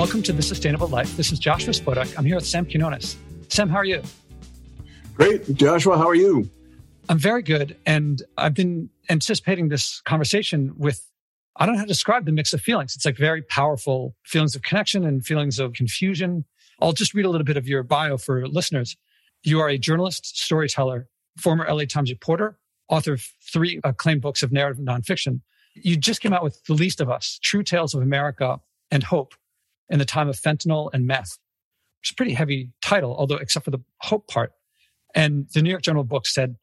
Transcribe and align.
Welcome 0.00 0.22
to 0.22 0.32
The 0.32 0.40
Sustainable 0.40 0.88
Life. 0.88 1.14
This 1.18 1.30
is 1.30 1.38
Joshua 1.38 1.74
Spodek. 1.74 2.16
I'm 2.16 2.24
here 2.24 2.36
with 2.36 2.46
Sam 2.46 2.64
Quinones. 2.64 3.18
Sam, 3.48 3.68
how 3.68 3.76
are 3.76 3.84
you? 3.84 4.02
Great. 5.12 5.54
Joshua, 5.54 5.98
how 5.98 6.08
are 6.08 6.14
you? 6.14 6.48
I'm 7.10 7.18
very 7.18 7.42
good. 7.42 7.76
And 7.84 8.22
I've 8.38 8.54
been 8.54 8.88
anticipating 9.10 9.68
this 9.68 10.00
conversation 10.06 10.72
with, 10.78 11.06
I 11.56 11.66
don't 11.66 11.74
know 11.74 11.80
how 11.80 11.84
to 11.84 11.88
describe 11.88 12.24
the 12.24 12.32
mix 12.32 12.54
of 12.54 12.62
feelings. 12.62 12.96
It's 12.96 13.04
like 13.04 13.18
very 13.18 13.42
powerful 13.42 14.16
feelings 14.24 14.54
of 14.54 14.62
connection 14.62 15.04
and 15.04 15.22
feelings 15.22 15.58
of 15.58 15.74
confusion. 15.74 16.46
I'll 16.80 16.92
just 16.92 17.12
read 17.12 17.26
a 17.26 17.28
little 17.28 17.44
bit 17.44 17.58
of 17.58 17.68
your 17.68 17.82
bio 17.82 18.16
for 18.16 18.48
listeners. 18.48 18.96
You 19.42 19.60
are 19.60 19.68
a 19.68 19.76
journalist, 19.76 20.34
storyteller, 20.34 21.08
former 21.36 21.70
LA 21.70 21.84
Times 21.84 22.08
reporter, 22.08 22.58
author 22.88 23.12
of 23.12 23.22
three 23.52 23.80
acclaimed 23.84 24.22
books 24.22 24.42
of 24.42 24.50
narrative 24.50 24.82
nonfiction. 24.82 25.42
You 25.74 25.98
just 25.98 26.22
came 26.22 26.32
out 26.32 26.42
with 26.42 26.64
The 26.64 26.72
Least 26.72 27.02
of 27.02 27.10
Us, 27.10 27.38
True 27.42 27.62
Tales 27.62 27.92
of 27.92 28.00
America 28.00 28.60
and 28.90 29.02
Hope 29.02 29.34
in 29.90 29.98
the 29.98 30.04
time 30.04 30.28
of 30.28 30.36
fentanyl 30.36 30.90
and 30.92 31.06
meth, 31.06 31.38
which 32.00 32.10
is 32.10 32.12
a 32.12 32.14
pretty 32.14 32.34
heavy 32.34 32.70
title, 32.80 33.14
although 33.16 33.36
except 33.36 33.64
for 33.64 33.70
the 33.70 33.80
hope 33.98 34.28
part. 34.28 34.52
And 35.14 35.48
the 35.52 35.60
New 35.60 35.70
York 35.70 35.82
Journal 35.82 36.04
book 36.04 36.26
said, 36.26 36.56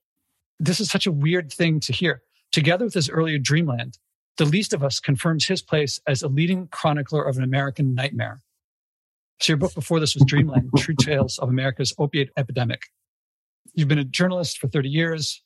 this 0.59 0.79
is 0.79 0.89
such 0.89 1.05
a 1.05 1.11
weird 1.11 1.51
thing 1.51 1.79
to 1.81 1.93
hear. 1.93 2.21
Together 2.51 2.85
with 2.85 2.93
his 2.93 3.09
earlier 3.09 3.37
Dreamland, 3.37 3.99
the 4.37 4.45
least 4.45 4.73
of 4.73 4.83
us 4.83 4.99
confirms 4.99 5.45
his 5.45 5.61
place 5.61 5.99
as 6.07 6.23
a 6.23 6.27
leading 6.27 6.67
chronicler 6.67 7.23
of 7.23 7.37
an 7.37 7.43
American 7.43 7.93
nightmare. 7.93 8.41
So 9.39 9.53
your 9.53 9.57
book 9.57 9.75
before 9.75 9.99
this 9.99 10.15
was 10.15 10.23
Dreamland, 10.25 10.71
True 10.77 10.95
Tales 10.99 11.37
of 11.37 11.49
America's 11.49 11.93
Opiate 11.99 12.29
Epidemic. 12.37 12.83
You've 13.73 13.87
been 13.87 13.99
a 13.99 14.03
journalist 14.03 14.57
for 14.57 14.67
30 14.67 14.89
years, 14.89 15.43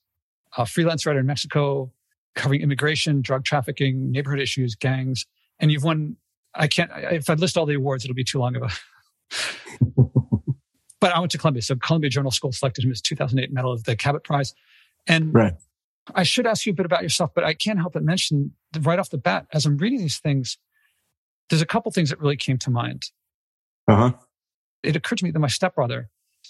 a 0.58 0.66
freelance 0.66 1.05
writer 1.05 1.20
in 1.20 1.25
Mexico, 1.25 1.91
covering 2.36 2.61
immigration, 2.61 3.22
drug 3.22 3.44
trafficking, 3.44 4.11
neighborhood 4.11 4.39
issues, 4.39 4.75
gangs, 4.75 5.25
and 5.59 5.72
you've 5.72 5.84
won 5.84 6.16
I 6.54 6.68
can't, 6.68 6.91
if 6.96 7.30
I 7.30 7.34
list 7.36 7.58
all 7.58 7.66
the 7.66 7.76
awards, 7.76 8.04
it'll 8.04 8.16
be 8.16 8.23
too 8.23 8.40
long 8.40 8.55
of 8.55 8.64
a. 8.64 8.70
but 11.00 11.14
I 11.14 11.20
went 11.20 11.31
to 11.31 11.38
Columbia. 11.38 11.62
So 11.62 11.75
Columbia 11.75 12.09
Journal 12.09 12.31
School 12.31 12.52
selected 12.52 12.84
him 12.84 12.92
as 12.92 13.02
2008 13.02 13.52
Medal 13.53 13.72
of 13.72 13.84
the 13.86 13.95
Cabot 13.95 14.23
Prize. 14.23 14.53
And 15.08 15.34
right. 15.34 15.53
I 16.14 16.23
should 16.23 16.45
ask 16.45 16.66
you 16.66 16.73
a 16.73 16.75
bit 16.75 16.86
about 16.86 17.03
yourself, 17.03 17.31
but 17.34 17.44
I 17.44 17.53
can't 17.53 17.80
help 17.80 17.94
but 17.94 18.03
mention 18.03 18.52
right 18.81 19.00
off 19.00 19.09
the 19.09 19.17
bat, 19.17 19.48
as 19.53 19.66
I'm 19.66 19.78
reading 19.78 20.00
these 20.00 20.20
things, 20.20 20.58
there's 21.50 21.62
a 21.62 21.66
couple 21.66 21.92
things 21.92 22.09
that 22.09 22.20
really 22.20 22.38
came 22.38 22.58
to 22.59 22.70
mind. 22.70 23.12
Uh-huh. 23.88 24.14
It 24.84 24.95
occurred 24.95 25.20
to 25.20 25.25
me 25.25 25.31
that 25.31 25.40
my 25.40 25.47
stepbrother 25.47 26.09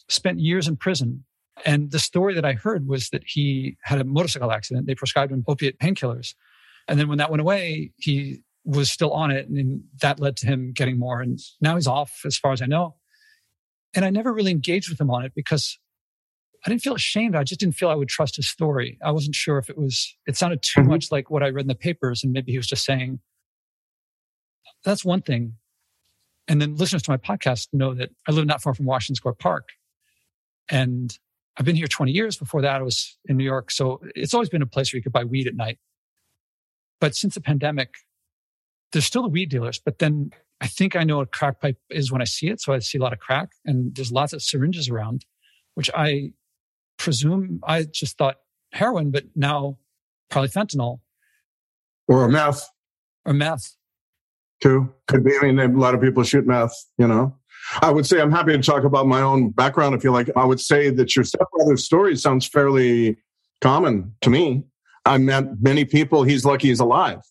spent 0.10 0.40
years 0.40 0.68
in 0.68 0.78
prison. 0.78 1.26
And 1.66 1.92
the 1.92 2.00
story 2.00 2.34
that 2.34 2.46
I 2.46 2.54
heard 2.54 2.88
was 2.88 3.10
that 3.10 3.24
he 3.26 3.78
had 3.84 4.00
a 4.00 4.04
motorcycle 4.04 4.52
accident. 4.52 4.88
They 4.88 4.96
prescribed 4.96 5.32
him 5.32 5.44
opiate 5.48 5.80
painkillers. 5.80 6.34
And 6.88 7.00
then 7.00 7.08
when 7.08 7.18
that 7.20 7.30
went 7.30 7.42
away, 7.42 7.92
he 7.98 8.42
was 8.64 8.92
still 8.92 9.12
on 9.12 9.32
it. 9.32 9.48
And 9.50 9.84
that 10.02 10.20
led 10.20 10.38
to 10.38 10.48
him 10.48 10.72
getting 10.74 11.00
more. 11.00 11.22
And 11.22 11.40
now 11.60 11.76
he's 11.76 11.88
off, 11.88 12.22
as 12.26 12.38
far 12.38 12.52
as 12.52 12.62
I 12.62 12.66
know. 12.66 12.96
And 13.94 14.06
I 14.06 14.10
never 14.10 14.34
really 14.34 14.52
engaged 14.52 14.90
with 14.90 15.02
him 15.02 15.12
on 15.12 15.26
it 15.26 15.34
because 15.36 15.78
I 16.66 16.70
didn't 16.70 16.82
feel 16.82 16.94
ashamed. 16.94 17.36
I 17.36 17.44
just 17.44 17.60
didn't 17.60 17.76
feel 17.76 17.90
I 17.90 17.96
would 17.96 18.08
trust 18.08 18.36
his 18.36 18.48
story. 18.48 18.98
I 19.04 19.12
wasn't 19.12 19.36
sure 19.36 19.58
if 19.58 19.70
it 19.70 19.78
was, 19.78 20.16
it 20.28 20.38
sounded 20.38 20.62
too 20.62 20.82
mm-hmm. 20.82 20.92
much 20.92 21.12
like 21.12 21.30
what 21.30 21.44
I 21.44 21.50
read 21.50 21.64
in 21.64 21.68
the 21.68 21.76
papers. 21.76 22.24
And 22.24 22.32
maybe 22.32 22.52
he 22.52 22.58
was 22.58 22.68
just 22.68 22.86
saying, 22.86 23.20
that's 24.84 25.04
one 25.04 25.22
thing. 25.22 25.56
And 26.48 26.62
then 26.62 26.76
listeners 26.76 27.04
to 27.04 27.12
my 27.12 27.18
podcast 27.18 27.68
know 27.74 27.94
that 27.94 28.10
I 28.28 28.32
live 28.32 28.46
not 28.46 28.62
far 28.62 28.74
from 28.74 28.86
Washington 28.86 29.16
Square 29.16 29.36
Park. 29.36 29.70
And 30.70 31.18
I've 31.58 31.66
been 31.66 31.76
here 31.76 31.88
20 31.88 32.12
years. 32.12 32.38
Before 32.38 32.62
that, 32.62 32.76
I 32.76 32.84
was 32.84 33.18
in 33.26 33.38
New 33.38 33.44
York. 33.44 33.72
So 33.72 34.02
it's 34.16 34.34
always 34.34 34.50
been 34.50 34.62
a 34.62 34.68
place 34.68 34.92
where 34.92 34.98
you 34.98 35.04
could 35.04 35.12
buy 35.12 35.24
weed 35.24 35.48
at 35.48 35.56
night. 35.56 35.80
But 37.00 37.16
since 37.16 37.36
the 37.36 37.42
pandemic, 37.42 37.94
there's 38.92 39.06
still 39.06 39.24
the 39.24 39.30
weed 39.30 39.50
dealers, 39.50 39.80
but 39.80 40.00
then 40.00 40.32
I 40.62 40.68
think 40.68 40.96
I 40.96 41.04
know 41.04 41.18
what 41.18 41.32
crack 41.32 41.60
pipe 41.60 41.78
is 41.90 42.12
when 42.12 42.22
I 42.22 42.26
see 42.26 42.48
it. 42.48 42.62
So 42.62 42.74
I 42.74 42.80
see 42.80 42.98
a 42.98 43.02
lot 43.02 43.14
of 43.14 43.20
crack 43.20 43.50
and 43.66 43.96
there's 43.96 44.12
lots 44.12 44.34
of 44.34 44.42
syringes 44.42 44.90
around, 44.90 45.26
which 45.76 45.90
I 45.94 46.34
presume 46.98 47.62
I 47.64 47.84
just 47.84 48.18
thought 48.18 48.38
heroin, 48.72 49.12
but 49.12 49.26
now 49.36 49.78
probably 50.30 50.50
fentanyl. 50.50 51.00
Or 52.08 52.28
meth. 52.28 52.70
Or 53.26 53.34
meth. 53.34 53.76
Too. 54.62 54.94
Could 55.08 55.24
be. 55.24 55.36
I 55.42 55.52
mean, 55.52 55.60
a 55.60 55.68
lot 55.68 55.96
of 55.96 56.02
people 56.02 56.24
shoot 56.24 56.46
meth, 56.46 56.76
you 56.98 57.08
know. 57.08 57.36
I 57.82 57.90
would 57.90 58.06
say 58.06 58.20
I'm 58.20 58.32
happy 58.32 58.52
to 58.52 58.62
talk 58.62 58.84
about 58.84 59.08
my 59.08 59.22
own 59.22 59.50
background 59.50 59.96
if 59.96 60.04
you 60.04 60.12
like. 60.12 60.30
I 60.36 60.46
would 60.46 60.60
say 60.60 60.90
that 60.90 61.16
your 61.16 61.26
stepbrother's 61.26 61.84
story 61.84 62.16
sounds 62.16 62.48
fairly 62.48 63.18
common 63.62 64.14
to 64.22 64.30
me. 64.30 64.64
I 65.06 65.18
met 65.18 65.62
many 65.62 65.86
people. 65.86 66.24
He's 66.24 66.46
lucky 66.46 66.68
he's 66.68 66.80
alive. 66.80 67.22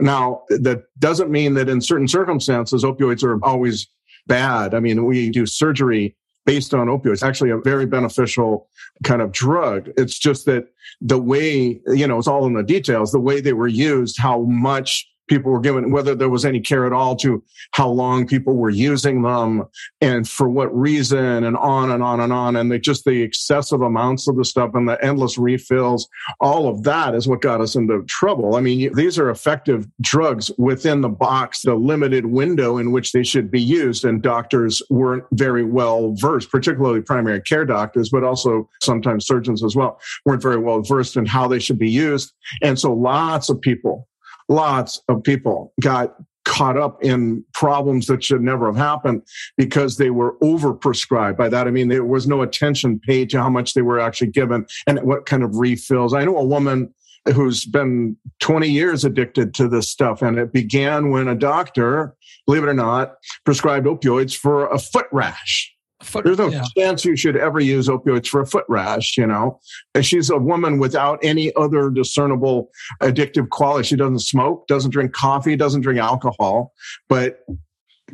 Now, 0.00 0.42
that 0.48 0.84
doesn't 0.98 1.30
mean 1.30 1.54
that 1.54 1.68
in 1.68 1.80
certain 1.80 2.08
circumstances, 2.08 2.84
opioids 2.84 3.22
are 3.24 3.42
always 3.44 3.88
bad. 4.26 4.74
I 4.74 4.80
mean, 4.80 5.04
we 5.04 5.30
do 5.30 5.46
surgery 5.46 6.16
based 6.46 6.72
on 6.72 6.86
opioids, 6.86 7.22
actually 7.22 7.50
a 7.50 7.58
very 7.58 7.84
beneficial 7.84 8.68
kind 9.04 9.20
of 9.20 9.32
drug. 9.32 9.90
It's 9.96 10.18
just 10.18 10.46
that 10.46 10.64
the 11.00 11.18
way, 11.18 11.80
you 11.88 12.06
know, 12.06 12.18
it's 12.18 12.28
all 12.28 12.46
in 12.46 12.54
the 12.54 12.62
details, 12.62 13.12
the 13.12 13.20
way 13.20 13.40
they 13.40 13.52
were 13.52 13.68
used, 13.68 14.18
how 14.18 14.42
much 14.44 15.06
people 15.28 15.52
were 15.52 15.60
given, 15.60 15.90
whether 15.90 16.14
there 16.14 16.28
was 16.28 16.44
any 16.44 16.60
care 16.60 16.86
at 16.86 16.92
all 16.92 17.14
to 17.16 17.42
how 17.72 17.88
long 17.88 18.26
people 18.26 18.56
were 18.56 18.70
using 18.70 19.22
them 19.22 19.64
and 20.00 20.28
for 20.28 20.48
what 20.48 20.76
reason 20.76 21.44
and 21.44 21.56
on 21.56 21.90
and 21.90 22.02
on 22.02 22.20
and 22.20 22.32
on. 22.32 22.56
And 22.56 22.70
they 22.70 22.78
just 22.78 23.04
the 23.04 23.22
excessive 23.22 23.82
amounts 23.82 24.28
of 24.28 24.36
the 24.36 24.44
stuff 24.44 24.70
and 24.74 24.88
the 24.88 25.02
endless 25.04 25.38
refills, 25.38 26.08
all 26.40 26.68
of 26.68 26.82
that 26.84 27.14
is 27.14 27.28
what 27.28 27.40
got 27.40 27.60
us 27.60 27.74
into 27.74 28.02
trouble. 28.04 28.56
I 28.56 28.60
mean, 28.60 28.92
these 28.94 29.18
are 29.18 29.30
effective 29.30 29.86
drugs 30.00 30.50
within 30.58 31.00
the 31.00 31.08
box, 31.08 31.62
the 31.62 31.74
limited 31.74 32.26
window 32.26 32.78
in 32.78 32.90
which 32.90 33.12
they 33.12 33.22
should 33.22 33.50
be 33.50 33.60
used. 33.60 34.04
And 34.04 34.22
doctors 34.22 34.82
weren't 34.90 35.24
very 35.32 35.64
well 35.64 36.14
versed, 36.14 36.50
particularly 36.50 37.02
primary 37.02 37.40
care 37.42 37.64
doctors, 37.64 38.08
but 38.08 38.24
also 38.24 38.68
sometimes 38.80 39.26
surgeons 39.26 39.62
as 39.62 39.76
well, 39.76 40.00
weren't 40.24 40.42
very 40.42 40.58
well 40.58 40.82
versed 40.82 41.16
in 41.16 41.26
how 41.26 41.48
they 41.48 41.58
should 41.58 41.78
be 41.78 41.90
used. 41.90 42.32
And 42.62 42.78
so 42.78 42.92
lots 42.92 43.48
of 43.48 43.60
people 43.60 44.08
lots 44.48 45.00
of 45.08 45.22
people 45.22 45.72
got 45.80 46.14
caught 46.44 46.78
up 46.78 47.02
in 47.04 47.44
problems 47.52 48.06
that 48.06 48.24
should 48.24 48.40
never 48.40 48.66
have 48.66 48.76
happened 48.76 49.22
because 49.58 49.98
they 49.98 50.08
were 50.08 50.36
overprescribed. 50.42 51.36
By 51.36 51.48
that, 51.50 51.68
I 51.68 51.70
mean 51.70 51.88
there 51.88 52.04
was 52.04 52.26
no 52.26 52.40
attention 52.40 52.98
paid 53.00 53.28
to 53.30 53.38
how 53.38 53.50
much 53.50 53.74
they 53.74 53.82
were 53.82 54.00
actually 54.00 54.28
given 54.28 54.66
and 54.86 54.98
what 55.02 55.26
kind 55.26 55.42
of 55.42 55.56
refills. 55.56 56.14
I 56.14 56.24
know 56.24 56.38
a 56.38 56.44
woman 56.44 56.92
who's 57.34 57.64
been 57.64 58.16
20 58.40 58.68
years 58.68 59.04
addicted 59.04 59.54
to 59.54 59.68
this 59.68 59.90
stuff. 59.90 60.22
And 60.22 60.38
it 60.38 60.52
began 60.52 61.10
when 61.10 61.28
a 61.28 61.34
doctor, 61.34 62.14
believe 62.46 62.62
it 62.62 62.68
or 62.68 62.74
not, 62.74 63.16
prescribed 63.44 63.86
opioids 63.86 64.36
for 64.36 64.68
a 64.68 64.78
foot 64.78 65.06
rash. 65.12 65.74
Foot, 66.02 66.24
There's 66.24 66.38
no 66.38 66.48
yeah. 66.48 66.62
chance 66.76 67.04
you 67.04 67.16
should 67.16 67.36
ever 67.36 67.58
use 67.58 67.88
opioids 67.88 68.28
for 68.28 68.40
a 68.40 68.46
foot 68.46 68.64
rash, 68.68 69.16
you 69.16 69.26
know. 69.26 69.58
And 69.96 70.06
she's 70.06 70.30
a 70.30 70.38
woman 70.38 70.78
without 70.78 71.18
any 71.24 71.52
other 71.56 71.90
discernible 71.90 72.70
addictive 73.02 73.48
quality. 73.48 73.88
She 73.88 73.96
doesn't 73.96 74.20
smoke, 74.20 74.68
doesn't 74.68 74.92
drink 74.92 75.12
coffee, 75.12 75.56
doesn't 75.56 75.80
drink 75.80 75.98
alcohol, 75.98 76.72
but 77.08 77.40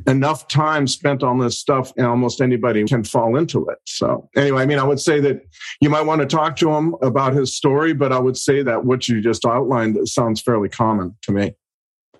enough 0.07 0.49
time 0.49 0.87
spent 0.87 1.23
on 1.23 1.39
this 1.39 1.59
stuff 1.59 1.93
and 1.97 2.07
almost 2.07 2.41
anybody 2.41 2.85
can 2.85 3.05
fall 3.05 3.37
into 3.37 3.67
it. 3.69 3.79
So 3.85 4.29
anyway, 4.37 4.63
I 4.63 4.67
mean, 4.67 4.79
I 4.79 4.85
would 4.85 5.01
say 5.01 5.21
that 5.21 5.43
you 5.81 5.91
might 5.91 6.03
want 6.03 6.21
to 6.21 6.27
talk 6.27 6.57
to 6.57 6.71
him 6.73 6.97
about 7.03 7.35
his 7.35 7.55
story, 7.55 7.93
but 7.93 8.13
I 8.13 8.19
would 8.19 8.37
say 8.37 8.63
that 8.63 8.85
what 8.85 9.09
you 9.09 9.21
just 9.21 9.45
outlined 9.45 10.09
sounds 10.09 10.41
fairly 10.41 10.69
common 10.69 11.15
to 11.23 11.33
me. 11.33 11.55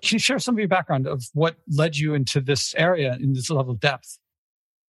Can 0.01 0.15
you 0.15 0.19
share 0.19 0.39
some 0.39 0.55
of 0.55 0.59
your 0.59 0.67
background 0.67 1.07
of 1.07 1.23
what 1.33 1.55
led 1.69 1.97
you 1.97 2.13
into 2.13 2.39
this 2.39 2.75
area 2.75 3.17
in 3.19 3.33
this 3.33 3.49
level 3.49 3.73
of 3.73 3.79
depth? 3.79 4.19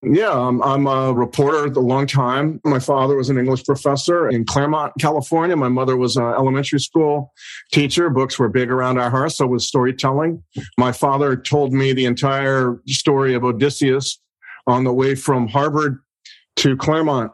Yeah, 0.08 0.30
I'm, 0.30 0.62
I'm 0.62 0.86
a 0.86 1.12
reporter 1.12 1.64
a 1.64 1.80
long 1.80 2.06
time. 2.06 2.60
My 2.64 2.78
father 2.78 3.16
was 3.16 3.28
an 3.28 3.38
English 3.38 3.64
professor 3.64 4.28
in 4.28 4.44
Claremont, 4.44 4.92
California. 5.00 5.56
My 5.56 5.68
mother 5.68 5.96
was 5.96 6.16
an 6.16 6.22
elementary 6.22 6.78
school 6.78 7.32
teacher. 7.72 8.08
Books 8.08 8.38
were 8.38 8.48
big 8.48 8.70
around 8.70 8.98
our 8.98 9.10
house, 9.10 9.38
so 9.38 9.48
was 9.48 9.66
storytelling. 9.66 10.44
My 10.78 10.92
father 10.92 11.34
told 11.34 11.72
me 11.72 11.92
the 11.92 12.04
entire 12.04 12.80
story 12.86 13.34
of 13.34 13.42
Odysseus 13.42 14.20
on 14.68 14.84
the 14.84 14.92
way 14.92 15.16
from 15.16 15.48
Harvard 15.48 15.98
to 16.56 16.76
Claremont 16.76 17.32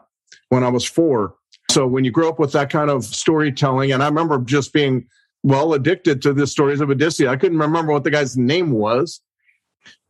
when 0.49 0.63
I 0.63 0.69
was 0.69 0.83
four. 0.83 1.35
So 1.69 1.85
when 1.85 2.03
you 2.03 2.11
grow 2.11 2.27
up 2.27 2.39
with 2.39 2.53
that 2.53 2.71
kind 2.71 2.89
of 2.89 3.05
storytelling, 3.05 3.91
and 3.91 4.01
I 4.01 4.07
remember 4.07 4.39
just 4.39 4.73
being 4.73 5.05
well 5.43 5.73
addicted 5.73 6.23
to 6.23 6.33
the 6.33 6.47
stories 6.47 6.81
of 6.81 6.89
Odysseus. 6.89 7.29
I 7.29 7.35
couldn't 7.35 7.59
remember 7.59 7.91
what 7.91 8.03
the 8.03 8.11
guy's 8.11 8.35
name 8.35 8.71
was 8.71 9.21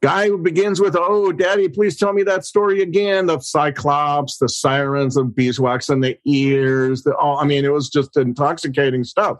guy 0.03 0.27
who 0.27 0.37
begins 0.37 0.81
with, 0.81 0.97
"Oh, 0.99 1.31
Daddy, 1.31 1.69
please 1.69 1.95
tell 1.97 2.11
me 2.11 2.23
that 2.23 2.45
story 2.45 2.81
again." 2.81 3.25
The 3.27 3.39
Cyclops, 3.39 4.37
the 4.37 4.49
sirens, 4.49 5.15
the 5.15 5.23
beeswax 5.23 5.87
and 5.87 6.03
the 6.03 6.19
ears. 6.25 7.03
The. 7.03 7.15
I 7.17 7.45
mean, 7.45 7.63
it 7.63 7.71
was 7.71 7.89
just 7.89 8.17
intoxicating 8.17 9.05
stuff, 9.05 9.37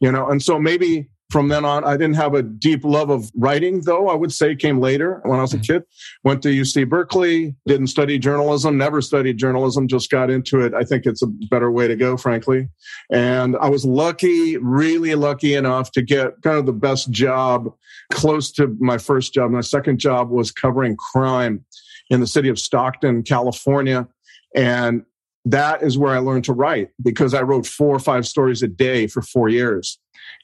you 0.00 0.10
know. 0.10 0.26
And 0.28 0.42
so 0.42 0.58
maybe 0.58 1.10
from 1.30 1.48
then 1.48 1.64
on, 1.64 1.84
I 1.84 1.92
didn't 1.98 2.16
have 2.16 2.34
a 2.34 2.42
deep 2.42 2.84
love 2.84 3.10
of 3.10 3.30
writing, 3.36 3.82
though 3.82 4.08
I 4.08 4.14
would 4.14 4.32
say 4.32 4.56
came 4.56 4.80
later 4.80 5.20
when 5.24 5.38
I 5.38 5.42
was 5.42 5.52
a 5.52 5.58
mm-hmm. 5.58 5.74
kid. 5.74 5.82
Went 6.24 6.42
to 6.42 6.48
UC 6.48 6.88
Berkeley, 6.88 7.54
didn't 7.66 7.88
study 7.88 8.18
journalism, 8.18 8.78
never 8.78 9.02
studied 9.02 9.36
journalism, 9.36 9.88
just 9.88 10.10
got 10.10 10.30
into 10.30 10.60
it. 10.60 10.72
I 10.72 10.84
think 10.84 11.04
it's 11.04 11.22
a 11.22 11.26
better 11.26 11.70
way 11.70 11.86
to 11.86 11.96
go, 11.96 12.16
frankly. 12.16 12.68
And 13.12 13.56
I 13.60 13.68
was 13.68 13.84
lucky, 13.84 14.56
really 14.56 15.14
lucky 15.14 15.54
enough 15.54 15.92
to 15.92 16.02
get 16.02 16.40
kind 16.42 16.58
of 16.58 16.64
the 16.64 16.72
best 16.72 17.10
job 17.10 17.74
close 18.10 18.50
to 18.52 18.74
my 18.80 18.96
first 18.96 19.34
job. 19.34 19.50
My 19.50 19.60
second 19.60 19.98
job 19.98 20.30
was 20.30 20.50
covering 20.50 20.96
crime 20.96 21.64
in 22.08 22.20
the 22.20 22.26
city 22.26 22.48
of 22.48 22.58
Stockton, 22.58 23.22
California. 23.22 24.08
And 24.54 25.04
that 25.44 25.82
is 25.82 25.96
where 25.96 26.14
I 26.14 26.18
learned 26.18 26.44
to 26.44 26.52
write 26.52 26.88
because 27.02 27.34
I 27.34 27.42
wrote 27.42 27.66
four 27.66 27.94
or 27.94 28.00
five 28.00 28.26
stories 28.26 28.62
a 28.62 28.68
day 28.68 29.06
for 29.06 29.22
four 29.22 29.48
years. 29.48 29.98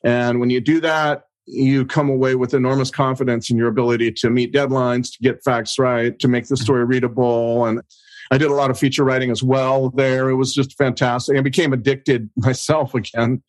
And 0.05 0.41
when 0.41 0.51
you 0.51 0.61
do 0.61 0.81
that, 0.81 1.25
you 1.47 1.85
come 1.85 2.09
away 2.09 2.37
with 2.37 2.55
enormous 2.55 2.91
confidence 2.91 3.51
in 3.51 3.57
your 3.57 3.69
ability 3.69 4.13
to 4.13 4.31
meet 4.31 4.53
deadlines, 4.53 5.13
to 5.13 5.19
get 5.21 5.45
facts 5.45 5.79
right, 5.79 6.19
to 6.19 6.29
make 6.29 6.47
the 6.49 6.55
mm-hmm. 6.55 6.65
story 6.65 6.85
readable. 6.85 7.67
And 7.67 7.83
I 8.31 8.39
did 8.39 8.51
a 8.51 8.55
lot 8.55 8.71
of 8.71 8.79
feature 8.79 9.05
writing 9.05 9.31
as 9.31 9.43
well 9.43 9.91
there. 9.91 10.31
It 10.31 10.37
was 10.37 10.55
just 10.55 10.77
fantastic. 10.79 11.37
I 11.37 11.43
became 11.43 11.73
addicted 11.73 12.31
myself 12.37 12.95
again 12.95 13.43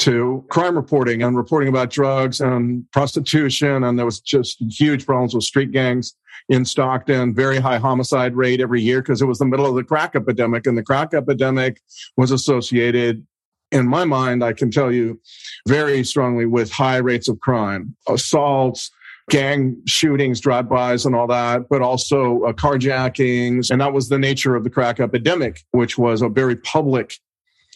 to 0.00 0.44
crime 0.50 0.74
reporting 0.74 1.22
and 1.22 1.36
reporting 1.36 1.68
about 1.68 1.90
drugs 1.90 2.40
and 2.40 2.90
prostitution. 2.90 3.84
And 3.84 3.98
there 3.98 4.06
was 4.06 4.20
just 4.20 4.60
huge 4.60 5.06
problems 5.06 5.34
with 5.34 5.44
street 5.44 5.72
gangs 5.72 6.16
in 6.48 6.64
Stockton, 6.64 7.34
very 7.34 7.58
high 7.58 7.78
homicide 7.78 8.34
rate 8.34 8.60
every 8.60 8.80
year 8.80 9.02
because 9.02 9.20
it 9.20 9.26
was 9.26 9.38
the 9.38 9.44
middle 9.44 9.66
of 9.66 9.74
the 9.74 9.84
crack 9.84 10.16
epidemic. 10.16 10.66
And 10.66 10.76
the 10.76 10.82
crack 10.82 11.14
epidemic 11.14 11.80
was 12.16 12.30
associated 12.30 13.26
in 13.72 13.86
my 13.86 14.04
mind, 14.04 14.42
I 14.42 14.52
can 14.52 14.70
tell 14.70 14.90
you 14.90 15.20
very 15.68 16.02
strongly 16.02 16.46
with 16.46 16.72
high 16.72 16.96
rates 16.96 17.28
of 17.28 17.38
crime, 17.40 17.94
assaults, 18.08 18.90
gang 19.28 19.80
shootings, 19.86 20.40
drive-bys, 20.40 21.06
and 21.06 21.14
all 21.14 21.28
that, 21.28 21.68
but 21.68 21.80
also 21.80 22.42
uh, 22.42 22.52
carjackings. 22.52 23.70
And 23.70 23.80
that 23.80 23.92
was 23.92 24.08
the 24.08 24.18
nature 24.18 24.56
of 24.56 24.64
the 24.64 24.70
crack 24.70 24.98
epidemic, 24.98 25.62
which 25.70 25.96
was 25.96 26.20
a 26.20 26.28
very 26.28 26.56
public 26.56 27.14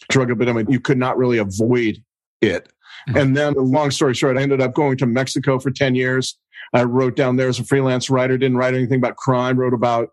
drug 0.09 0.31
epidemic. 0.31 0.67
You 0.69 0.81
could 0.81 0.97
not 0.97 1.17
really 1.17 1.37
avoid 1.37 2.03
it. 2.47 2.71
Mm-hmm. 3.07 3.17
And 3.17 3.37
then, 3.37 3.53
long 3.53 3.91
story 3.91 4.13
short, 4.13 4.37
I 4.37 4.41
ended 4.41 4.61
up 4.61 4.73
going 4.73 4.97
to 4.97 5.05
Mexico 5.05 5.59
for 5.59 5.71
10 5.71 5.95
years. 5.95 6.37
I 6.73 6.83
wrote 6.83 7.15
down 7.15 7.35
there 7.35 7.49
as 7.49 7.59
a 7.59 7.63
freelance 7.63 8.09
writer, 8.09 8.37
didn't 8.37 8.57
write 8.57 8.73
anything 8.73 8.99
about 8.99 9.17
crime, 9.17 9.57
wrote 9.57 9.73
about 9.73 10.09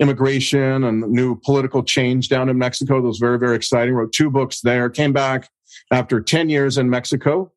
immigration 0.00 0.84
and 0.84 1.00
new 1.02 1.36
political 1.36 1.82
change 1.82 2.28
down 2.28 2.48
in 2.48 2.58
Mexico. 2.58 3.00
That 3.00 3.08
was 3.08 3.18
very, 3.18 3.38
very 3.38 3.56
exciting. 3.56 3.94
Wrote 3.94 4.12
two 4.12 4.30
books 4.30 4.60
there, 4.60 4.90
came 4.90 5.12
back 5.12 5.48
after 5.90 6.20
10 6.20 6.48
years 6.48 6.78
in 6.78 6.90
Mexico 6.90 7.52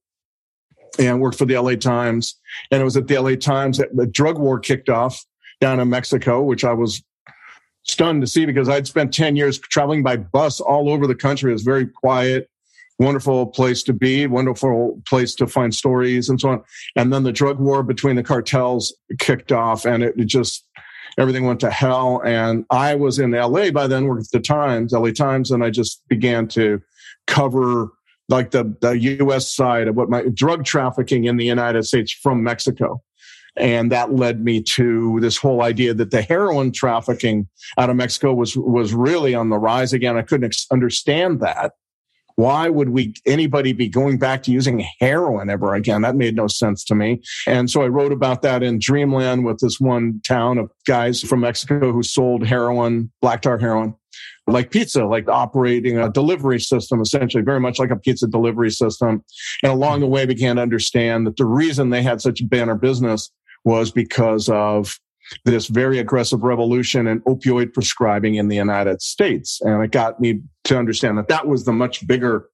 and 0.99 1.19
worked 1.19 1.37
for 1.37 1.45
the 1.45 1.57
LA 1.57 1.75
Times. 1.75 2.35
And 2.71 2.81
it 2.81 2.83
was 2.85 2.97
at 2.97 3.07
the 3.07 3.17
LA 3.19 3.35
Times 3.35 3.77
that 3.77 3.95
the 3.95 4.07
drug 4.07 4.37
war 4.37 4.59
kicked 4.59 4.89
off 4.89 5.23
down 5.59 5.79
in 5.79 5.89
Mexico, 5.89 6.41
which 6.41 6.63
I 6.63 6.73
was 6.73 7.03
stunned 7.83 8.21
to 8.21 8.27
see 8.27 8.45
because 8.45 8.69
I'd 8.69 8.87
spent 8.87 9.13
10 9.13 9.35
years 9.35 9.59
traveling 9.59 10.03
by 10.03 10.17
bus 10.17 10.59
all 10.59 10.89
over 10.89 11.07
the 11.07 11.15
country. 11.15 11.51
It 11.51 11.53
was 11.53 11.63
very 11.63 11.87
quiet, 11.87 12.49
wonderful 12.99 13.47
place 13.47 13.83
to 13.83 13.93
be, 13.93 14.27
wonderful 14.27 15.01
place 15.07 15.35
to 15.35 15.47
find 15.47 15.73
stories 15.73 16.29
and 16.29 16.39
so 16.41 16.49
on. 16.49 16.63
And 16.95 17.13
then 17.13 17.23
the 17.23 17.31
drug 17.31 17.59
war 17.59 17.83
between 17.83 18.15
the 18.15 18.23
cartels 18.23 18.95
kicked 19.19 19.51
off 19.51 19.85
and 19.85 20.03
it, 20.03 20.15
just 20.25 20.65
everything 21.17 21.45
went 21.45 21.59
to 21.61 21.71
hell. 21.71 22.21
And 22.25 22.65
I 22.69 22.95
was 22.95 23.19
in 23.19 23.31
LA 23.31 23.71
by 23.71 23.87
then, 23.87 24.05
working 24.05 24.25
at 24.25 24.31
the 24.31 24.39
Times, 24.39 24.93
LA 24.93 25.11
Times, 25.11 25.51
and 25.51 25.63
I 25.63 25.69
just 25.69 26.07
began 26.07 26.47
to 26.49 26.81
cover 27.27 27.89
like 28.29 28.51
the, 28.51 28.75
the 28.81 28.97
US 29.21 29.51
side 29.51 29.87
of 29.87 29.95
what 29.95 30.09
my 30.09 30.23
drug 30.33 30.65
trafficking 30.65 31.25
in 31.25 31.37
the 31.37 31.45
United 31.45 31.83
States 31.83 32.11
from 32.11 32.43
Mexico. 32.43 33.01
And 33.55 33.91
that 33.91 34.13
led 34.13 34.43
me 34.43 34.61
to 34.63 35.19
this 35.19 35.37
whole 35.37 35.63
idea 35.63 35.93
that 35.95 36.11
the 36.11 36.21
heroin 36.21 36.71
trafficking 36.71 37.47
out 37.77 37.89
of 37.89 37.95
Mexico 37.95 38.33
was, 38.33 38.55
was 38.55 38.93
really 38.93 39.33
on 39.33 39.49
the 39.49 39.57
rise 39.57 39.93
again. 39.93 40.15
I 40.15 40.21
couldn't 40.21 40.45
ex- 40.45 40.67
understand 40.71 41.39
that. 41.39 41.73
Why 42.37 42.69
would 42.69 42.89
we 42.89 43.15
anybody 43.25 43.73
be 43.73 43.89
going 43.89 44.19
back 44.19 44.43
to 44.43 44.51
using 44.51 44.85
heroin 44.99 45.49
ever 45.49 45.73
again? 45.73 46.03
That 46.03 46.15
made 46.15 46.35
no 46.35 46.45
sense 46.45 46.83
to 46.85 46.95
me. 46.95 47.21
And 47.47 47.69
so 47.69 47.81
I 47.81 47.87
wrote 47.87 48.11
about 48.11 48.43
that 48.43 48.61
in 48.61 48.77
Dreamland 48.77 49.43
with 49.43 49.59
this 49.59 49.79
one 49.79 50.21
town 50.23 50.59
of 50.59 50.71
guys 50.85 51.21
from 51.21 51.39
Mexico 51.39 51.91
who 51.91 52.03
sold 52.03 52.45
heroin, 52.45 53.11
black 53.21 53.41
tar 53.41 53.57
heroin 53.57 53.95
like 54.47 54.71
pizza, 54.71 55.05
like 55.05 55.27
operating 55.27 55.97
a 55.97 56.11
delivery 56.11 56.59
system, 56.59 57.01
essentially, 57.01 57.43
very 57.43 57.59
much 57.59 57.79
like 57.79 57.91
a 57.91 57.95
pizza 57.95 58.27
delivery 58.27 58.71
system. 58.71 59.23
And 59.63 59.71
along 59.71 59.99
the 59.99 60.07
way, 60.07 60.25
began 60.25 60.55
to 60.55 60.61
understand 60.61 61.27
that 61.27 61.37
the 61.37 61.45
reason 61.45 61.89
they 61.89 62.01
had 62.01 62.21
such 62.21 62.41
a 62.41 62.45
banner 62.45 62.75
business 62.75 63.31
was 63.65 63.91
because 63.91 64.47
of 64.47 64.99
this 65.45 65.67
very 65.67 65.99
aggressive 65.99 66.43
revolution 66.43 67.07
in 67.07 67.21
opioid 67.21 67.73
prescribing 67.73 68.35
in 68.35 68.47
the 68.47 68.55
United 68.55 69.01
States. 69.01 69.61
And 69.61 69.83
it 69.83 69.91
got 69.91 70.19
me 70.19 70.41
to 70.65 70.77
understand 70.77 71.17
that 71.17 71.27
that 71.27 71.47
was 71.47 71.65
the 71.65 71.73
much 71.73 72.05
bigger 72.07 72.49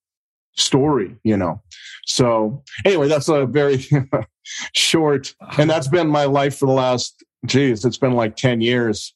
story, 0.55 1.15
you 1.23 1.37
know. 1.37 1.61
So 2.05 2.63
anyway, 2.85 3.07
that's 3.07 3.29
a 3.29 3.45
very 3.45 3.85
short, 4.75 5.33
and 5.57 5.69
that's 5.69 5.87
been 5.87 6.07
my 6.07 6.25
life 6.25 6.57
for 6.57 6.65
the 6.65 6.73
last, 6.73 7.23
geez, 7.45 7.85
it's 7.85 7.97
been 7.97 8.13
like 8.13 8.35
10 8.35 8.61
years 8.61 9.13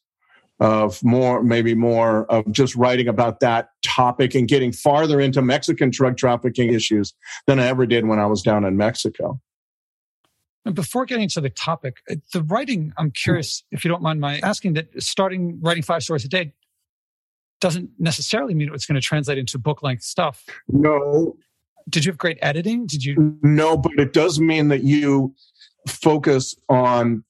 of 0.60 1.04
more, 1.04 1.44
maybe 1.44 1.76
more 1.76 2.26
of 2.32 2.52
just 2.52 2.76
writing 2.76 3.08
about 3.08 3.40
that 3.42 3.70
topic 3.84 4.34
and 4.34 4.48
getting 4.48 4.72
farther 4.72 5.20
into 5.20 5.42
Mexican 5.42 5.92
drug 5.92 6.18
trafficking 6.18 6.74
issues 6.74 7.14
than 7.46 7.60
I 7.60 7.68
ever 7.68 7.86
did 7.86 8.08
when 8.08 8.20
I 8.20 8.26
was 8.26 8.42
down 8.42 8.66
in 8.66 8.76
Mexico. 8.76 9.40
And 10.68 10.76
before 10.76 11.06
getting 11.06 11.30
to 11.30 11.40
the 11.40 11.50
topic, 11.50 12.02
uh, 12.12 12.16
the 12.34 12.44
writing, 12.44 12.92
I'm 12.98 13.10
curious 13.10 13.64
if 13.72 13.86
you 13.86 13.90
don't 13.90 14.02
mind 14.02 14.20
my 14.20 14.40
asking 14.40 14.74
that 14.74 15.02
starting 15.02 15.60
writing 15.62 15.82
five 15.82 16.04
stories 16.04 16.26
a 16.26 16.28
day 16.28 16.52
doesn't 17.62 17.90
necessarily 17.98 18.54
mean 18.54 18.70
it's 18.74 18.86
going 18.86 19.00
to 19.00 19.02
translate 19.02 19.38
into 19.38 19.58
book 19.58 19.82
length 19.82 20.04
stuff. 20.04 20.46
No. 20.68 21.38
Did 21.88 22.04
you 22.04 22.12
have 22.12 22.18
great 22.18 22.38
editing? 22.42 22.86
Did 22.86 23.06
you? 23.06 23.40
No, 23.42 23.78
but 23.78 23.94
it 23.98 24.12
does 24.12 24.42
mean 24.42 24.68
that 24.68 24.84
you 24.84 25.34
focus 25.88 26.54
on 26.68 27.24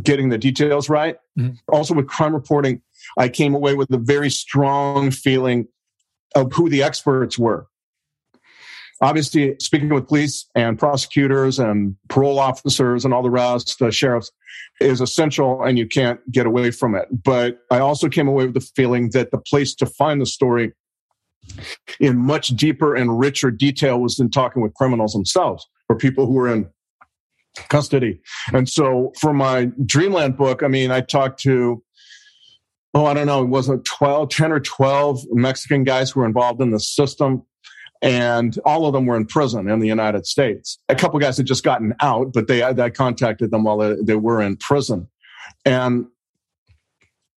getting 0.00 0.28
the 0.28 0.38
details 0.38 0.88
right. 0.88 1.16
Mm-hmm. 1.36 1.54
Also, 1.72 1.92
with 1.94 2.06
crime 2.06 2.32
reporting, 2.32 2.82
I 3.18 3.28
came 3.28 3.52
away 3.52 3.74
with 3.74 3.90
a 3.90 3.98
very 3.98 4.30
strong 4.30 5.10
feeling 5.10 5.66
of 6.36 6.52
who 6.52 6.70
the 6.70 6.84
experts 6.84 7.36
were 7.36 7.66
obviously 9.00 9.56
speaking 9.60 9.88
with 9.88 10.08
police 10.08 10.46
and 10.54 10.78
prosecutors 10.78 11.58
and 11.58 11.96
parole 12.08 12.38
officers 12.38 13.04
and 13.04 13.14
all 13.14 13.22
the 13.22 13.30
rest, 13.30 13.80
uh, 13.80 13.90
sheriffs, 13.90 14.30
is 14.80 15.00
essential 15.00 15.62
and 15.62 15.78
you 15.78 15.86
can't 15.86 16.20
get 16.30 16.46
away 16.46 16.70
from 16.70 16.94
it. 16.94 17.06
But 17.10 17.58
I 17.70 17.78
also 17.78 18.08
came 18.08 18.28
away 18.28 18.46
with 18.46 18.54
the 18.54 18.60
feeling 18.60 19.10
that 19.10 19.30
the 19.30 19.38
place 19.38 19.74
to 19.76 19.86
find 19.86 20.20
the 20.20 20.26
story 20.26 20.72
in 21.98 22.16
much 22.18 22.48
deeper 22.48 22.94
and 22.94 23.18
richer 23.18 23.50
detail 23.50 24.00
was 24.00 24.18
in 24.20 24.30
talking 24.30 24.62
with 24.62 24.74
criminals 24.74 25.12
themselves 25.12 25.66
or 25.88 25.96
people 25.96 26.26
who 26.26 26.34
were 26.34 26.48
in 26.48 26.68
custody. 27.68 28.20
And 28.52 28.68
so 28.68 29.12
for 29.20 29.32
my 29.32 29.70
Dreamland 29.84 30.36
book, 30.36 30.62
I 30.62 30.68
mean, 30.68 30.90
I 30.90 31.00
talked 31.00 31.40
to 31.42 31.82
oh, 32.92 33.06
I 33.06 33.14
don't 33.14 33.26
know, 33.26 33.42
it 33.42 33.48
wasn't 33.48 33.84
12, 33.84 34.30
10 34.30 34.50
or 34.50 34.58
12 34.58 35.26
Mexican 35.30 35.84
guys 35.84 36.10
who 36.10 36.20
were 36.20 36.26
involved 36.26 36.60
in 36.60 36.70
the 36.70 36.80
system 36.80 37.44
and 38.02 38.58
all 38.64 38.86
of 38.86 38.92
them 38.92 39.06
were 39.06 39.16
in 39.16 39.26
prison 39.26 39.68
in 39.68 39.80
the 39.80 39.88
United 39.88 40.26
States. 40.26 40.78
A 40.88 40.94
couple 40.94 41.18
guys 41.18 41.36
had 41.36 41.46
just 41.46 41.64
gotten 41.64 41.94
out, 42.00 42.32
but 42.32 42.48
they 42.48 42.62
I 42.62 42.90
contacted 42.90 43.50
them 43.50 43.64
while 43.64 43.96
they, 44.02 44.14
were 44.14 44.40
in 44.40 44.56
prison. 44.56 45.08
And 45.64 46.06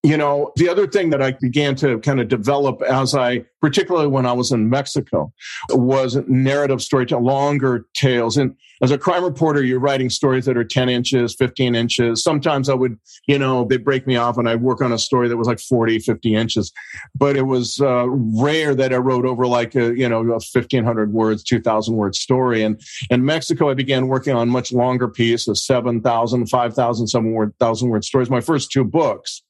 you 0.03 0.17
know, 0.17 0.51
the 0.57 0.67
other 0.67 0.85
thing 0.85 1.11
that 1.11 1.21
I 1.21 1.31
began 1.31 1.75
to 1.75 1.97
kind 1.99 2.19
of 2.19 2.27
develop 2.27 2.81
as 2.81 3.15
I, 3.15 3.45
particularly 3.61 4.07
when 4.07 4.25
I 4.25 4.33
was 4.33 4.51
in 4.51 4.69
Mexico, 4.69 5.31
was 5.69 6.17
narrative 6.27 6.81
storytelling, 6.81 7.23
longer 7.23 7.85
tales. 7.93 8.35
And 8.35 8.53
as 8.81 8.91
a 8.91 8.97
crime 8.97 9.23
reporter, 9.23 9.63
you're 9.63 9.79
writing 9.79 10.09
stories 10.09 10.43
that 10.43 10.57
are 10.57 10.65
10 10.65 10.89
inches, 10.89 11.33
15 11.33 11.73
inches. 11.73 12.21
Sometimes 12.21 12.67
I 12.67 12.73
would, 12.73 12.99
you 13.27 13.39
know, 13.39 13.63
they 13.63 13.77
break 13.77 14.05
me 14.05 14.17
off 14.17 14.37
and 14.37 14.49
I 14.49 14.55
work 14.55 14.81
on 14.81 14.91
a 14.91 14.97
story 14.97 15.29
that 15.29 15.37
was 15.37 15.47
like 15.47 15.61
40, 15.61 15.99
50 15.99 16.35
inches. 16.35 16.73
But 17.15 17.37
it 17.37 17.43
was 17.43 17.79
uh, 17.79 18.07
rare 18.09 18.75
that 18.75 18.91
I 18.91 18.97
wrote 18.97 19.25
over 19.25 19.47
like 19.47 19.73
a, 19.73 19.97
you 19.97 20.09
know, 20.09 20.19
a 20.19 20.41
1500 20.41 21.13
words, 21.13 21.45
2000 21.45 21.95
word 21.95 22.13
story. 22.15 22.61
And 22.61 22.81
in 23.09 23.23
Mexico, 23.23 23.69
I 23.69 23.73
began 23.73 24.09
working 24.09 24.35
on 24.35 24.49
much 24.49 24.73
longer 24.73 25.07
pieces, 25.07 25.65
7,000, 25.65 26.47
5,000, 26.47 27.07
7,000 27.07 27.89
word 27.89 28.03
stories. 28.03 28.29
My 28.29 28.41
first 28.41 28.69
two 28.69 28.83
books 28.83 29.43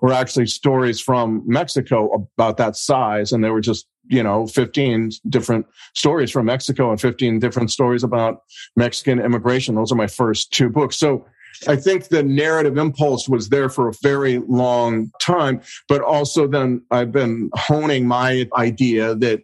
were 0.00 0.12
actually 0.12 0.46
stories 0.46 1.00
from 1.00 1.42
Mexico 1.46 2.28
about 2.36 2.56
that 2.56 2.76
size. 2.76 3.32
And 3.32 3.42
they 3.42 3.50
were 3.50 3.60
just, 3.60 3.86
you 4.06 4.22
know, 4.22 4.46
15 4.46 5.10
different 5.28 5.66
stories 5.94 6.30
from 6.30 6.46
Mexico 6.46 6.90
and 6.90 7.00
15 7.00 7.38
different 7.38 7.70
stories 7.70 8.02
about 8.02 8.42
Mexican 8.76 9.20
immigration. 9.20 9.74
Those 9.74 9.92
are 9.92 9.96
my 9.96 10.06
first 10.06 10.52
two 10.52 10.68
books. 10.68 10.96
So 10.96 11.26
I 11.68 11.76
think 11.76 12.08
the 12.08 12.22
narrative 12.22 12.76
impulse 12.76 13.28
was 13.28 13.48
there 13.48 13.68
for 13.68 13.88
a 13.88 13.92
very 14.02 14.38
long 14.38 15.10
time, 15.20 15.60
but 15.88 16.02
also 16.02 16.46
then 16.46 16.82
I've 16.90 17.12
been 17.12 17.50
honing 17.54 18.06
my 18.06 18.48
idea 18.56 19.14
that 19.16 19.42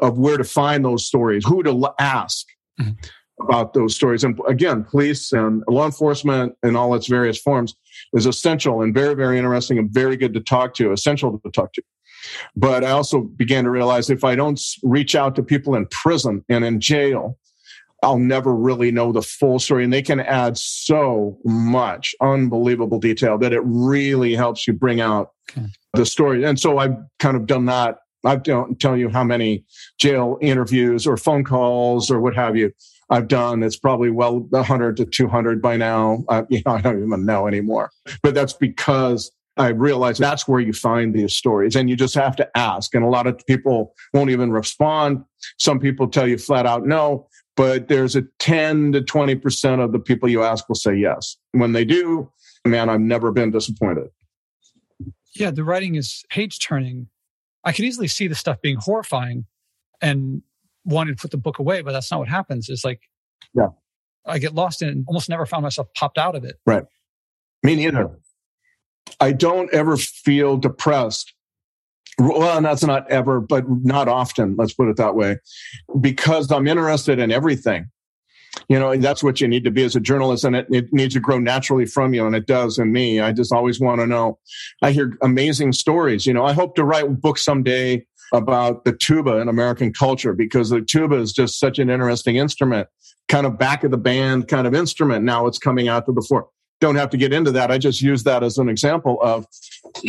of 0.00 0.18
where 0.18 0.38
to 0.38 0.44
find 0.44 0.84
those 0.84 1.04
stories, 1.04 1.44
who 1.44 1.62
to 1.62 1.94
ask. 1.98 2.46
Mm-hmm 2.80 2.92
about 3.40 3.74
those 3.74 3.94
stories. 3.94 4.24
And 4.24 4.38
again, 4.48 4.84
police 4.84 5.32
and 5.32 5.62
law 5.68 5.84
enforcement 5.84 6.54
in 6.62 6.76
all 6.76 6.94
its 6.94 7.06
various 7.06 7.38
forms 7.38 7.74
is 8.12 8.26
essential 8.26 8.82
and 8.82 8.94
very, 8.94 9.14
very 9.14 9.38
interesting 9.38 9.78
and 9.78 9.90
very 9.90 10.16
good 10.16 10.34
to 10.34 10.40
talk 10.40 10.74
to, 10.74 10.92
essential 10.92 11.38
to 11.38 11.50
talk 11.50 11.72
to. 11.74 11.82
But 12.54 12.84
I 12.84 12.90
also 12.90 13.20
began 13.20 13.64
to 13.64 13.70
realize 13.70 14.10
if 14.10 14.24
I 14.24 14.34
don't 14.34 14.60
reach 14.82 15.14
out 15.14 15.36
to 15.36 15.42
people 15.42 15.74
in 15.74 15.86
prison 15.86 16.44
and 16.48 16.64
in 16.64 16.80
jail, 16.80 17.38
I'll 18.02 18.18
never 18.18 18.54
really 18.54 18.90
know 18.90 19.12
the 19.12 19.22
full 19.22 19.58
story. 19.58 19.84
And 19.84 19.92
they 19.92 20.02
can 20.02 20.20
add 20.20 20.56
so 20.56 21.38
much 21.44 22.14
unbelievable 22.20 22.98
detail 22.98 23.38
that 23.38 23.52
it 23.52 23.62
really 23.64 24.34
helps 24.34 24.66
you 24.66 24.74
bring 24.74 25.00
out 25.00 25.30
okay. 25.50 25.66
the 25.94 26.06
story. 26.06 26.44
And 26.44 26.58
so 26.58 26.78
I've 26.78 26.96
kind 27.18 27.36
of 27.36 27.46
done 27.46 27.66
that. 27.66 27.98
I 28.24 28.36
don't 28.36 28.78
tell 28.80 28.96
you 28.96 29.08
how 29.08 29.24
many 29.24 29.64
jail 29.98 30.36
interviews 30.40 31.06
or 31.06 31.16
phone 31.16 31.44
calls 31.44 32.10
or 32.10 32.20
what 32.20 32.34
have 32.34 32.56
you 32.56 32.72
I've 33.10 33.28
done. 33.28 33.62
It's 33.62 33.76
probably 33.76 34.10
well 34.10 34.40
100 34.40 34.96
to 34.98 35.04
200 35.04 35.62
by 35.62 35.76
now. 35.76 36.24
Uh, 36.28 36.44
you 36.50 36.62
know, 36.66 36.72
I 36.72 36.80
don't 36.80 37.02
even 37.02 37.24
know 37.24 37.46
anymore. 37.46 37.90
But 38.22 38.34
that's 38.34 38.52
because 38.52 39.30
I 39.56 39.68
realize 39.68 40.18
that's 40.18 40.46
where 40.46 40.60
you 40.60 40.72
find 40.72 41.14
these 41.14 41.34
stories 41.34 41.76
and 41.76 41.88
you 41.88 41.96
just 41.96 42.14
have 42.14 42.36
to 42.36 42.56
ask. 42.56 42.94
And 42.94 43.04
a 43.04 43.08
lot 43.08 43.26
of 43.26 43.44
people 43.46 43.94
won't 44.12 44.30
even 44.30 44.50
respond. 44.50 45.24
Some 45.58 45.80
people 45.80 46.08
tell 46.08 46.28
you 46.28 46.36
flat 46.36 46.66
out 46.66 46.86
no, 46.86 47.26
but 47.56 47.88
there's 47.88 48.16
a 48.16 48.22
10 48.38 48.92
to 48.92 49.00
20% 49.00 49.82
of 49.82 49.92
the 49.92 49.98
people 49.98 50.28
you 50.28 50.42
ask 50.42 50.68
will 50.68 50.74
say 50.74 50.94
yes. 50.94 51.36
When 51.52 51.72
they 51.72 51.86
do, 51.86 52.30
man, 52.66 52.90
I've 52.90 53.00
never 53.00 53.32
been 53.32 53.50
disappointed. 53.50 54.08
Yeah, 55.34 55.50
the 55.50 55.64
writing 55.64 55.94
is 55.94 56.24
page 56.28 56.58
turning. 56.60 57.08
I 57.64 57.72
could 57.72 57.84
easily 57.84 58.08
see 58.08 58.26
the 58.26 58.34
stuff 58.34 58.60
being 58.60 58.76
horrifying 58.76 59.46
and 60.00 60.42
wanting 60.86 61.14
to 61.14 61.20
put 61.20 61.32
the 61.32 61.36
book 61.36 61.58
away, 61.58 61.82
but 61.82 61.92
that's 61.92 62.10
not 62.10 62.20
what 62.20 62.28
happens. 62.28 62.70
It's 62.70 62.84
like, 62.84 63.02
yeah, 63.52 63.68
I 64.24 64.38
get 64.38 64.54
lost 64.54 64.80
in 64.80 64.88
it 64.88 64.92
and 64.92 65.04
almost 65.06 65.28
never 65.28 65.44
found 65.44 65.62
myself 65.62 65.88
popped 65.94 66.16
out 66.16 66.34
of 66.34 66.44
it. 66.44 66.56
Right. 66.64 66.84
Me 67.62 67.74
neither. 67.76 68.18
I 69.20 69.32
don't 69.32 69.72
ever 69.74 69.96
feel 69.96 70.56
depressed. 70.56 71.34
Well, 72.18 72.62
that's 72.62 72.84
not 72.84 73.10
ever, 73.10 73.40
but 73.40 73.64
not 73.68 74.08
often. 74.08 74.56
Let's 74.56 74.72
put 74.72 74.88
it 74.88 74.96
that 74.96 75.14
way, 75.14 75.38
because 76.00 76.50
I'm 76.50 76.66
interested 76.66 77.18
in 77.18 77.30
everything. 77.30 77.90
You 78.68 78.78
know, 78.78 78.96
that's 78.96 79.22
what 79.22 79.40
you 79.40 79.48
need 79.48 79.64
to 79.64 79.70
be 79.70 79.84
as 79.84 79.94
a 79.96 80.00
journalist, 80.00 80.44
and 80.44 80.56
it, 80.56 80.66
it 80.70 80.92
needs 80.92 81.12
to 81.12 81.20
grow 81.20 81.38
naturally 81.38 81.84
from 81.84 82.14
you, 82.14 82.26
and 82.26 82.34
it 82.34 82.46
does 82.46 82.78
in 82.78 82.90
me. 82.90 83.20
I 83.20 83.32
just 83.32 83.52
always 83.52 83.80
want 83.80 84.00
to 84.00 84.06
know. 84.06 84.38
I 84.80 84.92
hear 84.92 85.18
amazing 85.20 85.72
stories. 85.72 86.24
You 86.24 86.32
know, 86.32 86.44
I 86.44 86.54
hope 86.54 86.74
to 86.76 86.84
write 86.84 87.04
a 87.04 87.10
book 87.10 87.36
someday 87.36 88.06
about 88.32 88.84
the 88.84 88.92
tuba 88.92 89.38
in 89.38 89.48
American 89.48 89.92
culture 89.92 90.32
because 90.32 90.70
the 90.70 90.80
tuba 90.80 91.16
is 91.16 91.32
just 91.32 91.58
such 91.58 91.78
an 91.78 91.90
interesting 91.90 92.36
instrument, 92.36 92.88
kind 93.28 93.46
of 93.46 93.58
back 93.58 93.84
of 93.84 93.90
the 93.90 93.98
band 93.98 94.48
kind 94.48 94.66
of 94.66 94.74
instrument. 94.74 95.24
Now 95.24 95.46
it's 95.46 95.58
coming 95.58 95.88
out 95.88 96.06
to 96.06 96.12
the 96.12 96.22
fore 96.22 96.48
don't 96.80 96.96
have 96.96 97.10
to 97.10 97.16
get 97.16 97.32
into 97.32 97.50
that. 97.52 97.70
I 97.70 97.78
just 97.78 98.02
use 98.02 98.22
that 98.24 98.42
as 98.42 98.58
an 98.58 98.68
example 98.68 99.18
of 99.22 99.46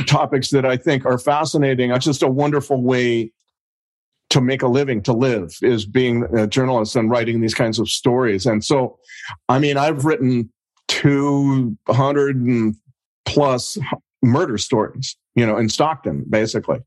topics 0.06 0.50
that 0.50 0.66
I 0.66 0.78
think 0.78 1.06
are 1.06 1.18
fascinating. 1.18 1.92
It's 1.92 2.06
just 2.06 2.24
a 2.24 2.28
wonderful 2.28 2.82
way 2.82 3.32
to 4.30 4.42
make 4.42 4.62
a 4.62 4.68
living, 4.68 5.02
to 5.04 5.14
live, 5.14 5.56
is 5.62 5.86
being 5.86 6.24
a 6.36 6.46
journalist 6.48 6.96
and 6.98 7.10
writing 7.10 7.40
these 7.40 7.54
kinds 7.54 7.80
of 7.80 7.88
stories. 7.88 8.46
And 8.46 8.64
so, 8.64 9.00
I 9.48 9.60
mean, 9.60 9.78
I've 9.78 10.04
written 10.04 10.52
200 10.90 12.36
and 12.36 12.76
plus 13.26 13.78
murder 14.24 14.58
stories, 14.58 15.16
you 15.36 15.46
know, 15.46 15.58
in 15.58 15.70
Stockton, 15.70 16.26
basically. 16.30 16.80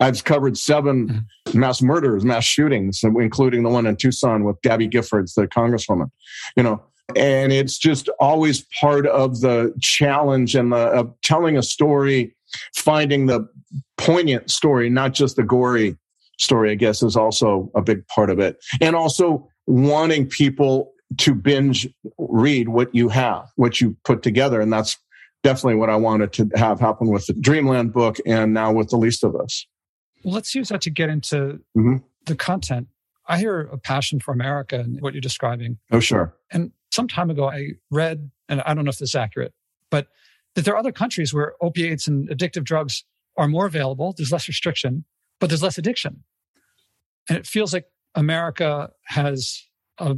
I've 0.00 0.24
covered 0.24 0.56
7 0.56 1.08
mm-hmm. 1.08 1.58
mass 1.58 1.82
murders, 1.82 2.24
mass 2.24 2.44
shootings, 2.44 3.02
including 3.02 3.62
the 3.62 3.70
one 3.70 3.86
in 3.86 3.96
Tucson 3.96 4.44
with 4.44 4.60
Gabby 4.62 4.88
Giffords, 4.88 5.34
the 5.34 5.46
congresswoman, 5.48 6.10
you 6.56 6.62
know, 6.62 6.82
and 7.16 7.52
it's 7.52 7.78
just 7.78 8.08
always 8.20 8.66
part 8.80 9.06
of 9.06 9.40
the 9.40 9.74
challenge 9.80 10.54
and 10.54 10.72
the 10.72 10.76
of 10.76 11.14
telling 11.22 11.56
a 11.56 11.62
story 11.62 12.34
finding 12.74 13.26
the 13.26 13.48
poignant 13.96 14.50
story 14.50 14.88
not 14.90 15.14
just 15.14 15.36
the 15.36 15.42
gory 15.42 15.96
story 16.38 16.70
i 16.70 16.74
guess 16.74 17.02
is 17.02 17.16
also 17.16 17.70
a 17.74 17.82
big 17.82 18.06
part 18.08 18.30
of 18.30 18.38
it 18.38 18.58
and 18.80 18.94
also 18.94 19.48
wanting 19.66 20.26
people 20.26 20.92
to 21.16 21.34
binge 21.34 21.88
read 22.18 22.68
what 22.68 22.94
you 22.94 23.08
have 23.08 23.48
what 23.56 23.80
you 23.80 23.96
put 24.04 24.22
together 24.22 24.60
and 24.60 24.72
that's 24.72 24.96
definitely 25.42 25.74
what 25.74 25.90
i 25.90 25.96
wanted 25.96 26.32
to 26.32 26.48
have 26.54 26.80
happen 26.80 27.08
with 27.08 27.26
the 27.26 27.32
dreamland 27.34 27.92
book 27.92 28.16
and 28.26 28.52
now 28.52 28.72
with 28.72 28.88
the 28.90 28.96
least 28.96 29.24
of 29.24 29.36
us 29.36 29.66
well, 30.24 30.34
let's 30.34 30.54
use 30.54 30.68
that 30.68 30.80
to 30.80 30.90
get 30.90 31.08
into 31.08 31.60
mm-hmm. 31.76 31.96
the 32.26 32.34
content 32.34 32.88
i 33.26 33.38
hear 33.38 33.60
a 33.60 33.78
passion 33.78 34.20
for 34.20 34.32
america 34.32 34.76
and 34.76 35.00
what 35.00 35.14
you're 35.14 35.20
describing 35.20 35.78
oh 35.92 36.00
sure 36.00 36.34
and 36.50 36.72
some 36.90 37.08
time 37.08 37.30
ago, 37.30 37.48
I 37.48 37.72
read, 37.90 38.30
and 38.48 38.60
I 38.62 38.74
don't 38.74 38.84
know 38.84 38.90
if 38.90 38.98
this 38.98 39.10
is 39.10 39.14
accurate, 39.14 39.52
but 39.90 40.08
that 40.54 40.64
there 40.64 40.74
are 40.74 40.78
other 40.78 40.92
countries 40.92 41.32
where 41.34 41.54
opiates 41.60 42.06
and 42.06 42.28
addictive 42.28 42.64
drugs 42.64 43.04
are 43.36 43.48
more 43.48 43.66
available. 43.66 44.14
There's 44.16 44.32
less 44.32 44.48
restriction, 44.48 45.04
but 45.38 45.48
there's 45.48 45.62
less 45.62 45.78
addiction. 45.78 46.24
And 47.28 47.38
it 47.38 47.46
feels 47.46 47.72
like 47.72 47.86
America 48.14 48.90
has 49.04 49.64
a, 49.98 50.16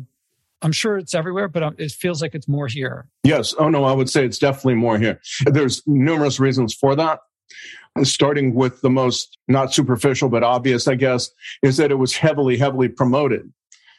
I'm 0.62 0.73
sure 0.73 0.99
it's 0.99 1.14
everywhere, 1.14 1.49
but 1.49 1.62
um, 1.62 1.75
it 1.79 1.90
feels 1.93 2.21
like 2.21 2.35
it's 2.35 2.49
more 2.49 2.67
here. 2.67 3.07
Yes. 3.25 3.55
Oh, 3.59 3.69
no, 3.69 3.85
I 3.85 3.93
would 3.93 4.11
say 4.11 4.25
it's 4.25 4.38
definitely 4.38 4.75
more 4.75 4.99
here. 4.99 5.21
There's 5.47 5.83
numerous 5.87 6.38
reasons 6.38 6.75
for 6.75 6.95
that. 6.97 7.21
Starting 8.02 8.55
with 8.55 8.81
the 8.83 8.90
most 8.90 9.37
not 9.49 9.75
superficial, 9.75 10.29
but 10.29 10.45
obvious, 10.45 10.87
I 10.87 10.95
guess, 10.95 11.31
is 11.62 11.76
that 11.79 11.90
it 11.90 11.97
was 11.97 12.14
heavily, 12.14 12.57
heavily 12.57 12.88
promoted 12.88 13.52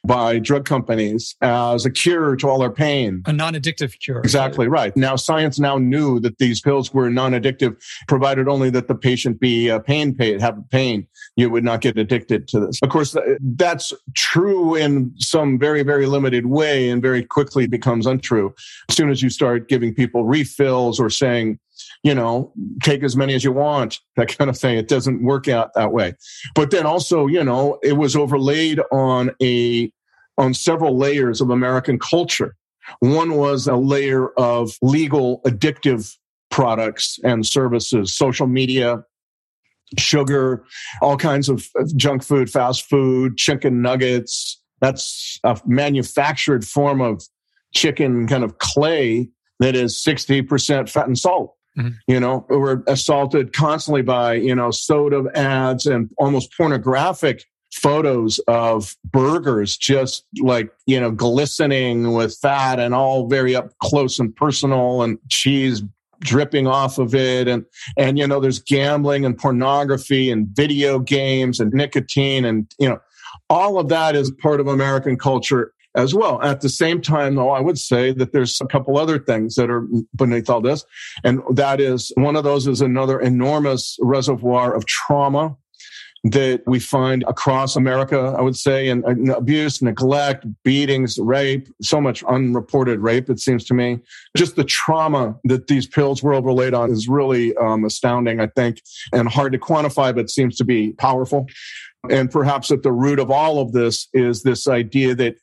by 0.03 0.39
drug 0.39 0.65
companies 0.65 1.35
as 1.41 1.85
a 1.85 1.91
cure 1.91 2.35
to 2.35 2.47
all 2.47 2.59
their 2.59 2.71
pain. 2.71 3.21
A 3.27 3.33
non-addictive 3.33 3.99
cure. 3.99 4.19
Exactly 4.19 4.67
right. 4.67 4.95
Now 4.97 5.15
science 5.15 5.59
now 5.59 5.77
knew 5.77 6.19
that 6.21 6.37
these 6.39 6.59
pills 6.59 6.93
were 6.93 7.09
non-addictive, 7.09 7.81
provided 8.07 8.47
only 8.47 8.69
that 8.71 8.87
the 8.87 8.95
patient 8.95 9.39
be 9.39 9.69
uh, 9.69 9.79
pain 9.79 10.15
paid, 10.15 10.41
have 10.41 10.57
pain. 10.69 11.07
You 11.35 11.49
would 11.49 11.63
not 11.63 11.81
get 11.81 11.97
addicted 11.97 12.47
to 12.49 12.59
this. 12.59 12.79
Of 12.81 12.89
course, 12.89 13.15
that's 13.39 13.93
true 14.15 14.75
in 14.75 15.13
some 15.17 15.59
very, 15.59 15.83
very 15.83 16.07
limited 16.07 16.47
way 16.47 16.89
and 16.89 17.01
very 17.01 17.23
quickly 17.23 17.67
becomes 17.67 18.07
untrue. 18.07 18.53
As 18.89 18.95
soon 18.95 19.09
as 19.09 19.21
you 19.21 19.29
start 19.29 19.69
giving 19.69 19.93
people 19.93 20.25
refills 20.25 20.99
or 20.99 21.09
saying, 21.09 21.59
you 22.03 22.15
know, 22.15 22.51
take 22.83 23.03
as 23.03 23.15
many 23.15 23.33
as 23.35 23.43
you 23.43 23.51
want, 23.51 23.99
that 24.15 24.37
kind 24.37 24.49
of 24.49 24.57
thing. 24.57 24.77
It 24.77 24.87
doesn't 24.87 25.23
work 25.23 25.47
out 25.47 25.73
that 25.75 25.91
way. 25.91 26.13
But 26.55 26.71
then 26.71 26.85
also, 26.85 27.27
you 27.27 27.43
know, 27.43 27.79
it 27.83 27.93
was 27.93 28.15
overlaid 28.15 28.79
on 28.91 29.31
a, 29.41 29.91
on 30.37 30.53
several 30.53 30.97
layers 30.97 31.41
of 31.41 31.49
American 31.49 31.99
culture. 31.99 32.55
One 32.99 33.35
was 33.35 33.67
a 33.67 33.75
layer 33.75 34.29
of 34.39 34.71
legal 34.81 35.41
addictive 35.45 36.15
products 36.49 37.19
and 37.23 37.45
services, 37.45 38.13
social 38.13 38.47
media, 38.47 39.03
sugar, 39.97 40.63
all 41.01 41.17
kinds 41.17 41.49
of 41.49 41.67
uh, 41.79 41.83
junk 41.95 42.23
food, 42.23 42.49
fast 42.49 42.89
food, 42.89 43.37
chicken 43.37 43.81
nuggets. 43.81 44.61
That's 44.79 45.39
a 45.43 45.59
manufactured 45.65 46.65
form 46.65 47.01
of 47.01 47.23
chicken 47.73 48.27
kind 48.27 48.43
of 48.43 48.57
clay 48.57 49.29
that 49.59 49.75
is 49.75 49.95
60% 49.95 50.89
fat 50.89 51.07
and 51.07 51.17
salt. 51.17 51.55
Mm-hmm. 51.77 51.89
You 52.07 52.19
know, 52.19 52.45
we're 52.49 52.83
assaulted 52.87 53.53
constantly 53.53 54.01
by, 54.01 54.33
you 54.33 54.55
know, 54.55 54.71
soda 54.71 55.23
ads 55.35 55.85
and 55.85 56.09
almost 56.17 56.55
pornographic 56.55 57.45
photos 57.73 58.39
of 58.47 58.95
burgers 59.05 59.77
just 59.77 60.25
like, 60.41 60.69
you 60.85 60.99
know, 60.99 61.11
glistening 61.11 62.11
with 62.13 62.37
fat 62.37 62.79
and 62.79 62.93
all 62.93 63.27
very 63.27 63.55
up 63.55 63.77
close 63.79 64.19
and 64.19 64.35
personal 64.35 65.01
and 65.01 65.17
cheese 65.29 65.81
dripping 66.21 66.67
off 66.67 66.99
of 66.99 67.15
it 67.15 67.47
and 67.47 67.65
and 67.97 68.17
you 68.19 68.27
know 68.27 68.39
there's 68.39 68.59
gambling 68.59 69.25
and 69.25 69.39
pornography 69.39 70.29
and 70.29 70.47
video 70.49 70.99
games 70.99 71.59
and 71.59 71.73
nicotine 71.73 72.45
and 72.45 72.71
you 72.77 72.87
know 72.87 72.99
all 73.49 73.79
of 73.79 73.89
that 73.89 74.15
is 74.15 74.29
part 74.29 74.59
of 74.59 74.67
american 74.67 75.17
culture 75.17 75.73
as 75.95 76.13
well. 76.13 76.41
At 76.41 76.61
the 76.61 76.69
same 76.69 77.01
time, 77.01 77.35
though, 77.35 77.49
I 77.49 77.59
would 77.59 77.77
say 77.77 78.11
that 78.13 78.31
there's 78.31 78.59
a 78.61 78.65
couple 78.65 78.97
other 78.97 79.19
things 79.19 79.55
that 79.55 79.69
are 79.69 79.87
beneath 80.15 80.49
all 80.49 80.61
this. 80.61 80.85
And 81.23 81.41
that 81.51 81.79
is 81.79 82.11
one 82.15 82.35
of 82.35 82.43
those 82.43 82.67
is 82.67 82.81
another 82.81 83.19
enormous 83.19 83.97
reservoir 84.01 84.73
of 84.73 84.85
trauma 84.85 85.55
that 86.23 86.61
we 86.67 86.79
find 86.79 87.23
across 87.27 87.75
America, 87.75 88.35
I 88.37 88.41
would 88.41 88.55
say, 88.55 88.89
and, 88.89 89.29
abuse, 89.31 89.81
neglect, 89.81 90.45
beatings, 90.63 91.17
rape, 91.17 91.67
so 91.81 91.99
much 91.99 92.23
unreported 92.25 92.99
rape, 92.99 93.29
it 93.29 93.39
seems 93.39 93.65
to 93.65 93.73
me. 93.73 93.99
Just 94.37 94.55
the 94.55 94.63
trauma 94.63 95.35
that 95.45 95.65
these 95.65 95.87
pills 95.87 96.21
were 96.21 96.35
overlaid 96.35 96.75
on 96.75 96.91
is 96.91 97.07
really 97.07 97.55
um, 97.57 97.85
astounding, 97.85 98.39
I 98.39 98.47
think, 98.47 98.83
and 99.11 99.27
hard 99.27 99.53
to 99.53 99.57
quantify, 99.57 100.13
but 100.13 100.29
seems 100.29 100.57
to 100.57 100.63
be 100.63 100.91
powerful. 100.93 101.47
And 102.09 102.29
perhaps 102.29 102.69
at 102.71 102.83
the 102.83 102.91
root 102.91 103.17
of 103.17 103.31
all 103.31 103.59
of 103.59 103.71
this 103.71 104.07
is 104.13 104.43
this 104.43 104.67
idea 104.67 105.15
that 105.15 105.37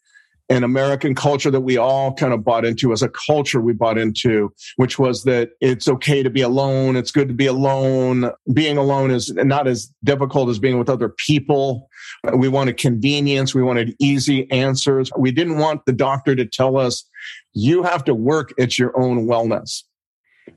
an 0.51 0.65
American 0.65 1.15
culture 1.15 1.51
that 1.51 1.61
we 1.61 1.77
all 1.77 2.15
kind 2.15 2.33
of 2.33 2.43
bought 2.43 2.65
into 2.65 2.93
as 2.93 3.03
a 3.03 3.09
culture 3.09 3.61
we 3.61 3.75
bought 3.75 3.99
into, 3.99 4.53
which 4.77 4.99
was 4.99 5.25
that 5.25 5.51
it's 5.61 5.89
okay 5.89 6.23
to 6.23 6.31
be 6.31 6.41
alone. 6.41 6.97
It's 6.97 7.11
good 7.11 7.29
to 7.29 7.35
be 7.35 7.47
alone. 7.47 8.31
Being 8.53 8.79
alone 8.79 9.11
is 9.11 9.33
not 9.35 9.69
as 9.69 9.93
difficult 10.05 10.49
as 10.49 10.59
being 10.59 10.79
with 10.79 10.89
other 10.89 11.11
people. 11.11 11.89
We 12.35 12.49
wanted 12.49 12.79
convenience. 12.79 13.55
We 13.55 13.63
wanted 13.63 13.95
easy 13.99 14.51
answers. 14.51 15.11
We 15.19 15.33
didn't 15.33 15.59
want 15.59 15.85
the 15.85 15.93
doctor 15.93 16.35
to 16.35 16.47
tell 16.47 16.79
us, 16.79 17.05
you 17.53 17.83
have 17.83 18.05
to 18.05 18.15
work 18.15 18.53
at 18.59 18.79
your 18.79 18.99
own 18.99 19.27
wellness. 19.27 19.83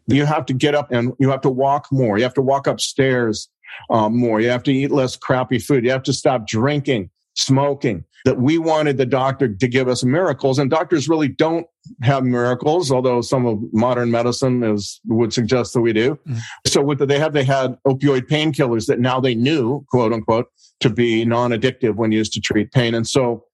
You 0.07 0.25
have 0.25 0.45
to 0.45 0.53
get 0.53 0.73
up 0.73 0.91
and 0.91 1.13
you 1.19 1.29
have 1.31 1.41
to 1.41 1.49
walk 1.49 1.87
more. 1.91 2.17
You 2.17 2.23
have 2.23 2.33
to 2.35 2.41
walk 2.41 2.65
upstairs 2.65 3.49
um, 3.89 4.17
more. 4.17 4.39
You 4.39 4.49
have 4.49 4.63
to 4.63 4.73
eat 4.73 4.91
less 4.91 5.17
crappy 5.17 5.59
food. 5.59 5.83
You 5.83 5.91
have 5.91 6.03
to 6.03 6.13
stop 6.13 6.47
drinking, 6.47 7.09
smoking. 7.35 8.05
That 8.25 8.39
we 8.39 8.57
wanted 8.57 8.97
the 8.97 9.05
doctor 9.05 9.47
to 9.47 9.67
give 9.67 9.87
us 9.87 10.03
miracles, 10.03 10.59
and 10.59 10.69
doctors 10.69 11.09
really 11.09 11.27
don't 11.27 11.65
have 12.03 12.23
miracles, 12.23 12.91
although 12.91 13.21
some 13.21 13.45
of 13.45 13.59
modern 13.73 14.11
medicine 14.11 14.63
is 14.63 15.01
would 15.05 15.33
suggest 15.33 15.73
that 15.73 15.81
we 15.81 15.93
do. 15.93 16.19
Mm-hmm. 16.27 16.37
So 16.67 16.81
what 16.81 16.99
did 16.99 17.09
they 17.09 17.19
have? 17.19 17.33
They 17.33 17.43
had 17.43 17.77
opioid 17.87 18.27
painkillers 18.27 18.85
that 18.87 18.99
now 18.99 19.19
they 19.19 19.33
knew, 19.33 19.85
quote 19.89 20.13
unquote, 20.13 20.47
to 20.81 20.89
be 20.89 21.25
non-addictive 21.25 21.95
when 21.95 22.11
used 22.11 22.33
to 22.33 22.41
treat 22.41 22.71
pain. 22.71 22.93
And 22.93 23.07
so 23.07 23.45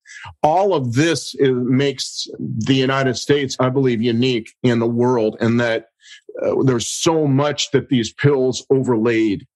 all 0.44 0.74
of 0.74 0.94
this 0.94 1.36
is, 1.36 1.52
makes 1.54 2.28
the 2.40 2.76
United 2.76 3.16
States, 3.16 3.56
I 3.60 3.70
believe, 3.70 4.02
unique 4.02 4.54
in 4.64 4.80
the 4.80 4.88
world, 4.88 5.38
and 5.40 5.60
that 5.60 5.90
uh, 6.44 6.62
there's 6.64 6.88
so 6.88 7.28
much 7.28 7.72
that 7.72 7.90
these 7.90 8.14
pills 8.14 8.66
overlaid 8.70 9.48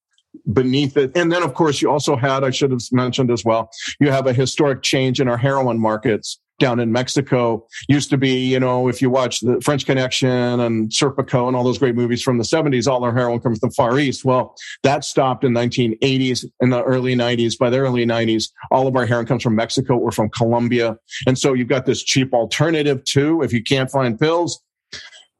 beneath 0.51 0.97
it. 0.97 1.11
And 1.15 1.31
then, 1.31 1.43
of 1.43 1.53
course, 1.53 1.81
you 1.81 1.89
also 1.89 2.15
had, 2.15 2.43
I 2.43 2.51
should 2.51 2.71
have 2.71 2.81
mentioned 2.91 3.31
as 3.31 3.43
well, 3.43 3.69
you 4.00 4.11
have 4.11 4.27
a 4.27 4.33
historic 4.33 4.81
change 4.81 5.19
in 5.19 5.27
our 5.27 5.38
heroin 5.38 5.79
markets 5.79 6.39
down 6.59 6.79
in 6.79 6.91
Mexico. 6.91 7.65
Used 7.89 8.09
to 8.11 8.17
be, 8.17 8.47
you 8.47 8.59
know, 8.59 8.88
if 8.88 9.01
you 9.01 9.09
watch 9.09 9.41
the 9.41 9.59
French 9.61 9.85
Connection 9.85 10.59
and 10.59 10.89
Serpico 10.89 11.47
and 11.47 11.55
all 11.57 11.63
those 11.63 11.79
great 11.79 11.95
movies 11.95 12.21
from 12.21 12.38
the 12.38 12.43
70s, 12.43 12.88
all 12.88 13.03
our 13.03 13.13
heroin 13.13 13.41
comes 13.41 13.59
from 13.59 13.69
the 13.69 13.73
Far 13.73 14.00
East. 14.00 14.23
Well, 14.23 14.55
that 14.83 15.03
stopped 15.03 15.43
in 15.43 15.53
1980s, 15.53 16.45
in 16.61 16.69
the 16.69 16.83
early 16.83 17.15
90s. 17.15 17.57
By 17.57 17.69
the 17.69 17.79
early 17.79 18.05
90s, 18.05 18.51
all 18.69 18.88
of 18.88 18.95
our 18.95 19.05
heroin 19.05 19.25
comes 19.25 19.43
from 19.43 19.55
Mexico 19.55 19.97
or 19.97 20.11
from 20.11 20.29
Colombia. 20.29 20.97
And 21.25 21.38
so 21.38 21.53
you've 21.53 21.67
got 21.67 21.85
this 21.85 22.03
cheap 22.03 22.33
alternative 22.33 23.03
too. 23.03 23.41
If 23.41 23.51
you 23.51 23.63
can't 23.63 23.89
find 23.89 24.17
pills, 24.19 24.61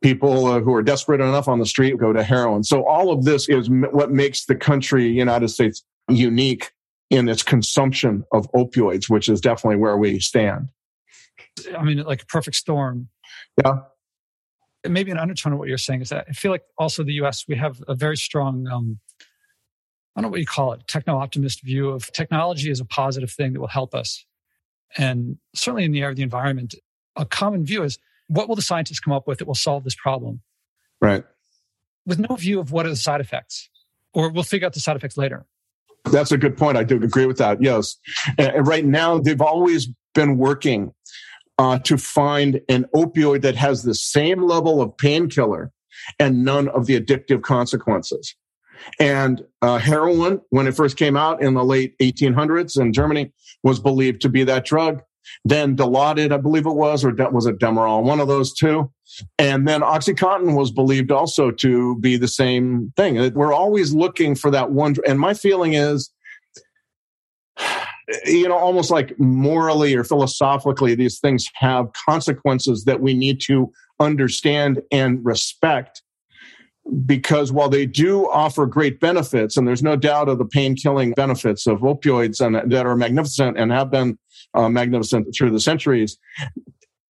people 0.01 0.48
uh, 0.48 0.60
who 0.60 0.74
are 0.74 0.81
desperate 0.81 1.22
enough 1.22 1.48
on 1.48 1.60
the 1.60 1.65
street 1.65 1.98
go 1.98 2.12
to 2.12 2.24
heroin. 2.24 2.63
So 2.63 2.86
all 2.86 3.12
of 3.12 3.24
this 3.24 3.48
is 3.48 3.70
m- 3.70 3.88
what 3.91 4.12
makes 4.12 4.46
the 4.46 4.55
country, 4.55 5.08
United 5.08 5.50
States, 5.50 5.84
unique 6.10 6.72
in 7.10 7.29
its 7.29 7.43
consumption 7.43 8.24
of 8.31 8.51
opioids, 8.53 9.10
which 9.10 9.29
is 9.29 9.41
definitely 9.41 9.77
where 9.77 9.98
we 9.98 10.20
stand. 10.20 10.70
I 11.77 11.84
mean, 11.84 11.98
like 12.00 12.24
a 12.24 12.25
perfect 12.25 12.55
storm. 12.55 13.10
Yeah. 13.63 13.79
Maybe 14.88 15.12
an 15.12 15.20
undertone 15.20 15.53
of 15.53 15.60
what 15.60 15.67
you're 15.67 15.77
saying 15.77 16.01
is 16.01 16.10
that 16.10 16.25
I 16.27 16.31
feel 16.31 16.51
like 16.51 16.63
also 16.77 17.03
the 17.03 17.13
US, 17.24 17.46
we 17.48 17.55
have 17.55 17.84
a 17.88 17.93
very 17.93 18.17
strong, 18.17 18.67
um, 18.67 19.00
I 20.15 20.22
don't 20.22 20.24
know 20.24 20.31
what 20.31 20.39
you 20.39 20.46
call 20.46 20.74
it, 20.74 20.88
techno 20.88 21.17
optimist 21.17 21.62
view 21.62 21.89
of 21.89 22.12
technology 22.12 22.72
as 22.72 22.79
a 22.79 22.86
positive 22.86 23.31
thing 23.31 23.53
that 23.53 23.60
will 23.60 23.67
help 23.67 23.93
us. 23.93 24.25
And 24.98 25.38
certainly 25.53 25.84
in 25.84 25.91
the 25.91 26.00
area 26.00 26.12
of 26.12 26.17
the 26.17 26.24
environment, 26.24 26.75
a 27.15 27.25
common 27.25 27.65
view 27.65 27.84
is 27.84 28.00
what 28.31 28.47
will 28.47 28.55
the 28.55 28.61
scientists 28.61 29.01
come 29.01 29.11
up 29.11 29.27
with 29.27 29.39
that 29.39 29.45
will 29.45 29.55
solve 29.55 29.83
this 29.83 29.95
problem? 29.95 30.41
Right. 31.01 31.25
With 32.05 32.17
no 32.17 32.35
view 32.35 32.59
of 32.61 32.71
what 32.71 32.85
are 32.85 32.89
the 32.89 32.95
side 32.95 33.19
effects, 33.19 33.69
or 34.13 34.31
we'll 34.31 34.43
figure 34.43 34.65
out 34.65 34.73
the 34.73 34.79
side 34.79 34.95
effects 34.95 35.17
later. 35.17 35.45
That's 36.05 36.31
a 36.31 36.38
good 36.38 36.57
point. 36.57 36.77
I 36.77 36.83
do 36.83 36.95
agree 37.03 37.25
with 37.25 37.38
that. 37.38 37.61
Yes. 37.61 37.97
And 38.38 38.65
right 38.65 38.85
now, 38.85 39.19
they've 39.19 39.41
always 39.41 39.89
been 40.15 40.38
working 40.38 40.93
uh, 41.59 41.79
to 41.79 41.97
find 41.97 42.61
an 42.69 42.85
opioid 42.95 43.41
that 43.41 43.55
has 43.55 43.83
the 43.83 43.93
same 43.93 44.41
level 44.43 44.81
of 44.81 44.95
painkiller 44.97 45.71
and 46.17 46.43
none 46.43 46.69
of 46.69 46.85
the 46.85 47.00
addictive 47.00 47.43
consequences. 47.43 48.33
And 49.00 49.43
uh, 49.61 49.77
heroin, 49.77 50.41
when 50.50 50.67
it 50.67 50.75
first 50.75 50.97
came 50.97 51.17
out 51.17 51.43
in 51.43 51.53
the 51.53 51.65
late 51.65 51.95
1800s 52.00 52.79
in 52.79 52.93
Germany, 52.93 53.31
was 53.61 53.79
believed 53.79 54.21
to 54.21 54.29
be 54.29 54.43
that 54.45 54.65
drug 54.65 55.03
then 55.46 55.75
Dilaudid, 55.75 56.32
I 56.32 56.38
believe 56.38 56.66
it 56.66 56.74
was, 56.74 57.04
or 57.04 57.13
was 57.32 57.46
it 57.46 57.60
Demerol, 57.60 58.04
one 58.04 58.20
of 58.20 58.28
those 58.28 58.54
two. 58.54 58.92
And 59.38 59.68
then 59.68 59.82
Oxycontin 59.82 60.56
was 60.56 60.72
believed 60.72 61.12
also 61.12 61.51
to 61.51 61.98
be 62.00 62.18
the 62.18 62.28
same 62.28 62.94
thing. 62.96 63.34
We're 63.34 63.54
always 63.54 63.94
looking 63.94 64.36
for 64.36 64.51
that 64.51 64.72
one. 64.72 64.96
And 65.08 65.20
my 65.20 65.34
feeling 65.34 65.74
is, 65.74 66.12
you 68.25 68.48
know, 68.48 68.58
almost 68.58 68.92
like 68.92 69.18
morally 69.20 69.96
or 69.96 70.04
philosophically, 70.04 70.96
these 70.96 71.20
things 71.20 71.50
have 71.56 71.92
consequences 71.94 72.86
that 72.86 73.01
we 73.01 73.13
need 73.13 73.42
to 73.42 73.72
understand 74.00 74.82
and 74.92 75.24
respect. 75.25 76.01
Because 77.06 77.51
while 77.51 77.70
they 77.70 77.86
do 77.86 78.28
offer 78.32 78.66
great 78.66 79.00
benefits, 79.00 79.55
and 79.55 79.68
there's 79.68 79.84
no 79.84 79.96
doubt 79.96 80.29
of 80.29 80.40
the 80.40 80.46
pain 80.46 80.75
killing 80.75 81.12
benefits 81.12 81.68
of 81.68 81.81
opioids 81.81 82.44
and 82.44 82.72
that 82.72 82.86
are 82.88 82.96
magnificent 82.96 83.57
and 83.57 83.72
have 83.72 83.92
been 83.92 84.18
uh, 84.53 84.70
magnificent 84.70 85.33
through 85.35 85.51
the 85.51 85.59
centuries. 85.59 86.18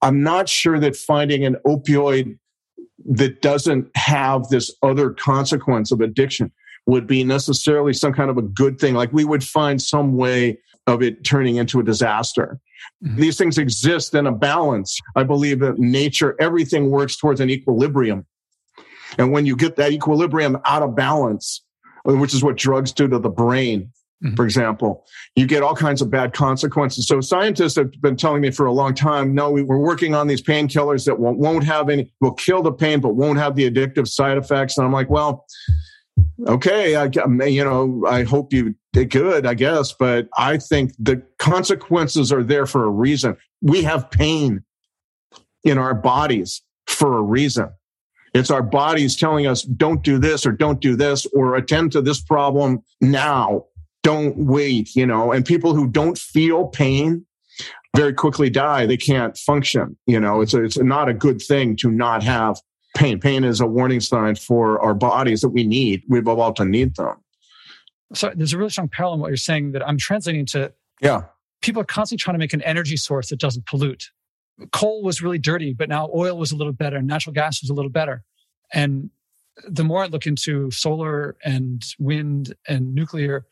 I'm 0.01 0.23
not 0.23 0.49
sure 0.49 0.79
that 0.79 0.95
finding 0.95 1.45
an 1.45 1.57
opioid 1.65 2.37
that 3.05 3.41
doesn't 3.41 3.89
have 3.95 4.47
this 4.49 4.71
other 4.83 5.11
consequence 5.11 5.91
of 5.91 6.01
addiction 6.01 6.51
would 6.85 7.07
be 7.07 7.23
necessarily 7.23 7.93
some 7.93 8.13
kind 8.13 8.29
of 8.29 8.37
a 8.37 8.41
good 8.41 8.79
thing. 8.79 8.95
Like 8.95 9.13
we 9.13 9.25
would 9.25 9.43
find 9.43 9.81
some 9.81 10.17
way 10.17 10.57
of 10.87 11.01
it 11.01 11.23
turning 11.23 11.57
into 11.57 11.79
a 11.79 11.83
disaster. 11.83 12.59
Mm-hmm. 13.03 13.21
These 13.21 13.37
things 13.37 13.57
exist 13.57 14.15
in 14.15 14.25
a 14.25 14.31
balance. 14.31 14.99
I 15.15 15.23
believe 15.23 15.59
that 15.59 15.77
nature, 15.77 16.35
everything 16.39 16.89
works 16.89 17.15
towards 17.15 17.39
an 17.39 17.49
equilibrium. 17.49 18.25
And 19.17 19.31
when 19.31 19.45
you 19.45 19.55
get 19.55 19.75
that 19.75 19.91
equilibrium 19.91 20.57
out 20.65 20.81
of 20.81 20.95
balance, 20.95 21.63
which 22.05 22.33
is 22.33 22.43
what 22.43 22.57
drugs 22.57 22.91
do 22.91 23.07
to 23.07 23.19
the 23.19 23.29
brain, 23.29 23.91
mm-hmm. 24.23 24.35
for 24.35 24.45
example, 24.45 25.05
you 25.35 25.45
get 25.45 25.63
all 25.63 25.75
kinds 25.75 26.01
of 26.01 26.09
bad 26.09 26.33
consequences. 26.33 27.07
So 27.07 27.21
scientists 27.21 27.75
have 27.75 27.91
been 28.01 28.15
telling 28.15 28.41
me 28.41 28.51
for 28.51 28.65
a 28.65 28.73
long 28.73 28.93
time, 28.93 29.33
no, 29.33 29.51
we, 29.51 29.61
are 29.61 29.77
working 29.77 30.15
on 30.15 30.27
these 30.27 30.41
painkillers 30.41 31.05
that 31.05 31.19
won't, 31.19 31.37
won't 31.37 31.63
have 31.63 31.89
any, 31.89 32.11
will 32.21 32.33
kill 32.33 32.61
the 32.61 32.71
pain, 32.71 32.99
but 32.99 33.15
won't 33.15 33.39
have 33.39 33.55
the 33.55 33.69
addictive 33.69 34.07
side 34.07 34.37
effects. 34.37 34.77
And 34.77 34.85
I'm 34.85 34.93
like, 34.93 35.09
well, 35.09 35.45
okay, 36.47 36.95
I, 36.95 37.05
you 37.45 37.63
know, 37.63 38.03
I 38.07 38.23
hope 38.23 38.53
you 38.53 38.75
did 38.93 39.09
good, 39.09 39.45
I 39.45 39.53
guess, 39.53 39.93
but 39.93 40.27
I 40.37 40.57
think 40.57 40.93
the 40.99 41.21
consequences 41.39 42.31
are 42.31 42.43
there 42.43 42.65
for 42.65 42.85
a 42.85 42.89
reason. 42.89 43.37
We 43.61 43.83
have 43.83 44.11
pain 44.11 44.63
in 45.63 45.77
our 45.77 45.93
bodies 45.93 46.61
for 46.87 47.17
a 47.17 47.21
reason. 47.21 47.69
It's 48.33 48.49
our 48.49 48.63
bodies 48.63 49.15
telling 49.15 49.45
us, 49.45 49.63
don't 49.63 50.03
do 50.03 50.17
this 50.17 50.45
or 50.45 50.51
don't 50.51 50.79
do 50.79 50.95
this 50.95 51.25
or 51.33 51.55
attend 51.55 51.91
to 51.93 52.01
this 52.01 52.21
problem 52.21 52.81
now 53.01 53.65
don't 54.03 54.35
wait, 54.37 54.95
you 54.95 55.05
know, 55.05 55.31
and 55.31 55.45
people 55.45 55.73
who 55.75 55.87
don't 55.87 56.17
feel 56.17 56.67
pain 56.67 57.25
very 57.95 58.13
quickly 58.13 58.49
die. 58.49 58.85
They 58.85 58.97
can't 58.97 59.37
function. 59.37 59.97
You 60.07 60.19
know, 60.19 60.41
it's 60.41 60.53
a, 60.53 60.63
it's 60.63 60.77
not 60.77 61.09
a 61.09 61.13
good 61.13 61.41
thing 61.41 61.75
to 61.77 61.91
not 61.91 62.23
have 62.23 62.59
pain. 62.95 63.19
Pain 63.19 63.43
is 63.43 63.59
a 63.59 63.67
warning 63.67 63.99
sign 63.99 64.35
for 64.35 64.79
our 64.81 64.93
bodies 64.93 65.41
that 65.41 65.49
we 65.49 65.63
need. 65.63 66.03
We've 66.09 66.27
evolved 66.27 66.57
to 66.57 66.65
need 66.65 66.95
them. 66.95 67.17
So 68.13 68.31
there's 68.35 68.53
a 68.53 68.57
really 68.57 68.69
strong 68.69 68.89
parallel 68.89 69.15
in 69.15 69.19
what 69.21 69.27
you're 69.29 69.37
saying 69.37 69.71
that 69.73 69.87
I'm 69.87 69.97
translating 69.97 70.45
to. 70.47 70.73
Yeah. 71.01 71.23
People 71.61 71.81
are 71.81 71.85
constantly 71.85 72.21
trying 72.21 72.35
to 72.35 72.39
make 72.39 72.53
an 72.53 72.61
energy 72.63 72.97
source 72.97 73.29
that 73.29 73.39
doesn't 73.39 73.65
pollute. 73.65 74.09
Coal 74.71 75.03
was 75.03 75.21
really 75.21 75.37
dirty, 75.37 75.73
but 75.73 75.89
now 75.89 76.09
oil 76.13 76.37
was 76.37 76.51
a 76.51 76.55
little 76.55 76.73
better. 76.73 77.01
Natural 77.01 77.33
gas 77.33 77.61
was 77.61 77.69
a 77.69 77.73
little 77.73 77.91
better. 77.91 78.23
And 78.73 79.09
the 79.67 79.83
more 79.83 80.03
I 80.03 80.07
look 80.07 80.27
into 80.27 80.71
solar 80.71 81.35
and 81.43 81.83
wind 81.99 82.55
and 82.67 82.93
nuclear, 82.93 83.45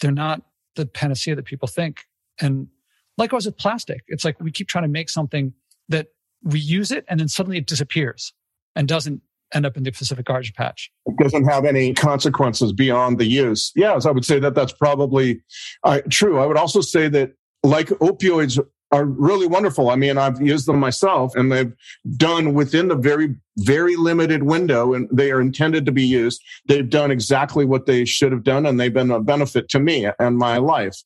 they're 0.00 0.10
not 0.10 0.42
the 0.76 0.86
panacea 0.86 1.34
that 1.34 1.44
people 1.44 1.68
think. 1.68 2.04
And 2.40 2.68
likewise 3.16 3.46
with 3.46 3.56
plastic, 3.56 4.02
it's 4.08 4.24
like 4.24 4.40
we 4.40 4.50
keep 4.50 4.68
trying 4.68 4.84
to 4.84 4.88
make 4.88 5.10
something 5.10 5.52
that 5.88 6.08
we 6.42 6.60
use 6.60 6.92
it 6.92 7.04
and 7.08 7.18
then 7.18 7.28
suddenly 7.28 7.58
it 7.58 7.66
disappears 7.66 8.32
and 8.76 8.86
doesn't 8.86 9.20
end 9.54 9.66
up 9.66 9.76
in 9.76 9.82
the 9.82 9.90
Pacific 9.90 10.26
garbage 10.26 10.54
patch. 10.54 10.90
It 11.06 11.16
doesn't 11.16 11.44
have 11.44 11.64
any 11.64 11.94
consequences 11.94 12.72
beyond 12.72 13.18
the 13.18 13.24
use. 13.24 13.72
Yes, 13.74 14.06
I 14.06 14.10
would 14.10 14.24
say 14.24 14.38
that 14.40 14.54
that's 14.54 14.72
probably 14.72 15.40
uh, 15.84 16.00
true. 16.10 16.38
I 16.38 16.46
would 16.46 16.56
also 16.56 16.80
say 16.80 17.08
that 17.08 17.32
like 17.62 17.88
opioids 17.88 18.58
are 18.90 19.04
really 19.04 19.46
wonderful. 19.46 19.90
I 19.90 19.96
mean, 19.96 20.16
I've 20.16 20.40
used 20.40 20.66
them 20.66 20.78
myself 20.78 21.36
and 21.36 21.52
they've 21.52 21.72
done 22.16 22.54
within 22.54 22.88
the 22.88 22.96
very, 22.96 23.36
very 23.58 23.96
limited 23.96 24.42
window 24.42 24.94
and 24.94 25.08
they 25.12 25.30
are 25.30 25.40
intended 25.40 25.84
to 25.86 25.92
be 25.92 26.04
used. 26.04 26.42
They've 26.66 26.88
done 26.88 27.10
exactly 27.10 27.64
what 27.64 27.86
they 27.86 28.04
should 28.04 28.32
have 28.32 28.44
done 28.44 28.64
and 28.64 28.80
they've 28.80 28.92
been 28.92 29.10
a 29.10 29.20
benefit 29.20 29.68
to 29.70 29.78
me 29.78 30.08
and 30.18 30.38
my 30.38 30.56
life. 30.58 30.96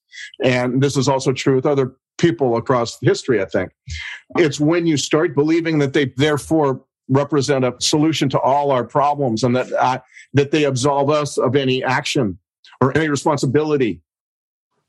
And 0.45 0.83
this 0.83 0.97
is 0.97 1.09
also 1.09 1.33
true 1.33 1.57
with 1.57 1.66
other 1.66 1.97
people 2.18 2.57
across 2.57 2.99
history, 3.01 3.42
I 3.42 3.47
think. 3.47 3.73
It's 4.37 4.61
when 4.61 4.87
you 4.87 4.97
start 4.97 5.35
believing 5.35 5.79
that 5.79 5.92
they 5.92 6.12
therefore 6.16 6.85
represent 7.09 7.64
a 7.64 7.75
solution 7.81 8.29
to 8.29 8.38
all 8.38 8.71
our 8.71 8.85
problems 8.85 9.42
and 9.42 9.57
that, 9.57 9.73
uh, 9.73 9.99
that 10.35 10.53
they 10.53 10.64
absolve 10.64 11.11
us 11.11 11.37
of 11.37 11.57
any 11.57 11.83
action 11.83 12.38
or 12.81 12.97
any 12.97 13.09
responsibility 13.09 14.01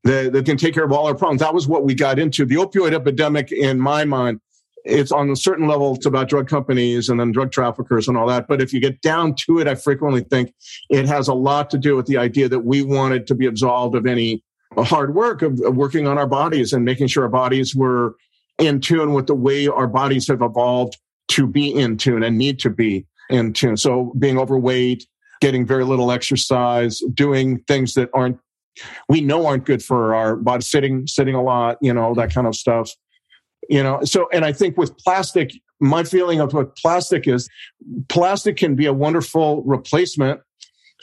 that, 0.03 0.33
that 0.33 0.45
can 0.45 0.57
take 0.57 0.73
care 0.73 0.83
of 0.83 0.91
all 0.91 1.07
our 1.07 1.15
problems. 1.15 1.41
That 1.41 1.53
was 1.53 1.67
what 1.67 1.83
we 1.83 1.93
got 1.95 2.19
into. 2.19 2.45
The 2.45 2.55
opioid 2.55 2.93
epidemic, 2.93 3.51
in 3.51 3.79
my 3.79 4.05
mind, 4.05 4.39
it's 4.85 5.11
on 5.11 5.29
a 5.29 5.35
certain 5.35 5.67
level, 5.67 5.95
it's 5.95 6.05
about 6.05 6.27
drug 6.27 6.49
companies 6.49 7.07
and 7.07 7.19
then 7.19 7.31
drug 7.31 7.51
traffickers 7.51 8.07
and 8.07 8.17
all 8.17 8.27
that. 8.27 8.47
But 8.47 8.61
if 8.61 8.73
you 8.73 8.81
get 8.81 9.01
down 9.01 9.35
to 9.45 9.59
it, 9.59 9.67
I 9.67 9.75
frequently 9.75 10.21
think 10.21 10.53
it 10.89 11.05
has 11.05 11.29
a 11.29 11.33
lot 11.33 11.69
to 11.69 11.77
do 11.77 11.95
with 11.95 12.05
the 12.05 12.17
idea 12.17 12.49
that 12.49 12.59
we 12.59 12.81
wanted 12.81 13.25
to 13.27 13.35
be 13.35 13.45
absolved 13.45 13.95
of 13.95 14.05
any 14.05 14.43
hard 14.77 15.15
work 15.15 15.41
of, 15.41 15.59
of 15.61 15.75
working 15.75 16.07
on 16.07 16.17
our 16.17 16.27
bodies 16.27 16.73
and 16.73 16.83
making 16.83 17.07
sure 17.07 17.23
our 17.23 17.29
bodies 17.29 17.75
were 17.75 18.15
in 18.59 18.81
tune 18.81 19.13
with 19.13 19.27
the 19.27 19.35
way 19.35 19.67
our 19.67 19.87
bodies 19.87 20.27
have 20.27 20.41
evolved 20.41 20.97
to 21.29 21.47
be 21.47 21.73
in 21.73 21.95
tune 21.97 22.23
and 22.23 22.37
need 22.37 22.59
to 22.59 22.69
be 22.69 23.05
in 23.29 23.53
tune. 23.53 23.77
So 23.77 24.13
being 24.19 24.37
overweight, 24.37 25.07
getting 25.39 25.65
very 25.65 25.85
little 25.85 26.11
exercise, 26.11 26.99
doing 27.13 27.59
things 27.67 27.93
that 27.93 28.09
aren't 28.13 28.37
we 29.09 29.21
know 29.21 29.45
aren't 29.45 29.65
good 29.65 29.83
for 29.83 30.15
our 30.15 30.35
body, 30.35 30.63
sitting 30.63 31.07
sitting 31.07 31.35
a 31.35 31.41
lot, 31.41 31.77
you 31.81 31.93
know, 31.93 32.13
that 32.15 32.29
mm-hmm. 32.29 32.33
kind 32.33 32.47
of 32.47 32.55
stuff. 32.55 32.91
You 33.69 33.81
know, 33.81 34.01
so 34.03 34.27
and 34.33 34.43
I 34.43 34.51
think 34.51 34.77
with 34.77 34.97
plastic, 34.97 35.53
my 35.79 36.03
feeling 36.03 36.41
of 36.41 36.53
what 36.53 36.75
plastic 36.75 37.27
is, 37.27 37.47
plastic 38.09 38.57
can 38.57 38.75
be 38.75 38.85
a 38.85 38.93
wonderful 38.93 39.63
replacement 39.63 40.41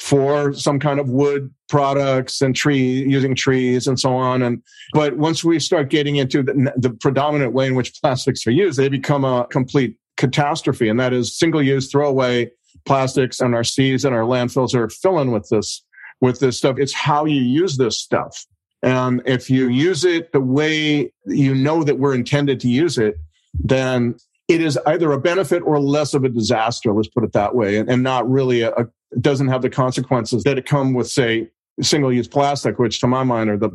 for 0.00 0.54
some 0.54 0.78
kind 0.78 0.98
of 0.98 1.10
wood 1.10 1.52
products 1.68 2.40
and 2.40 2.56
tree 2.56 3.04
using 3.06 3.34
trees 3.34 3.86
and 3.86 4.00
so 4.00 4.14
on. 4.14 4.42
And 4.42 4.62
but 4.92 5.16
once 5.18 5.44
we 5.44 5.58
start 5.58 5.90
getting 5.90 6.16
into 6.16 6.42
the, 6.42 6.72
the, 6.76 6.90
predominant 6.90 7.52
way 7.52 7.66
in 7.66 7.74
which 7.74 8.00
plastics 8.00 8.46
are 8.46 8.50
used 8.50 8.78
they 8.78 8.88
become 8.88 9.24
a 9.24 9.46
complete 9.50 9.96
catastrophe. 10.16 10.88
And 10.88 10.98
that 11.00 11.12
is 11.12 11.38
single 11.38 11.62
use 11.62 11.90
throwaway 11.90 12.50
plastics 12.86 13.40
and 13.40 13.54
our 13.54 13.64
seas 13.64 14.04
and 14.04 14.14
our 14.14 14.22
landfills 14.22 14.74
are 14.74 14.88
filling 14.88 15.32
with 15.32 15.48
this 15.50 15.84
with 16.20 16.40
this 16.40 16.58
stuff 16.58 16.76
it's 16.78 16.92
how 16.92 17.24
you 17.24 17.40
use 17.40 17.76
this 17.76 17.98
stuff 17.98 18.46
and 18.82 19.22
if 19.26 19.50
you 19.50 19.68
use 19.68 20.04
it 20.04 20.32
the 20.32 20.40
way 20.40 21.12
you 21.26 21.54
know 21.54 21.84
that 21.84 21.98
we're 21.98 22.14
intended 22.14 22.60
to 22.60 22.68
use 22.68 22.98
it 22.98 23.16
then 23.54 24.14
it 24.48 24.60
is 24.60 24.78
either 24.86 25.12
a 25.12 25.20
benefit 25.20 25.62
or 25.64 25.78
less 25.80 26.14
of 26.14 26.24
a 26.24 26.28
disaster 26.28 26.92
let's 26.92 27.08
put 27.08 27.24
it 27.24 27.32
that 27.32 27.54
way 27.54 27.76
and, 27.76 27.90
and 27.90 28.02
not 28.02 28.28
really 28.28 28.62
a, 28.62 28.70
a 28.72 28.86
doesn't 29.18 29.48
have 29.48 29.62
the 29.62 29.70
consequences 29.70 30.44
that 30.44 30.58
it 30.58 30.66
come 30.66 30.94
with, 30.94 31.08
say, 31.08 31.50
single 31.80 32.12
use 32.12 32.28
plastic, 32.28 32.78
which 32.78 33.00
to 33.00 33.06
my 33.06 33.24
mind 33.24 33.50
are 33.50 33.56
the 33.56 33.70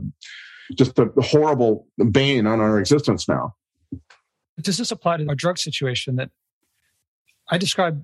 just 0.74 0.96
the 0.96 1.12
horrible 1.20 1.88
bane 2.12 2.48
on 2.48 2.60
our 2.60 2.80
existence 2.80 3.28
now. 3.28 3.56
Does 4.60 4.78
this 4.78 4.92
apply 4.92 5.18
to 5.18 5.28
our 5.28 5.36
drug 5.36 5.58
situation 5.58 6.16
that 6.16 6.32
I 7.50 7.58
describe 7.58 8.04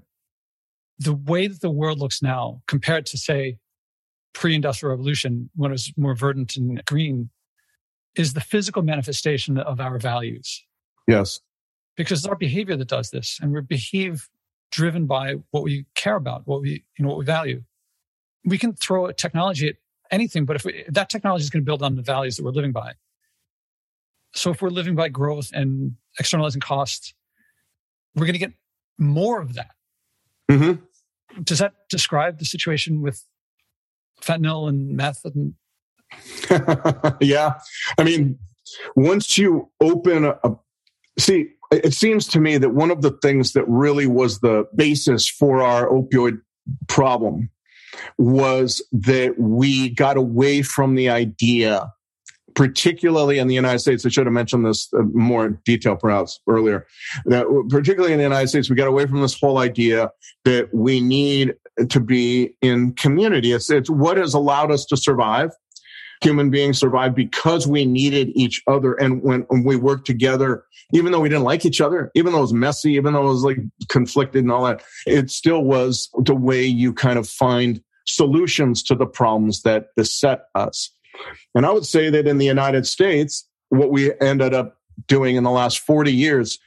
the 0.99 1.13
way 1.13 1.47
that 1.47 1.62
the 1.62 1.71
world 1.71 1.99
looks 1.99 2.21
now 2.21 2.62
compared 2.67 3.08
to, 3.08 3.17
say, 3.17 3.58
pre 4.34 4.56
industrial 4.56 4.91
revolution 4.91 5.50
when 5.56 5.72
it 5.72 5.74
was 5.74 5.94
more 5.98 6.15
verdant 6.15 6.56
and 6.56 6.84
green 6.86 7.30
is 8.15 8.34
the 8.34 8.41
physical 8.41 8.82
manifestation 8.82 9.58
of 9.58 9.80
our 9.80 9.98
values. 9.98 10.63
Yes. 11.08 11.39
Because 11.96 12.20
it's 12.20 12.28
our 12.28 12.36
behavior 12.36 12.76
that 12.76 12.88
does 12.88 13.10
this, 13.12 13.39
and 13.41 13.54
we 13.54 13.62
behave 13.62 14.30
driven 14.72 15.06
by 15.06 15.36
what 15.52 15.63
we 15.63 15.86
care 15.96 16.15
about, 16.15 16.44
what 16.46 16.62
we, 16.62 16.84
you 16.98 17.04
know, 17.04 17.10
what 17.10 17.17
we 17.17 17.26
value. 17.26 17.62
We 18.46 18.58
can 18.58 18.74
throw 18.74 19.06
a 19.08 19.13
technology 19.13 19.67
at 19.67 19.76
anything, 20.10 20.46
but 20.46 20.56
if, 20.56 20.65
we, 20.65 20.86
that 20.88 21.10
technology 21.10 21.44
is 21.44 21.50
going 21.50 21.62
to 21.63 21.65
build 21.65 21.84
on 21.84 21.96
the 21.96 22.02
values 22.02 22.38
that 22.38 22.44
we're 22.44 22.52
living 22.52 22.72
by. 22.72 22.94
So 24.34 24.52
if 24.52 24.62
we're 24.62 24.70
living 24.70 24.96
by 24.96 25.10
growth 25.10 25.52
and 25.54 25.96
externalizing 26.17 26.62
costs, 26.62 27.13
we're 28.15 28.26
going 28.26 28.34
to 28.34 28.39
get 28.39 28.54
more 28.98 29.41
of 29.41 29.54
that. 29.56 29.72
Mm-hmm. 30.50 31.44
Does 31.44 31.60
that 31.60 31.74
describe 31.89 32.39
the 32.39 32.46
situation 32.46 33.02
with 33.02 33.24
fentanyl 34.21 34.69
and 34.69 34.95
meth? 34.95 35.25
And... 35.25 35.53
yeah. 37.21 37.60
I 37.97 38.03
mean, 38.03 38.39
once 38.95 39.38
you 39.38 39.69
open 39.81 40.25
a, 40.25 40.36
see, 41.17 41.49
it 41.71 41.93
seems 41.93 42.27
to 42.27 42.39
me 42.39 42.57
that 42.57 42.71
one 42.71 42.91
of 42.91 43.01
the 43.01 43.12
things 43.21 43.53
that 43.53 43.67
really 43.67 44.07
was 44.07 44.39
the 44.39 44.67
basis 44.75 45.27
for 45.27 45.62
our 45.62 45.88
opioid 45.88 46.41
problem 46.88 47.49
was 48.17 48.81
that 48.91 49.36
we 49.38 49.89
got 49.89 50.17
away 50.17 50.62
from 50.62 50.95
the 50.95 51.10
idea 51.10 51.91
particularly 52.55 53.39
in 53.39 53.47
the 53.47 53.55
United 53.55 53.79
States, 53.79 54.05
I 54.05 54.10
should 54.10 54.25
have 54.25 54.34
mentioned 54.34 54.65
this 54.65 54.89
uh, 54.93 55.03
more 55.13 55.45
in 55.45 55.60
detail 55.65 55.95
perhaps 55.95 56.39
earlier, 56.47 56.86
that 57.25 57.45
particularly 57.69 58.13
in 58.13 58.19
the 58.19 58.23
United 58.23 58.47
States, 58.47 58.69
we 58.69 58.75
got 58.75 58.88
away 58.88 59.05
from 59.05 59.21
this 59.21 59.39
whole 59.39 59.57
idea 59.57 60.12
that 60.45 60.73
we 60.73 61.01
need 61.01 61.55
to 61.89 61.99
be 61.99 62.55
in 62.62 62.93
community. 62.93 63.51
It's, 63.51 63.69
it's 63.69 63.89
what 63.89 64.17
has 64.17 64.34
allowed 64.34 64.71
us 64.71 64.86
to 64.86 64.97
survive 64.97 65.51
human 66.21 66.51
beings 66.51 66.77
survived 66.77 67.15
because 67.15 67.67
we 67.67 67.84
needed 67.84 68.31
each 68.36 68.62
other. 68.67 68.93
And 68.93 69.21
when, 69.23 69.41
when, 69.49 69.63
we 69.63 69.75
worked 69.75 70.05
together, 70.05 70.63
even 70.93 71.12
though 71.12 71.19
we 71.19 71.29
didn't 71.29 71.43
like 71.43 71.65
each 71.65 71.81
other, 71.81 72.12
even 72.15 72.31
though 72.31 72.39
it 72.39 72.43
was 72.43 72.53
messy, 72.53 72.93
even 72.93 73.13
though 73.13 73.23
it 73.23 73.29
was 73.29 73.43
like 73.43 73.57
conflicted 73.89 74.43
and 74.43 74.51
all 74.51 74.65
that, 74.65 74.84
it 75.05 75.31
still 75.31 75.63
was 75.63 76.10
the 76.25 76.36
way 76.36 76.63
you 76.63 76.93
kind 76.93 77.17
of 77.17 77.27
find 77.27 77.81
solutions 78.05 78.84
to 78.84 78.95
the 78.95 79.05
problems 79.05 79.63
that 79.63 79.88
beset 79.95 80.43
us. 80.55 80.91
And 81.55 81.65
I 81.65 81.71
would 81.71 81.86
say 81.86 82.10
that 82.10 82.27
in 82.27 82.38
the 82.38 82.45
United 82.45 82.88
States, 82.88 83.47
what 83.69 83.91
we 83.91 84.12
ended 84.21 84.53
up 84.53 84.77
doing 85.07 85.36
in 85.36 85.43
the 85.43 85.51
last 85.51 85.79
40 85.79 86.13
years 86.13 86.60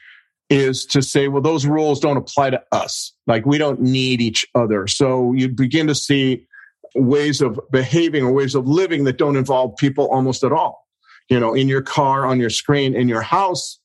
is 0.50 0.84
to 0.86 1.02
say, 1.02 1.28
well, 1.28 1.42
those 1.42 1.66
rules 1.66 2.00
don't 2.00 2.16
apply 2.16 2.50
to 2.50 2.62
us. 2.72 3.12
Like 3.26 3.46
we 3.46 3.58
don't 3.58 3.80
need 3.80 4.20
each 4.20 4.46
other. 4.54 4.86
So 4.86 5.32
you 5.32 5.48
begin 5.48 5.86
to 5.86 5.94
see 5.94 6.46
ways 6.94 7.40
of 7.40 7.58
behaving 7.72 8.24
or 8.24 8.32
ways 8.32 8.54
of 8.54 8.66
living 8.66 9.04
that 9.04 9.18
don't 9.18 9.36
involve 9.36 9.76
people 9.76 10.08
almost 10.10 10.44
at 10.44 10.52
all. 10.52 10.86
You 11.28 11.40
know, 11.40 11.54
in 11.54 11.68
your 11.68 11.82
car, 11.82 12.26
on 12.26 12.38
your 12.38 12.50
screen, 12.50 12.94
in 12.94 13.08
your 13.08 13.22
house, 13.22 13.80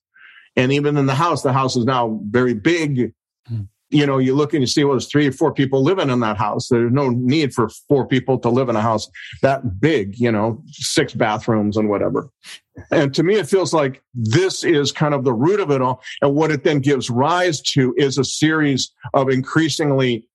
and 0.55 0.73
even 0.73 0.97
in 0.97 1.05
the 1.05 1.15
house, 1.15 1.41
the 1.41 1.53
house 1.53 1.77
is 1.77 1.85
now 1.85 2.19
very 2.25 2.53
big. 2.53 3.13
You 3.91 4.05
know, 4.05 4.19
you 4.19 4.35
look 4.35 4.53
and 4.53 4.61
you 4.61 4.67
see, 4.67 4.83
well, 4.83 4.93
there's 4.93 5.07
three 5.07 5.27
or 5.27 5.31
four 5.31 5.53
people 5.53 5.83
living 5.83 6.09
in 6.09 6.19
that 6.19 6.37
house. 6.37 6.67
There's 6.67 6.91
no 6.91 7.09
need 7.09 7.53
for 7.53 7.69
four 7.87 8.05
people 8.05 8.37
to 8.39 8.49
live 8.49 8.69
in 8.69 8.75
a 8.75 8.81
house 8.81 9.09
that 9.41 9.79
big, 9.79 10.19
you 10.19 10.31
know, 10.31 10.63
six 10.67 11.13
bathrooms 11.13 11.75
and 11.75 11.89
whatever. 11.89 12.29
And 12.91 13.13
to 13.15 13.23
me, 13.23 13.35
it 13.35 13.49
feels 13.49 13.73
like 13.73 14.01
this 14.13 14.63
is 14.63 14.91
kind 14.91 15.13
of 15.13 15.23
the 15.23 15.33
root 15.33 15.59
of 15.59 15.71
it 15.71 15.81
all. 15.81 16.01
And 16.21 16.35
what 16.35 16.51
it 16.51 16.63
then 16.63 16.79
gives 16.79 17.09
rise 17.09 17.61
to 17.61 17.93
is 17.97 18.17
a 18.17 18.23
series 18.23 18.91
of 19.13 19.29
increasingly 19.29 20.29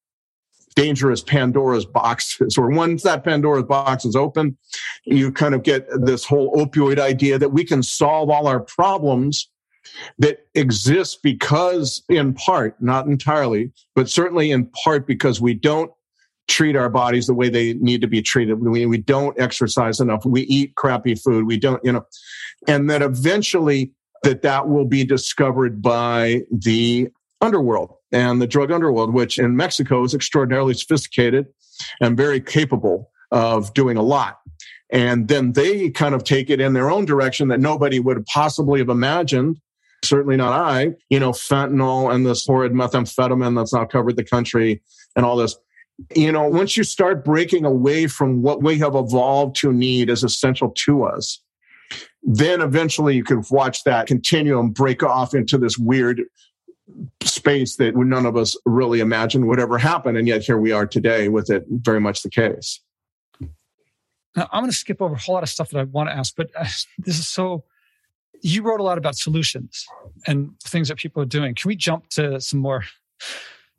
dangerous 0.74 1.22
Pandora's 1.22 1.86
boxes, 1.86 2.58
or 2.58 2.70
once 2.70 3.02
that 3.02 3.24
Pandora's 3.24 3.64
box 3.64 4.04
is 4.04 4.16
open, 4.16 4.56
you 5.04 5.32
kind 5.32 5.54
of 5.54 5.62
get 5.62 5.86
this 6.04 6.24
whole 6.24 6.54
opioid 6.56 6.98
idea 6.98 7.38
that 7.38 7.50
we 7.50 7.64
can 7.64 7.82
solve 7.82 8.30
all 8.30 8.46
our 8.46 8.60
problems 8.60 9.48
that 10.18 10.46
exists 10.54 11.18
because, 11.20 12.02
in 12.08 12.34
part, 12.34 12.80
not 12.80 13.06
entirely, 13.06 13.72
but 13.94 14.08
certainly 14.08 14.50
in 14.50 14.66
part 14.84 15.06
because 15.06 15.40
we 15.40 15.54
don't 15.54 15.90
treat 16.46 16.76
our 16.76 16.90
bodies 16.90 17.26
the 17.26 17.34
way 17.34 17.48
they 17.48 17.74
need 17.74 18.00
to 18.02 18.06
be 18.06 18.20
treated. 18.20 18.60
We, 18.60 18.86
we 18.86 18.98
don't 18.98 19.38
exercise 19.40 20.00
enough. 20.00 20.24
We 20.24 20.42
eat 20.42 20.74
crappy 20.74 21.14
food. 21.14 21.46
We 21.46 21.58
don't, 21.58 21.82
you 21.84 21.92
know, 21.92 22.04
and 22.68 22.90
that 22.90 23.02
eventually 23.02 23.92
that 24.22 24.42
that 24.42 24.68
will 24.68 24.84
be 24.84 25.04
discovered 25.04 25.82
by 25.82 26.42
the 26.50 27.08
underworld 27.40 27.94
and 28.10 28.40
the 28.40 28.46
drug 28.46 28.70
underworld, 28.70 29.12
which 29.12 29.38
in 29.38 29.56
Mexico 29.56 30.02
is 30.04 30.14
extraordinarily 30.14 30.74
sophisticated 30.74 31.46
and 32.00 32.16
very 32.16 32.40
capable 32.40 33.10
of 33.30 33.72
doing 33.74 33.96
a 33.96 34.02
lot. 34.02 34.38
And 34.90 35.28
then 35.28 35.52
they 35.52 35.90
kind 35.90 36.14
of 36.14 36.24
take 36.24 36.50
it 36.50 36.60
in 36.60 36.72
their 36.72 36.90
own 36.90 37.04
direction 37.04 37.48
that 37.48 37.60
nobody 37.60 38.00
would 38.00 38.24
possibly 38.26 38.78
have 38.78 38.88
imagined. 38.88 39.60
Certainly 40.04 40.36
not 40.36 40.52
I, 40.52 40.94
you 41.10 41.18
know, 41.18 41.32
fentanyl 41.32 42.14
and 42.14 42.26
this 42.26 42.46
horrid 42.46 42.72
methamphetamine 42.72 43.56
that's 43.56 43.72
now 43.72 43.84
covered 43.84 44.16
the 44.16 44.24
country 44.24 44.82
and 45.16 45.24
all 45.24 45.36
this. 45.36 45.56
You 46.14 46.32
know, 46.32 46.48
once 46.48 46.76
you 46.76 46.84
start 46.84 47.24
breaking 47.24 47.64
away 47.64 48.08
from 48.08 48.42
what 48.42 48.62
we 48.62 48.78
have 48.78 48.94
evolved 48.94 49.56
to 49.56 49.72
need 49.72 50.10
as 50.10 50.24
essential 50.24 50.70
to 50.70 51.04
us, 51.04 51.40
then 52.22 52.60
eventually 52.60 53.14
you 53.14 53.24
can 53.24 53.44
watch 53.50 53.84
that 53.84 54.06
continuum 54.06 54.70
break 54.70 55.02
off 55.02 55.34
into 55.34 55.56
this 55.56 55.78
weird 55.78 56.22
space 57.22 57.76
that 57.76 57.96
none 57.96 58.26
of 58.26 58.36
us 58.36 58.56
really 58.66 59.00
imagined 59.00 59.46
would 59.46 59.60
ever 59.60 59.78
happen. 59.78 60.16
And 60.16 60.26
yet 60.26 60.42
here 60.42 60.58
we 60.58 60.72
are 60.72 60.86
today 60.86 61.28
with 61.28 61.50
it 61.50 61.64
very 61.68 62.00
much 62.00 62.22
the 62.22 62.30
case. 62.30 62.80
Now, 64.36 64.48
I'm 64.52 64.62
going 64.62 64.70
to 64.70 64.76
skip 64.76 65.00
over 65.00 65.14
a 65.14 65.18
whole 65.18 65.34
lot 65.34 65.44
of 65.44 65.48
stuff 65.48 65.70
that 65.70 65.78
I 65.78 65.84
want 65.84 66.08
to 66.08 66.16
ask, 66.16 66.34
but 66.36 66.50
uh, 66.56 66.64
this 66.98 67.18
is 67.18 67.28
so. 67.28 67.64
You 68.44 68.62
wrote 68.62 68.78
a 68.78 68.82
lot 68.82 68.98
about 68.98 69.16
solutions 69.16 69.86
and 70.26 70.50
things 70.60 70.88
that 70.88 70.98
people 70.98 71.22
are 71.22 71.26
doing. 71.26 71.54
Can 71.54 71.68
we 71.68 71.76
jump 71.76 72.08
to 72.10 72.40
some 72.40 72.60
more? 72.60 72.84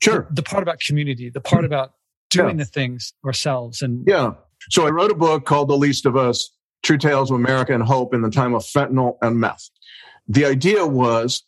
Sure. 0.01 0.25
The, 0.29 0.41
the 0.41 0.43
part 0.43 0.63
about 0.63 0.79
community, 0.79 1.29
the 1.29 1.39
part 1.39 1.65
about 1.65 1.93
doing 2.31 2.57
yeah. 2.57 2.63
the 2.63 2.69
things 2.69 3.13
ourselves. 3.23 3.83
And 3.83 4.05
yeah. 4.07 4.31
So 4.71 4.87
I 4.87 4.89
wrote 4.89 5.11
a 5.11 5.15
book 5.15 5.45
called 5.45 5.69
The 5.69 5.77
Least 5.77 6.07
of 6.07 6.17
Us 6.17 6.49
True 6.81 6.97
Tales 6.97 7.29
of 7.29 7.35
America 7.35 7.73
and 7.73 7.83
Hope 7.83 8.13
in 8.13 8.21
the 8.21 8.31
Time 8.31 8.55
of 8.55 8.63
Fentanyl 8.63 9.17
and 9.21 9.39
Meth. 9.39 9.69
The 10.27 10.45
idea 10.45 10.85
was 10.85 11.43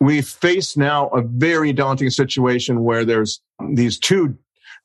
we 0.00 0.20
face 0.20 0.76
now 0.76 1.08
a 1.08 1.22
very 1.22 1.72
daunting 1.72 2.10
situation 2.10 2.82
where 2.82 3.04
there's 3.04 3.40
these 3.72 3.98
two 3.98 4.36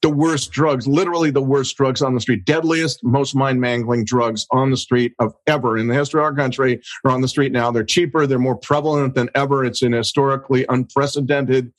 the 0.01 0.09
worst 0.09 0.51
drugs, 0.51 0.87
literally 0.87 1.31
the 1.31 1.41
worst 1.41 1.77
drugs 1.77 2.01
on 2.01 2.13
the 2.13 2.21
street, 2.21 2.45
deadliest, 2.45 3.03
most 3.03 3.35
mind 3.35 3.61
mangling 3.61 4.03
drugs 4.03 4.47
on 4.51 4.71
the 4.71 4.77
street 4.77 5.13
of 5.19 5.33
ever 5.47 5.77
in 5.77 5.87
the 5.87 5.93
history 5.93 6.19
of 6.19 6.25
our 6.25 6.35
country 6.35 6.81
are 7.05 7.11
on 7.11 7.21
the 7.21 7.27
street 7.27 7.51
now. 7.51 7.71
They're 7.71 7.83
cheaper. 7.83 8.25
They're 8.25 8.39
more 8.39 8.57
prevalent 8.57 9.15
than 9.15 9.29
ever. 9.35 9.63
It's 9.63 9.81
an 9.81 9.93
historically 9.93 10.65
unprecedented 10.69 11.71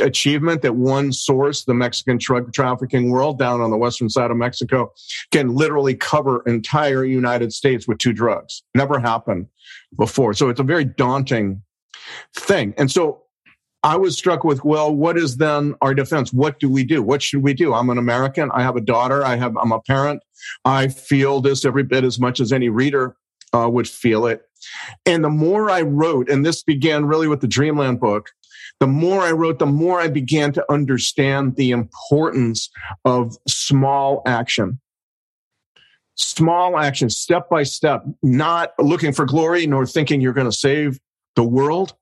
achievement 0.00 0.62
that 0.62 0.76
one 0.76 1.12
source, 1.12 1.64
the 1.64 1.74
Mexican 1.74 2.18
drug 2.18 2.52
trafficking 2.52 3.10
world 3.10 3.38
down 3.38 3.60
on 3.60 3.70
the 3.70 3.76
western 3.76 4.08
side 4.08 4.30
of 4.30 4.36
Mexico, 4.36 4.92
can 5.30 5.54
literally 5.54 5.94
cover 5.94 6.42
entire 6.46 7.04
United 7.04 7.52
States 7.52 7.86
with 7.86 7.98
two 7.98 8.12
drugs. 8.12 8.62
Never 8.74 8.98
happened 8.98 9.46
before. 9.96 10.34
So 10.34 10.48
it's 10.48 10.60
a 10.60 10.64
very 10.64 10.84
daunting 10.84 11.62
thing. 12.34 12.74
And 12.78 12.90
so 12.90 13.22
I 13.86 13.94
was 13.94 14.18
struck 14.18 14.42
with, 14.42 14.64
well, 14.64 14.92
what 14.92 15.16
is 15.16 15.36
then 15.36 15.76
our 15.80 15.94
defense? 15.94 16.32
What 16.32 16.58
do 16.58 16.68
we 16.68 16.82
do? 16.82 17.04
What 17.04 17.22
should 17.22 17.44
we 17.44 17.54
do? 17.54 17.72
I'm 17.72 17.88
an 17.88 17.98
American. 17.98 18.50
I 18.52 18.62
have 18.62 18.74
a 18.74 18.80
daughter. 18.80 19.24
I 19.24 19.36
have, 19.36 19.56
I'm 19.56 19.70
a 19.70 19.80
parent. 19.80 20.24
I 20.64 20.88
feel 20.88 21.40
this 21.40 21.64
every 21.64 21.84
bit 21.84 22.02
as 22.02 22.18
much 22.18 22.40
as 22.40 22.52
any 22.52 22.68
reader 22.68 23.14
uh, 23.52 23.68
would 23.70 23.88
feel 23.88 24.26
it. 24.26 24.42
And 25.06 25.22
the 25.22 25.30
more 25.30 25.70
I 25.70 25.82
wrote, 25.82 26.28
and 26.28 26.44
this 26.44 26.64
began 26.64 27.04
really 27.04 27.28
with 27.28 27.42
the 27.42 27.46
Dreamland 27.46 28.00
book, 28.00 28.30
the 28.80 28.88
more 28.88 29.20
I 29.20 29.30
wrote, 29.30 29.60
the 29.60 29.66
more 29.66 30.00
I 30.00 30.08
began 30.08 30.50
to 30.54 30.64
understand 30.68 31.54
the 31.54 31.70
importance 31.70 32.68
of 33.04 33.36
small 33.46 34.20
action. 34.26 34.80
Small 36.16 36.76
action, 36.76 37.08
step 37.08 37.48
by 37.48 37.62
step, 37.62 38.02
not 38.20 38.72
looking 38.80 39.12
for 39.12 39.26
glory 39.26 39.64
nor 39.68 39.86
thinking 39.86 40.20
you're 40.20 40.32
going 40.32 40.50
to 40.50 40.56
save 40.56 40.98
the 41.36 41.44
world, 41.44 41.94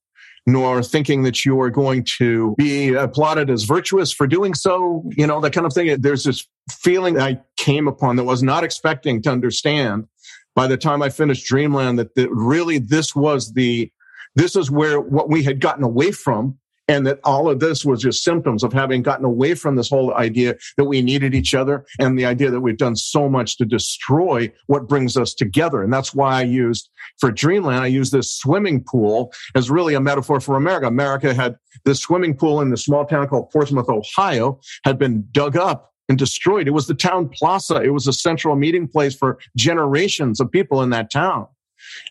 nor 0.47 0.83
thinking 0.83 1.23
that 1.23 1.45
you 1.45 1.61
are 1.61 1.71
going 1.71 2.05
to 2.19 2.55
be 2.57 2.93
applauded 2.93 3.49
as 3.49 3.65
virtuous 3.65 4.13
for 4.13 4.27
doing 4.27 4.55
so, 4.55 5.05
you 5.17 5.27
know, 5.27 5.41
that 5.41 5.53
kind 5.53 5.67
of 5.67 5.73
thing. 5.73 6.01
There's 6.01 6.25
this 6.25 6.47
feeling 6.71 7.19
I 7.19 7.41
came 7.57 7.89
upon 7.89 8.17
that 8.17 8.25
was 8.25 8.43
not 8.43 8.65
expecting 8.65 9.23
to 9.23 9.31
understand 9.31 10.07
by 10.55 10.67
the 10.67 10.77
time 10.77 11.03
I 11.03 11.09
finished 11.09 11.47
Dreamland 11.47 11.99
that, 11.99 12.15
that 12.15 12.31
really 12.31 12.79
this 12.79 13.15
was 13.15 13.55
the, 13.55 13.91
this 14.35 14.55
is 14.55 14.71
where 14.71 15.01
what 15.01 15.31
we 15.31 15.43
had 15.43 15.61
gotten 15.61 15.83
away 15.83 16.13
from 16.13 16.59
and 16.89 17.07
that 17.07 17.21
all 17.25 17.49
of 17.49 17.61
this 17.61 17.85
was 17.85 18.03
just 18.03 18.23
symptoms 18.23 18.63
of 18.63 18.73
having 18.73 19.03
gotten 19.03 19.25
away 19.25 19.55
from 19.55 19.77
this 19.77 19.89
whole 19.89 20.15
idea 20.15 20.55
that 20.77 20.85
we 20.85 21.03
needed 21.03 21.35
each 21.35 21.55
other 21.55 21.87
and 21.99 22.19
the 22.19 22.27
idea 22.27 22.51
that 22.51 22.61
we've 22.61 22.77
done 22.77 22.97
so 22.97 23.29
much 23.29 23.57
to 23.57 23.65
destroy 23.65 24.53
what 24.67 24.89
brings 24.89 25.17
us 25.17 25.35
together. 25.35 25.83
And 25.83 25.93
that's 25.93 26.15
why 26.15 26.39
I 26.39 26.43
used 26.43 26.91
for 27.19 27.31
Dreamland, 27.31 27.81
I 27.81 27.87
used 27.87 28.13
this 28.13 28.33
swimming 28.33 28.83
pool 28.83 29.33
as 29.55 29.71
really 29.71 29.95
a 29.95 30.01
metaphor 30.01 30.41
for 30.41 30.57
America. 30.57 30.87
America 30.87 31.33
had 31.33 31.57
this 31.85 32.01
swimming 32.01 32.37
pool 32.37 32.61
in 32.61 32.71
the 32.71 32.77
small 32.77 33.05
town 33.05 33.29
called 33.29 33.51
Portsmouth, 33.51 33.89
Ohio, 33.89 34.61
had 34.85 34.99
been 34.99 35.27
dug 35.33 35.57
up 35.57 35.93
and 36.09 36.19
destroyed. 36.19 36.67
It 36.67 36.73
was 36.73 36.87
the 36.87 36.95
town 36.95 37.29
plaza. 37.29 37.83
It 37.83 37.93
was 37.93 38.07
a 38.07 38.13
central 38.13 38.57
meeting 38.57 38.89
place 38.89 39.15
for 39.15 39.39
generations 39.57 40.41
of 40.41 40.51
people 40.51 40.83
in 40.83 40.91
that 40.91 41.11
town. 41.11 41.47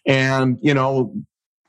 And, 0.05 0.57
you 0.61 0.73
know, 0.73 1.13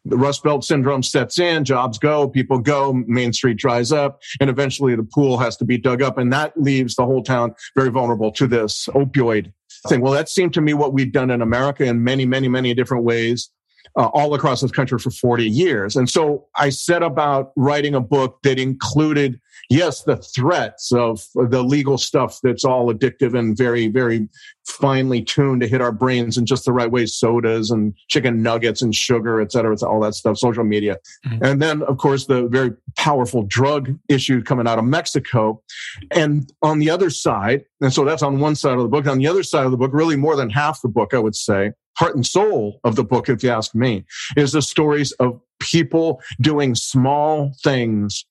the 0.04 0.16
Rust 0.16 0.42
Belt 0.42 0.64
syndrome 0.64 1.02
sets 1.02 1.38
in, 1.38 1.64
jobs 1.64 1.98
go, 1.98 2.28
people 2.28 2.58
go, 2.58 2.92
Main 2.92 3.32
Street 3.32 3.56
dries 3.56 3.92
up, 3.92 4.20
and 4.40 4.50
eventually 4.50 4.94
the 4.94 5.02
pool 5.02 5.38
has 5.38 5.56
to 5.58 5.64
be 5.64 5.78
dug 5.78 6.02
up. 6.02 6.18
And 6.18 6.32
that 6.32 6.52
leaves 6.60 6.94
the 6.94 7.04
whole 7.04 7.22
town 7.22 7.54
very 7.74 7.90
vulnerable 7.90 8.30
to 8.32 8.46
this 8.46 8.86
opioid 8.88 9.52
thing. 9.88 10.00
Well, 10.00 10.12
that 10.12 10.28
seemed 10.28 10.54
to 10.54 10.60
me 10.60 10.74
what 10.74 10.92
we've 10.92 11.12
done 11.12 11.30
in 11.30 11.42
America 11.42 11.84
in 11.84 12.04
many, 12.04 12.26
many, 12.26 12.48
many 12.48 12.74
different 12.74 13.04
ways. 13.04 13.50
Uh, 13.96 14.06
all 14.06 14.34
across 14.34 14.60
this 14.60 14.72
country 14.72 14.98
for 14.98 15.10
40 15.10 15.48
years. 15.48 15.94
And 15.94 16.10
so 16.10 16.48
I 16.56 16.70
set 16.70 17.04
about 17.04 17.52
writing 17.54 17.94
a 17.94 18.00
book 18.00 18.38
that 18.42 18.58
included 18.58 19.40
yes, 19.70 20.02
the 20.02 20.16
threats 20.16 20.92
of 20.92 21.22
the 21.34 21.62
legal 21.62 21.98
stuff 21.98 22.40
that's 22.42 22.64
all 22.64 22.92
addictive 22.92 23.38
and 23.38 23.56
very, 23.56 23.88
very 23.88 24.28
finely 24.66 25.22
tuned 25.22 25.60
to 25.60 25.68
hit 25.68 25.80
our 25.80 25.92
brains 25.92 26.38
in 26.38 26.46
just 26.46 26.64
the 26.64 26.72
right 26.72 26.90
way 26.90 27.06
sodas 27.06 27.70
and 27.70 27.94
chicken 28.08 28.42
nuggets 28.42 28.82
and 28.82 28.94
sugar, 28.94 29.40
et 29.40 29.52
cetera, 29.52 29.72
et 29.72 29.78
cetera 29.78 29.94
all 29.94 30.00
that 30.00 30.14
stuff, 30.14 30.38
social 30.38 30.64
media. 30.64 30.98
Mm-hmm. 31.26 31.44
And 31.44 31.62
then, 31.62 31.82
of 31.82 31.98
course, 31.98 32.26
the 32.26 32.48
very 32.48 32.72
powerful 32.96 33.42
drug 33.42 33.98
issue 34.08 34.42
coming 34.42 34.66
out 34.66 34.78
of 34.78 34.84
Mexico. 34.84 35.62
And 36.10 36.50
on 36.62 36.78
the 36.78 36.90
other 36.90 37.10
side, 37.10 37.64
and 37.80 37.92
so 37.92 38.04
that's 38.04 38.22
on 38.22 38.40
one 38.40 38.54
side 38.54 38.76
of 38.76 38.82
the 38.82 38.88
book. 38.88 39.06
On 39.06 39.18
the 39.18 39.26
other 39.26 39.42
side 39.42 39.64
of 39.64 39.70
the 39.70 39.76
book, 39.76 39.92
really 39.92 40.16
more 40.16 40.36
than 40.36 40.50
half 40.50 40.80
the 40.80 40.88
book, 40.88 41.12
I 41.12 41.18
would 41.18 41.36
say, 41.36 41.72
heart 41.96 42.16
and 42.16 42.26
soul 42.26 42.80
of 42.84 42.96
the 42.96 43.04
book, 43.04 43.28
if 43.28 43.42
you 43.42 43.50
ask 43.50 43.74
me, 43.74 44.04
is 44.36 44.52
the 44.52 44.62
stories 44.62 45.12
of 45.12 45.40
people 45.60 46.20
doing 46.40 46.74
small 46.74 47.52
things 47.62 48.24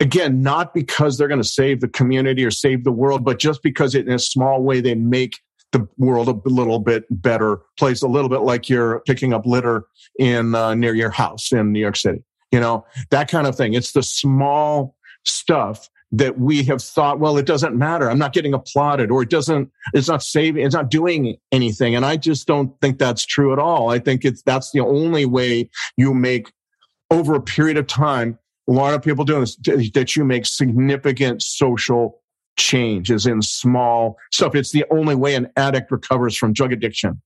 again, 0.00 0.42
not 0.42 0.74
because 0.74 1.16
they're 1.16 1.28
going 1.28 1.42
to 1.42 1.48
save 1.48 1.80
the 1.80 1.88
community 1.88 2.44
or 2.44 2.50
save 2.50 2.84
the 2.84 2.92
world, 2.92 3.24
but 3.24 3.38
just 3.38 3.62
because 3.62 3.94
in 3.94 4.10
a 4.10 4.18
small 4.18 4.62
way 4.62 4.80
they 4.80 4.94
make 4.94 5.38
the 5.72 5.86
world 5.96 6.28
a 6.28 6.48
little 6.48 6.78
bit 6.78 7.04
better 7.10 7.60
place, 7.78 8.02
a 8.02 8.08
little 8.08 8.28
bit 8.28 8.42
like 8.42 8.68
you're 8.68 9.00
picking 9.06 9.32
up 9.32 9.46
litter 9.46 9.86
in 10.18 10.54
uh, 10.54 10.74
near 10.74 10.94
your 10.94 11.10
house 11.10 11.52
in 11.52 11.72
New 11.72 11.80
York 11.80 11.96
City. 11.96 12.22
You 12.52 12.60
know 12.60 12.86
that 13.10 13.28
kind 13.28 13.46
of 13.46 13.56
thing. 13.56 13.74
It's 13.74 13.92
the 13.92 14.02
small 14.02 14.94
stuff 15.24 15.90
that 16.12 16.38
we 16.38 16.62
have 16.62 16.80
thought, 16.80 17.18
well, 17.18 17.36
it 17.36 17.46
doesn't 17.46 17.76
matter. 17.76 18.08
I'm 18.08 18.18
not 18.18 18.32
getting 18.32 18.54
applauded, 18.54 19.10
or 19.10 19.22
it 19.22 19.30
doesn't. 19.30 19.70
It's 19.92 20.08
not 20.08 20.22
saving. 20.22 20.64
It's 20.64 20.74
not 20.74 20.88
doing 20.88 21.36
anything. 21.50 21.96
And 21.96 22.06
I 22.06 22.16
just 22.16 22.46
don't 22.46 22.80
think 22.80 22.98
that's 22.98 23.26
true 23.26 23.52
at 23.52 23.58
all. 23.58 23.90
I 23.90 23.98
think 23.98 24.24
it's 24.24 24.42
that's 24.42 24.70
the 24.70 24.80
only 24.80 25.26
way 25.26 25.68
you 25.96 26.14
make 26.14 26.52
over 27.10 27.34
a 27.34 27.40
period 27.40 27.76
of 27.76 27.86
time 27.86 28.38
a 28.68 28.72
lot 28.72 28.94
of 28.94 29.02
people 29.02 29.24
doing 29.24 29.40
this 29.40 29.56
that 29.94 30.16
you 30.16 30.24
make 30.24 30.46
significant 30.46 31.42
social 31.42 32.20
change 32.56 33.10
is 33.10 33.26
in 33.26 33.42
small 33.42 34.18
stuff. 34.32 34.54
It's 34.54 34.72
the 34.72 34.84
only 34.90 35.14
way 35.14 35.34
an 35.34 35.50
addict 35.56 35.90
recovers 35.90 36.36
from 36.36 36.52
drug 36.52 36.72
addiction 36.72 37.20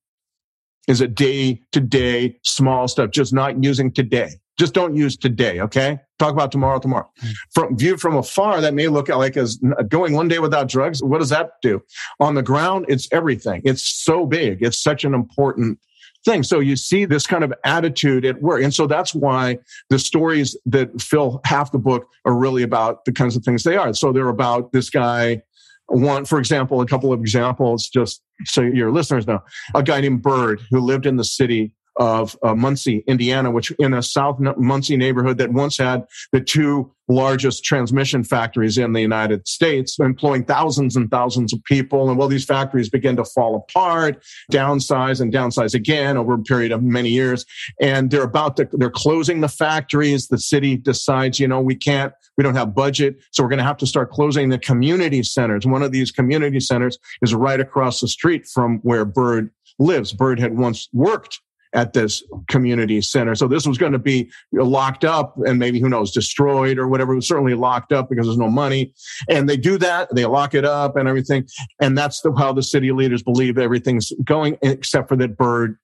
is 0.88 1.00
a 1.00 1.09
day 1.09 1.61
to 1.72 1.81
day 1.81 2.38
small 2.42 2.88
stuff, 2.88 3.11
just 3.11 3.33
not 3.33 3.62
using 3.62 3.92
today. 3.92 4.31
Just 4.59 4.74
don't 4.74 4.94
use 4.94 5.16
today. 5.16 5.61
Okay. 5.61 5.98
Talk 6.18 6.33
about 6.33 6.53
tomorrow, 6.53 6.79
tomorrow. 6.79 7.09
Mm. 7.22 7.33
From 7.55 7.79
viewed 7.79 8.00
from 8.00 8.16
afar, 8.16 8.61
that 8.61 8.74
may 8.74 8.88
look 8.88 9.09
like 9.09 9.37
as 9.37 9.59
going 9.88 10.12
one 10.12 10.29
day 10.29 10.38
without 10.38 10.68
drugs. 10.68 11.03
What 11.03 11.18
does 11.18 11.31
that 11.31 11.53
do? 11.62 11.83
On 12.18 12.35
the 12.35 12.42
ground, 12.42 12.85
it's 12.88 13.09
everything. 13.11 13.62
It's 13.64 13.83
so 13.83 14.26
big. 14.26 14.62
It's 14.62 14.79
such 14.79 15.05
an 15.05 15.14
important 15.14 15.79
thing. 16.24 16.42
So 16.42 16.61
you 16.61 16.76
see 16.76 17.04
this 17.04 17.26
kind 17.26 17.44
of 17.44 17.52
attitude 17.64 18.24
at 18.24 18.40
work. 18.42 18.62
And 18.62 18.74
so 18.74 18.87
that's 18.87 19.14
why 19.14 19.59
the 19.88 19.98
stories 19.98 20.56
that 20.66 21.00
fill 21.00 21.40
half 21.44 21.72
the 21.72 21.78
book 21.78 22.06
are 22.24 22.35
really 22.35 22.62
about 22.62 23.04
the 23.04 23.12
kinds 23.12 23.37
of 23.37 23.42
things 23.42 23.62
they 23.62 23.76
are. 23.76 23.94
So 23.94 24.12
they're 24.12 24.28
about 24.28 24.72
this 24.72 24.90
guy. 24.90 25.42
One, 25.87 26.24
for 26.24 26.38
example, 26.38 26.80
a 26.80 26.87
couple 26.87 27.12
of 27.12 27.20
examples, 27.20 27.88
just 27.88 28.22
so 28.44 28.61
your 28.61 28.92
listeners 28.92 29.26
know, 29.26 29.40
a 29.74 29.83
guy 29.83 30.00
named 30.00 30.22
Bird 30.22 30.61
who 30.70 30.80
lived 30.80 31.06
in 31.06 31.16
the 31.16 31.24
city 31.24 31.72
of 31.96 32.37
uh, 32.42 32.55
Muncie, 32.55 33.05
Indiana, 33.07 33.50
which 33.50 33.70
in 33.72 33.94
a 33.94 34.03
South 34.03 34.38
Muncie 34.57 34.96
neighborhood 34.96 35.38
that 35.38 35.53
once 35.53 35.76
had 35.79 36.05
the 36.33 36.40
two 36.40 36.92
largest 37.11 37.64
transmission 37.64 38.22
factories 38.22 38.79
in 38.79 38.92
the 38.92 39.00
United 39.00 39.46
States, 39.46 39.98
employing 39.98 40.44
thousands 40.44 40.96
and 40.96 41.11
thousands 41.11 41.53
of 41.53 41.62
people. 41.64 42.09
And 42.09 42.16
well, 42.18 42.29
these 42.29 42.44
factories 42.44 42.88
begin 42.88 43.16
to 43.16 43.24
fall 43.24 43.57
apart, 43.57 44.22
downsize 44.50 45.20
and 45.20 45.33
downsize 45.33 45.74
again 45.74 46.16
over 46.16 46.35
a 46.35 46.38
period 46.38 46.72
of 46.72 46.83
many 46.83 47.11
years. 47.11 47.44
And 47.81 48.11
they're 48.11 48.22
about 48.22 48.57
to, 48.59 48.68
they're 48.72 48.90
closing 48.90 49.40
the 49.40 49.48
factories. 49.48 50.29
The 50.29 50.38
city 50.38 50.76
decides, 50.76 51.40
you 51.40 51.48
know, 51.48 51.61
we 51.61 51.74
can't, 51.74 52.12
we 52.38 52.44
don't 52.44 52.55
have 52.55 52.74
budget. 52.74 53.16
So 53.33 53.42
we're 53.42 53.50
going 53.50 53.59
to 53.59 53.64
have 53.64 53.79
to 53.79 53.87
start 53.87 54.11
closing 54.11 54.48
the 54.48 54.59
community 54.59 55.22
centers. 55.22 55.66
One 55.66 55.83
of 55.83 55.92
these 55.92 56.12
community 56.12 56.61
centers 56.61 56.98
is 57.22 57.35
right 57.35 57.61
across 57.61 58.00
the 58.00 58.09
street 58.09 58.46
from 58.46 58.79
where 58.79 59.05
Bird 59.05 59.50
lives. 59.79 60.12
Bird 60.12 60.38
had 60.38 60.57
once 60.57 60.88
worked 60.92 61.40
at 61.72 61.92
this 61.92 62.22
community 62.48 63.00
center. 63.00 63.35
So 63.35 63.46
this 63.46 63.66
was 63.66 63.78
going 63.78 63.92
to 63.92 63.98
be 63.98 64.30
locked 64.52 65.04
up 65.04 65.37
and 65.46 65.59
maybe 65.59 65.80
who 65.80 65.88
knows, 65.88 66.12
destroyed 66.12 66.78
or 66.78 66.88
whatever. 66.88 67.12
It 67.12 67.16
was 67.16 67.28
certainly 67.28 67.54
locked 67.54 67.92
up 67.92 68.09
because 68.09 68.26
there's 68.26 68.38
no 68.38 68.50
money. 68.50 68.92
And 69.28 69.48
they 69.48 69.56
do 69.56 69.78
that. 69.78 70.14
They 70.14 70.26
lock 70.26 70.54
it 70.54 70.64
up 70.64 70.96
and 70.96 71.09
everything. 71.09 71.46
And 71.80 71.96
that's 71.96 72.22
the, 72.22 72.33
how 72.33 72.52
the 72.52 72.62
city 72.62 72.92
leaders 72.92 73.22
believe 73.22 73.59
everything's 73.59 74.12
going, 74.24 74.59
except 74.62 75.09
for 75.09 75.16
that 75.16 75.37
Bird 75.37 75.78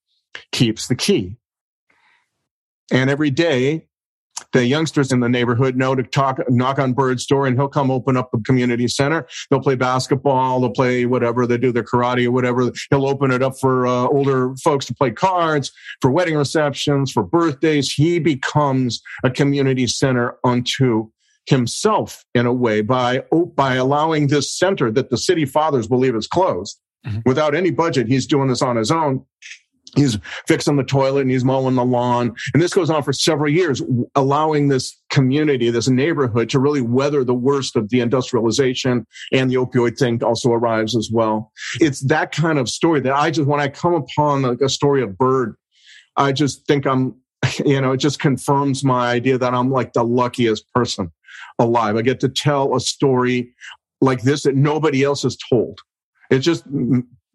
keeps 0.53 0.89
the 0.89 0.97
key. 0.97 1.37
And 2.93 3.11
every 3.11 3.31
day 3.31 3.87
the 4.53 4.65
youngsters 4.65 5.13
in 5.13 5.21
the 5.21 5.29
neighborhood 5.29 5.77
know 5.77 5.95
to 5.95 6.03
talk, 6.03 6.39
knock 6.49 6.79
on 6.79 6.93
Bird's 6.93 7.27
door 7.27 7.47
and 7.47 7.57
he'll 7.57 7.69
come 7.69 7.91
open 7.91 8.17
up 8.17 8.31
the 8.31 8.41
community 8.41 8.89
center. 8.89 9.27
They'll 9.51 9.61
play 9.61 9.75
basketball, 9.75 10.61
they'll 10.61 10.71
play 10.71 11.07
whatever, 11.07 11.47
they 11.47 11.59
do 11.59 11.73
their 11.73 11.83
karate 11.83 12.27
or 12.27 12.33
whatever. 12.33 12.71
He'll 12.91 13.07
open 13.07 13.31
it 13.31 13.43
up 13.43 13.59
for 13.59 13.87
uh, 13.87 14.07
older 14.07 14.55
folks 14.57 14.87
to 14.87 14.95
play 14.95 15.11
cards, 15.11 15.73
for 16.01 16.11
wedding 16.11 16.37
receptions, 16.37 17.13
for 17.13 17.23
birthdays. 17.23 17.93
He 17.93 18.19
becomes 18.19 19.03
a 19.25 19.31
community 19.31 19.87
center 19.87 20.37
unto 20.45 21.11
himself 21.47 22.25
in 22.35 22.45
a 22.45 22.53
way 22.53 22.81
by, 22.81 23.23
by 23.55 23.75
allowing 23.75 24.27
this 24.27 24.53
center 24.53 24.91
that 24.91 25.11
the 25.11 25.19
city 25.19 25.45
fathers 25.45 25.87
believe 25.87 26.15
is 26.15 26.27
closed 26.27 26.79
mm-hmm. 27.07 27.21
without 27.25 27.55
any 27.55 27.71
budget. 27.71 28.09
He's 28.09 28.27
doing 28.27 28.49
this 28.49 28.63
on 28.63 28.77
his 28.77 28.91
own 28.91 29.25
he's 29.95 30.19
fixing 30.47 30.77
the 30.77 30.85
toilet 30.85 31.23
and 31.23 31.31
he's 31.31 31.45
mowing 31.45 31.75
the 31.75 31.85
lawn. 31.85 32.35
And 32.53 32.63
this 32.63 32.75
goes 32.75 32.91
on 32.91 33.03
for 33.03 33.13
several 33.13 33.51
years, 33.51 33.83
allowing 34.15 34.69
this 34.69 34.97
community, 35.11 35.71
this 35.71 35.89
neighborhood 35.89 36.51
to 36.51 36.59
really 36.59 36.81
weather 36.81 37.25
the 37.25 37.35
worst 37.35 37.77
of 37.77 37.89
the 37.91 38.01
industrialization 38.01 39.07
and 39.33 39.51
the 39.51 39.57
opioid 39.57 39.99
thing 39.99 40.23
also 40.23 40.51
arrives 40.51 40.97
as 40.97 41.11
well. 41.13 41.53
It's 41.81 42.01
that 42.07 42.33
kind 42.33 42.59
of 42.59 42.69
story 42.69 43.01
that 43.01 43.15
I 43.15 43.31
just, 43.31 43.49
when 43.49 43.61
I 43.61 43.69
come 43.69 43.95
upon 43.95 44.43
like 44.43 44.61
a 44.61 44.69
story 44.69 45.03
of 45.03 45.17
Bird, 45.17 45.57
I 46.17 46.33
just 46.33 46.67
think 46.67 46.87
I'm, 46.87 47.15
you 47.65 47.81
know, 47.81 47.93
it 47.93 47.99
just 47.99 48.19
confirms 48.19 48.85
my 48.85 49.11
idea 49.11 49.39
that 49.39 49.55
I'm 49.55 49.71
like 49.71 49.93
the 49.93 50.05
luckiest 50.05 50.73
person 50.73 51.13
alive. 51.59 51.97
I 51.97 52.03
get 52.03 52.21
to 52.21 52.29
tell 52.29 52.75
a 52.75 52.81
story 52.81 53.55
like 54.01 54.23
this 54.23 54.43
that 54.43 54.57
nobody 54.57 55.03
else 55.03 55.23
has 55.23 55.37
told. 55.37 55.81
It's 56.31 56.45
just 56.45 56.65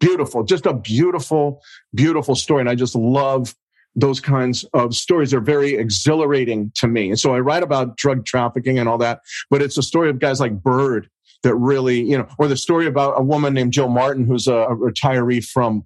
beautiful, 0.02 0.42
just 0.42 0.66
a 0.66 0.74
beautiful, 0.74 1.62
beautiful 1.94 2.34
story. 2.34 2.60
And 2.60 2.68
I 2.68 2.74
just 2.74 2.94
love 2.96 3.54
those 3.94 4.20
kinds 4.20 4.64
of 4.74 4.94
stories. 4.94 5.30
They're 5.30 5.40
very 5.40 5.74
exhilarating 5.74 6.72
to 6.74 6.88
me. 6.88 7.08
And 7.08 7.20
so 7.20 7.34
I 7.34 7.40
write 7.40 7.62
about 7.62 7.96
drug 7.96 8.26
trafficking 8.26 8.78
and 8.78 8.88
all 8.88 8.98
that, 8.98 9.20
but 9.48 9.62
it's 9.62 9.78
a 9.78 9.82
story 9.82 10.10
of 10.10 10.18
guys 10.18 10.40
like 10.40 10.62
Bird 10.62 11.08
that 11.44 11.54
really, 11.54 12.00
you 12.02 12.18
know, 12.18 12.26
or 12.38 12.48
the 12.48 12.56
story 12.56 12.86
about 12.86 13.18
a 13.18 13.22
woman 13.22 13.54
named 13.54 13.72
Jill 13.72 13.88
Martin, 13.88 14.26
who's 14.26 14.48
a, 14.48 14.66
retiree 14.70 15.44
from 15.44 15.84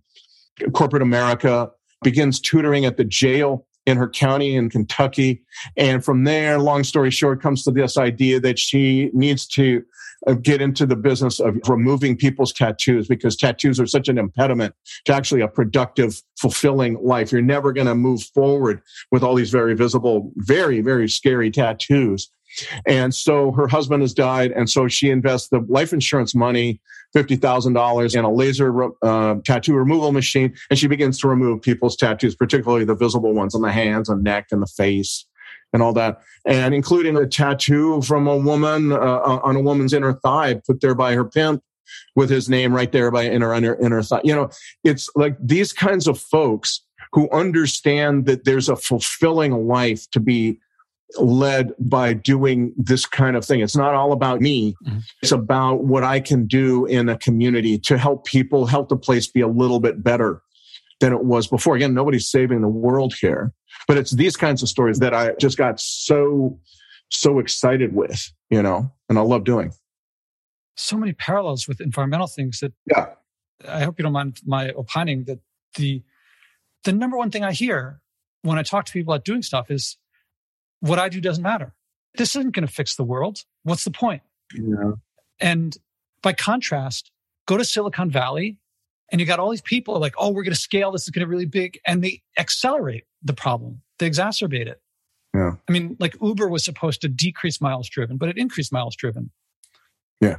corporate 0.73 1.03
America, 1.03 1.71
begins 2.03 2.41
tutoring 2.41 2.85
at 2.85 2.97
the 2.97 3.05
jail 3.05 3.67
in 3.87 3.97
her 3.97 4.09
county 4.09 4.57
in 4.57 4.71
Kentucky. 4.71 5.43
And 5.77 6.05
from 6.05 6.25
there, 6.25 6.59
long 6.59 6.85
story 6.85 7.11
short, 7.11 7.43
comes 7.43 7.65
to 7.65 7.71
this 7.71 7.97
idea 7.97 8.41
that 8.41 8.59
she 8.59 9.11
needs 9.13 9.47
to 9.49 9.83
get 10.43 10.61
into 10.61 10.87
the 10.87 10.97
business 10.97 11.41
of 11.41 11.57
removing 11.69 12.17
people's 12.17 12.53
tattoos 12.53 13.09
because 13.09 13.37
tattoos 13.37 13.79
are 13.79 13.87
such 13.87 14.09
an 14.09 14.19
impediment 14.19 14.75
to 15.05 15.15
actually 15.15 15.41
a 15.41 15.49
productive, 15.49 16.21
fulfilling 16.39 17.03
life. 17.03 17.31
You're 17.31 17.43
never 17.43 17.73
going 17.73 17.87
to 17.87 17.95
move 17.95 18.23
forward 18.35 18.83
with 19.11 19.23
all 19.23 19.35
these 19.35 19.51
very 19.51 19.75
visible, 19.75 20.33
very, 20.37 20.81
very 20.81 21.09
scary 21.09 21.51
tattoos. 21.51 22.31
And 22.87 23.15
so 23.15 23.53
her 23.53 23.69
husband 23.69 24.03
has 24.03 24.15
died. 24.15 24.53
And 24.53 24.69
so 24.71 24.89
she 24.89 25.11
invests 25.11 25.49
the 25.49 25.61
life 25.69 25.93
insurance 25.93 26.35
money, 26.35 26.81
$50,000 27.15 28.17
in 28.17 28.25
a 28.25 28.33
laser 28.33 28.89
uh, 29.03 29.37
tattoo 29.45 29.75
removal 29.75 30.13
machine. 30.13 30.55
And 30.71 30.79
she 30.79 30.87
begins 30.87 31.19
to 31.21 31.29
remove 31.29 31.63
people's 31.63 31.97
tattoos, 31.97 32.35
particularly 32.35 32.85
the 32.85 32.95
visible 32.95 33.35
ones 33.35 33.55
on 33.55 33.63
the 33.63 33.73
hands 33.73 34.09
and 34.09 34.23
neck 34.23 34.47
and 34.51 34.63
the 34.63 34.67
face 34.67 35.27
and 35.73 35.83
all 35.83 35.93
that, 35.93 36.21
and 36.47 36.75
including 36.75 37.17
a 37.17 37.27
tattoo 37.27 38.01
from 38.03 38.27
a 38.27 38.37
woman 38.37 38.93
uh, 38.93 38.97
on 38.97 39.57
a 39.57 39.61
woman's 39.61 39.93
inner 39.93 40.15
thigh 40.15 40.61
put 40.67 40.81
there 40.81 40.95
by 40.95 41.15
her 41.15 41.25
pimp 41.25 41.63
with 42.15 42.31
his 42.31 42.49
name 42.49 42.75
right 42.75 42.93
there 42.93 43.11
by 43.11 43.25
inner 43.25 43.53
inner 43.55 43.77
inner 43.77 44.03
thigh. 44.03 44.21
You 44.25 44.35
know, 44.35 44.51
it's 44.85 45.11
like 45.15 45.37
these 45.41 45.73
kinds 45.73 46.07
of 46.07 46.19
folks 46.19 46.83
who 47.13 47.31
understand 47.31 48.27
that 48.27 48.45
there's 48.45 48.69
a 48.69 48.77
fulfilling 48.77 49.67
life 49.67 50.11
to 50.11 50.21
be 50.21 50.59
led 51.19 51.73
by 51.79 52.13
doing 52.13 52.75
this 52.77 53.07
kind 53.07 53.37
of 53.37 53.45
thing. 53.45 53.61
It's 53.61 53.77
not 53.77 53.95
all 53.95 54.13
about 54.13 54.41
me. 54.41 54.75
Mm-hmm. 54.85 54.99
It's 55.23 55.33
about 55.33 55.85
what 55.85 56.03
I 56.03 56.21
can 56.21 56.47
do 56.47 56.85
in 56.87 57.09
a 57.09 57.17
community 57.17 57.79
to 57.81 57.97
help 57.97 58.25
people, 58.25 58.67
help 58.67 58.89
the 58.89 58.97
place 58.97 59.29
be 59.29 59.41
a 59.41 59.49
little 59.49 59.79
bit 59.79 60.03
better 60.03 60.43
than 61.01 61.13
it 61.13 61.25
was 61.25 61.47
before. 61.47 61.77
Again, 61.77 61.95
nobody's 61.95 62.29
saving 62.29 62.61
the 62.61 62.69
world 62.69 63.15
here, 63.21 63.53
but 63.87 63.97
it's 63.97 64.13
these 64.13 64.37
kinds 64.37 64.63
of 64.63 64.69
stories 64.69 64.99
that 65.01 65.15
I 65.15 65.33
just 65.39 65.59
got 65.59 65.81
so, 65.81 66.59
so 67.11 67.39
excited 67.39 67.95
with, 67.95 68.33
you 68.51 68.63
know, 68.63 68.91
and 69.09 69.19
I 69.19 69.23
love 69.23 69.45
doing. 69.45 69.73
So 70.77 70.97
many 70.97 71.13
parallels 71.13 71.69
with 71.69 71.81
environmental 71.81 72.27
things 72.27 72.61
that 72.61 72.73
yeah. 72.91 73.07
I 73.67 73.85
hope 73.85 73.99
you 73.99 74.03
don't 74.03 74.13
mind 74.13 74.41
my 74.45 74.71
opining 74.73 75.25
that 75.25 75.39
the 75.77 76.03
the 76.85 76.93
number 76.93 77.17
one 77.17 77.31
thing 77.31 77.43
I 77.43 77.53
hear 77.53 78.01
when 78.43 78.59
I 78.59 78.63
talk 78.63 78.85
to 78.85 78.93
people 78.93 79.13
about 79.13 79.25
doing 79.25 79.43
stuff 79.43 79.71
is 79.71 79.97
what 80.81 80.99
I 80.99 81.09
do 81.09 81.21
doesn't 81.21 81.43
matter. 81.43 81.75
This 82.17 82.37
isn't 82.37 82.55
going 82.55 82.67
to 82.67 82.73
fix 82.73 82.95
the 82.95 83.05
world. 83.05 83.41
What's 83.65 83.85
the 83.85 83.91
point? 83.91 84.23
Yeah. 84.55 84.93
And 85.41 85.77
by 86.23 86.33
contrast, 86.33 87.11
go 87.47 87.57
to 87.57 87.65
Silicon 87.65 88.11
Valley 88.11 88.59
and 89.11 89.21
you 89.21 89.27
got 89.27 89.39
all 89.39 89.51
these 89.51 89.63
people 89.63 89.99
like, 89.99 90.15
oh, 90.19 90.31
we're 90.31 90.43
going 90.43 90.55
to 90.55 90.61
scale. 90.61 90.91
This 90.93 91.05
is 91.05 91.11
going 91.11 91.25
to 91.25 91.31
really 91.31 91.47
big. 91.47 91.79
And 91.87 92.03
they 92.03 92.23
accelerate 92.39 93.05
the 93.23 93.35
problem. 93.35 93.83
They 93.99 94.09
exacerbate 94.09 94.67
it. 94.67 94.81
Yeah. 95.35 95.53
I 95.69 95.73
mean, 95.73 95.97
like 96.01 96.17
Uber 96.21 96.49
was 96.49 96.65
supposed 96.65 97.03
to 97.03 97.09
decrease 97.09 97.61
miles 97.61 97.89
driven, 97.89 98.17
but 98.17 98.29
it 98.29 98.39
increased 98.39 98.73
miles 98.73 98.97
driven. 98.97 99.31
Yeah. 100.21 100.37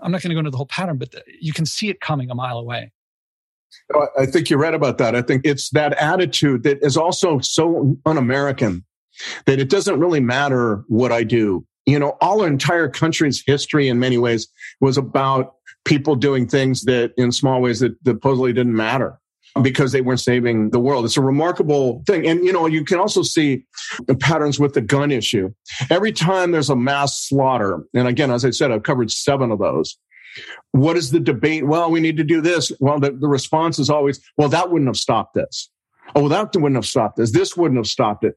I'm 0.00 0.10
not 0.10 0.22
going 0.22 0.30
to 0.30 0.34
go 0.34 0.40
into 0.40 0.50
the 0.50 0.56
whole 0.56 0.66
pattern, 0.66 0.96
but 0.96 1.14
you 1.40 1.52
can 1.52 1.66
see 1.66 1.88
it 1.88 2.00
coming 2.00 2.30
a 2.30 2.34
mile 2.34 2.58
away. 2.58 2.90
Oh, 3.94 4.06
I 4.18 4.26
think 4.26 4.50
you're 4.50 4.58
right 4.58 4.74
about 4.74 4.98
that. 4.98 5.14
I 5.14 5.22
think 5.22 5.42
it's 5.44 5.70
that 5.70 5.92
attitude 5.94 6.62
that 6.64 6.82
is 6.82 6.96
also 6.96 7.38
so 7.38 7.96
un 8.06 8.16
American 8.16 8.84
that 9.46 9.60
it 9.60 9.68
doesn't 9.68 10.00
really 10.00 10.20
matter 10.20 10.84
what 10.88 11.12
I 11.12 11.22
do. 11.22 11.66
You 11.86 11.98
know, 11.98 12.16
all 12.20 12.42
our 12.42 12.46
entire 12.46 12.88
country's 12.88 13.42
history 13.46 13.88
in 13.88 13.98
many 13.98 14.18
ways 14.18 14.48
was 14.80 14.96
about 14.96 15.54
people 15.84 16.14
doing 16.14 16.46
things 16.46 16.82
that 16.84 17.12
in 17.16 17.32
small 17.32 17.60
ways 17.60 17.80
that, 17.80 17.96
supposedly 18.04 18.52
didn't 18.52 18.76
matter 18.76 19.18
because 19.62 19.92
they 19.92 20.00
weren't 20.00 20.20
saving 20.20 20.70
the 20.70 20.78
world. 20.78 21.04
It's 21.04 21.16
a 21.16 21.22
remarkable 21.22 22.02
thing. 22.06 22.26
And, 22.26 22.44
you 22.44 22.52
know, 22.52 22.66
you 22.66 22.84
can 22.84 22.98
also 22.98 23.22
see 23.22 23.64
the 24.06 24.14
patterns 24.14 24.60
with 24.60 24.74
the 24.74 24.80
gun 24.80 25.10
issue. 25.10 25.52
Every 25.90 26.12
time 26.12 26.52
there's 26.52 26.70
a 26.70 26.76
mass 26.76 27.28
slaughter, 27.28 27.84
and 27.94 28.06
again, 28.06 28.30
as 28.30 28.44
I 28.44 28.50
said, 28.50 28.70
I've 28.70 28.84
covered 28.84 29.10
seven 29.10 29.50
of 29.50 29.58
those. 29.58 29.98
What 30.70 30.96
is 30.96 31.10
the 31.10 31.18
debate? 31.18 31.66
Well, 31.66 31.90
we 31.90 32.00
need 32.00 32.16
to 32.18 32.24
do 32.24 32.40
this. 32.40 32.70
Well, 32.78 33.00
the, 33.00 33.10
the 33.10 33.26
response 33.26 33.80
is 33.80 33.90
always, 33.90 34.20
well, 34.36 34.48
that 34.50 34.70
wouldn't 34.70 34.88
have 34.88 34.96
stopped 34.96 35.34
this. 35.34 35.68
Oh, 36.14 36.28
that 36.28 36.54
wouldn't 36.54 36.76
have 36.76 36.86
stopped 36.86 37.16
this. 37.16 37.32
This 37.32 37.56
wouldn't 37.56 37.78
have 37.78 37.88
stopped 37.88 38.24
it. 38.24 38.36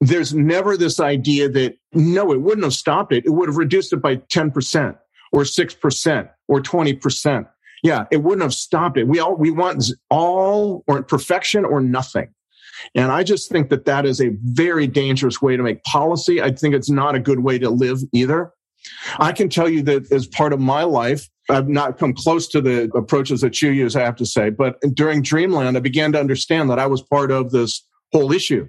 There's 0.00 0.34
never 0.34 0.76
this 0.76 1.00
idea 1.00 1.48
that, 1.50 1.76
no, 1.92 2.32
it 2.32 2.40
wouldn't 2.40 2.64
have 2.64 2.74
stopped 2.74 3.12
it. 3.12 3.26
It 3.26 3.30
would 3.30 3.48
have 3.48 3.56
reduced 3.56 3.92
it 3.92 4.02
by 4.02 4.16
10% 4.16 4.96
or 5.36 5.42
6% 5.42 6.30
or 6.48 6.60
20%. 6.62 7.46
Yeah, 7.82 8.04
it 8.10 8.22
wouldn't 8.22 8.42
have 8.42 8.54
stopped 8.54 8.96
it. 8.96 9.06
We 9.06 9.18
all, 9.20 9.36
we 9.36 9.50
want 9.50 9.84
all 10.08 10.82
or 10.88 11.02
perfection 11.02 11.66
or 11.66 11.82
nothing. 11.82 12.28
And 12.94 13.12
I 13.12 13.22
just 13.22 13.50
think 13.50 13.68
that 13.68 13.84
that 13.84 14.06
is 14.06 14.18
a 14.18 14.30
very 14.42 14.86
dangerous 14.86 15.42
way 15.42 15.54
to 15.54 15.62
make 15.62 15.84
policy. 15.84 16.40
I 16.40 16.52
think 16.52 16.74
it's 16.74 16.88
not 16.88 17.14
a 17.14 17.20
good 17.20 17.40
way 17.40 17.58
to 17.58 17.68
live 17.68 18.00
either. 18.12 18.50
I 19.18 19.32
can 19.32 19.50
tell 19.50 19.68
you 19.68 19.82
that 19.82 20.10
as 20.10 20.26
part 20.26 20.54
of 20.54 20.60
my 20.60 20.84
life, 20.84 21.28
I've 21.50 21.68
not 21.68 21.98
come 21.98 22.14
close 22.14 22.48
to 22.48 22.62
the 22.62 22.90
approaches 22.94 23.42
that 23.42 23.60
you 23.60 23.70
use, 23.72 23.94
I 23.94 24.04
have 24.04 24.16
to 24.16 24.26
say. 24.26 24.48
But 24.48 24.80
during 24.94 25.20
Dreamland, 25.20 25.76
I 25.76 25.80
began 25.80 26.12
to 26.12 26.20
understand 26.20 26.70
that 26.70 26.78
I 26.78 26.86
was 26.86 27.02
part 27.02 27.30
of 27.30 27.50
this 27.50 27.86
whole 28.10 28.32
issue, 28.32 28.68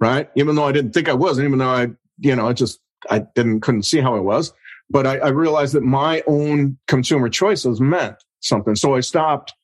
right? 0.00 0.30
Even 0.34 0.54
though 0.54 0.64
I 0.64 0.72
didn't 0.72 0.92
think 0.92 1.10
I 1.10 1.14
was, 1.14 1.36
and 1.36 1.46
even 1.46 1.58
though 1.58 1.68
I, 1.68 1.88
you 2.20 2.34
know, 2.34 2.48
I 2.48 2.54
just, 2.54 2.80
I 3.10 3.18
didn't, 3.34 3.60
couldn't 3.60 3.82
see 3.82 4.00
how 4.00 4.16
I 4.16 4.20
was. 4.20 4.54
But 4.90 5.06
I, 5.06 5.18
I 5.18 5.28
realized 5.28 5.74
that 5.74 5.82
my 5.82 6.22
own 6.26 6.78
consumer 6.86 7.28
choices 7.28 7.80
meant 7.80 8.16
something. 8.40 8.76
So 8.76 8.94
I 8.94 9.00
stopped 9.00 9.54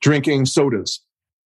drinking 0.00 0.46
sodas. 0.46 1.00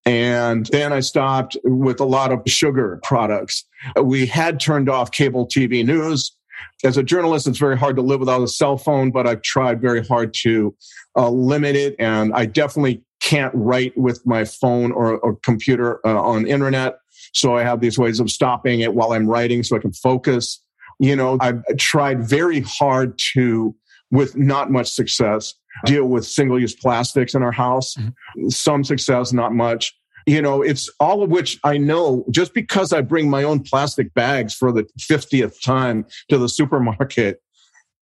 And 0.06 0.66
then 0.66 0.92
I 0.92 1.00
stopped 1.00 1.56
with 1.64 1.98
a 1.98 2.04
lot 2.04 2.30
of 2.30 2.42
sugar 2.46 3.00
products. 3.02 3.64
We 4.02 4.26
had 4.26 4.60
turned 4.60 4.88
off 4.88 5.10
cable 5.10 5.46
TV 5.46 5.84
news. 5.84 6.36
As 6.84 6.96
a 6.96 7.02
journalist, 7.02 7.46
it's 7.46 7.58
very 7.58 7.78
hard 7.78 7.96
to 7.96 8.02
live 8.02 8.20
without 8.20 8.42
a 8.42 8.48
cell 8.48 8.76
phone, 8.76 9.10
but 9.10 9.26
I've 9.26 9.42
tried 9.42 9.80
very 9.80 10.04
hard 10.06 10.34
to 10.42 10.74
uh, 11.16 11.30
limit 11.30 11.74
it. 11.74 11.96
And 11.98 12.34
I 12.34 12.44
definitely 12.44 13.02
can't 13.20 13.52
write 13.54 13.96
with 13.96 14.24
my 14.26 14.44
phone 14.44 14.92
or, 14.92 15.18
or 15.18 15.36
computer 15.36 16.06
uh, 16.06 16.20
on 16.20 16.46
internet. 16.46 16.98
So 17.32 17.56
I 17.56 17.62
have 17.62 17.80
these 17.80 17.98
ways 17.98 18.20
of 18.20 18.30
stopping 18.30 18.80
it 18.80 18.94
while 18.94 19.12
I'm 19.12 19.26
writing 19.26 19.62
so 19.62 19.76
I 19.76 19.78
can 19.78 19.92
focus. 19.92 20.62
You 20.98 21.16
know, 21.16 21.38
I've 21.40 21.62
tried 21.78 22.22
very 22.22 22.60
hard 22.60 23.18
to, 23.34 23.74
with 24.10 24.36
not 24.36 24.70
much 24.70 24.90
success, 24.90 25.54
deal 25.84 26.04
with 26.06 26.24
single 26.24 26.60
use 26.60 26.74
plastics 26.74 27.34
in 27.34 27.42
our 27.42 27.52
house. 27.52 27.94
Mm-hmm. 27.94 28.48
Some 28.48 28.84
success, 28.84 29.32
not 29.32 29.52
much. 29.52 29.94
You 30.26 30.40
know, 30.40 30.62
it's 30.62 30.88
all 31.00 31.22
of 31.22 31.30
which 31.30 31.58
I 31.64 31.76
know 31.76 32.24
just 32.30 32.54
because 32.54 32.92
I 32.92 33.02
bring 33.02 33.28
my 33.28 33.42
own 33.42 33.60
plastic 33.60 34.14
bags 34.14 34.54
for 34.54 34.72
the 34.72 34.84
50th 34.98 35.60
time 35.60 36.06
to 36.30 36.38
the 36.38 36.48
supermarket 36.48 37.42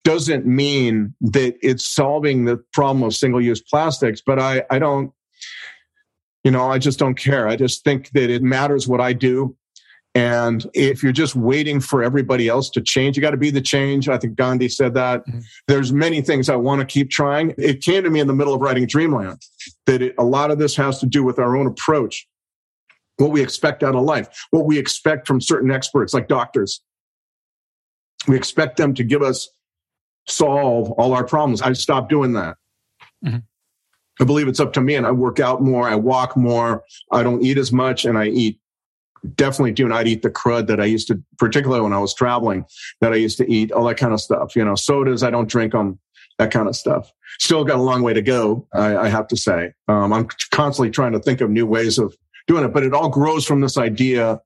doesn't 0.04 0.46
mean 0.46 1.14
that 1.20 1.56
it's 1.62 1.88
solving 1.88 2.44
the 2.44 2.56
problem 2.72 3.02
of 3.02 3.14
single 3.14 3.40
use 3.40 3.60
plastics. 3.60 4.20
But 4.24 4.38
I, 4.38 4.64
I 4.70 4.78
don't, 4.78 5.12
you 6.44 6.50
know, 6.50 6.70
I 6.70 6.78
just 6.78 6.98
don't 6.98 7.14
care. 7.14 7.48
I 7.48 7.56
just 7.56 7.84
think 7.84 8.10
that 8.10 8.30
it 8.30 8.42
matters 8.42 8.88
what 8.88 9.00
I 9.00 9.12
do. 9.12 9.56
And 10.14 10.66
if 10.74 11.02
you're 11.02 11.12
just 11.12 11.34
waiting 11.34 11.80
for 11.80 12.02
everybody 12.02 12.46
else 12.46 12.68
to 12.70 12.82
change, 12.82 13.16
you 13.16 13.22
got 13.22 13.30
to 13.30 13.38
be 13.38 13.50
the 13.50 13.62
change. 13.62 14.10
I 14.10 14.18
think 14.18 14.34
Gandhi 14.34 14.68
said 14.68 14.92
that. 14.94 15.26
Mm-hmm. 15.26 15.40
There's 15.68 15.92
many 15.92 16.20
things 16.20 16.50
I 16.50 16.56
want 16.56 16.80
to 16.80 16.86
keep 16.86 17.10
trying. 17.10 17.54
It 17.56 17.82
came 17.82 18.04
to 18.04 18.10
me 18.10 18.20
in 18.20 18.26
the 18.26 18.34
middle 18.34 18.52
of 18.52 18.60
writing 18.60 18.86
Dreamland 18.86 19.40
that 19.86 20.02
it, 20.02 20.14
a 20.18 20.24
lot 20.24 20.50
of 20.50 20.58
this 20.58 20.76
has 20.76 20.98
to 21.00 21.06
do 21.06 21.24
with 21.24 21.38
our 21.38 21.56
own 21.56 21.66
approach, 21.66 22.28
what 23.16 23.30
we 23.30 23.40
expect 23.40 23.82
out 23.82 23.94
of 23.94 24.02
life, 24.02 24.28
what 24.50 24.66
we 24.66 24.78
expect 24.78 25.26
from 25.26 25.40
certain 25.40 25.70
experts 25.70 26.12
like 26.12 26.28
doctors. 26.28 26.82
We 28.28 28.36
expect 28.36 28.76
them 28.76 28.92
to 28.94 29.04
give 29.04 29.22
us 29.22 29.48
solve 30.28 30.90
all 30.92 31.14
our 31.14 31.24
problems. 31.24 31.62
I 31.62 31.72
stopped 31.72 32.10
doing 32.10 32.34
that. 32.34 32.56
Mm-hmm. 33.24 33.38
I 34.20 34.24
believe 34.24 34.46
it's 34.46 34.60
up 34.60 34.74
to 34.74 34.80
me 34.80 34.94
and 34.94 35.06
I 35.06 35.10
work 35.10 35.40
out 35.40 35.62
more. 35.62 35.88
I 35.88 35.94
walk 35.94 36.36
more. 36.36 36.84
I 37.10 37.22
don't 37.22 37.42
eat 37.42 37.56
as 37.56 37.72
much 37.72 38.04
and 38.04 38.18
I 38.18 38.26
eat 38.26 38.58
definitely 39.34 39.72
do 39.72 39.88
not 39.88 40.06
eat 40.06 40.22
the 40.22 40.30
crud 40.30 40.66
that 40.66 40.80
I 40.80 40.84
used 40.84 41.08
to, 41.08 41.22
particularly 41.38 41.82
when 41.82 41.92
I 41.92 41.98
was 41.98 42.14
traveling, 42.14 42.64
that 43.00 43.12
I 43.12 43.16
used 43.16 43.38
to 43.38 43.50
eat, 43.50 43.72
all 43.72 43.84
that 43.84 43.96
kind 43.96 44.12
of 44.12 44.20
stuff. 44.20 44.56
You 44.56 44.64
know, 44.64 44.74
sodas, 44.74 45.22
I 45.22 45.30
don't 45.30 45.48
drink 45.48 45.72
them, 45.72 45.98
that 46.38 46.50
kind 46.50 46.68
of 46.68 46.76
stuff. 46.76 47.12
Still 47.38 47.64
got 47.64 47.78
a 47.78 47.82
long 47.82 48.02
way 48.02 48.12
to 48.12 48.22
go, 48.22 48.66
I, 48.74 48.96
I 48.96 49.08
have 49.08 49.26
to 49.28 49.36
say. 49.36 49.72
Um, 49.88 50.12
I'm 50.12 50.28
constantly 50.50 50.90
trying 50.90 51.12
to 51.12 51.20
think 51.20 51.40
of 51.40 51.50
new 51.50 51.66
ways 51.66 51.98
of 51.98 52.14
doing 52.46 52.64
it, 52.64 52.68
but 52.68 52.82
it 52.82 52.92
all 52.92 53.08
grows 53.08 53.46
from 53.46 53.60
this 53.60 53.78
idea 53.78 54.40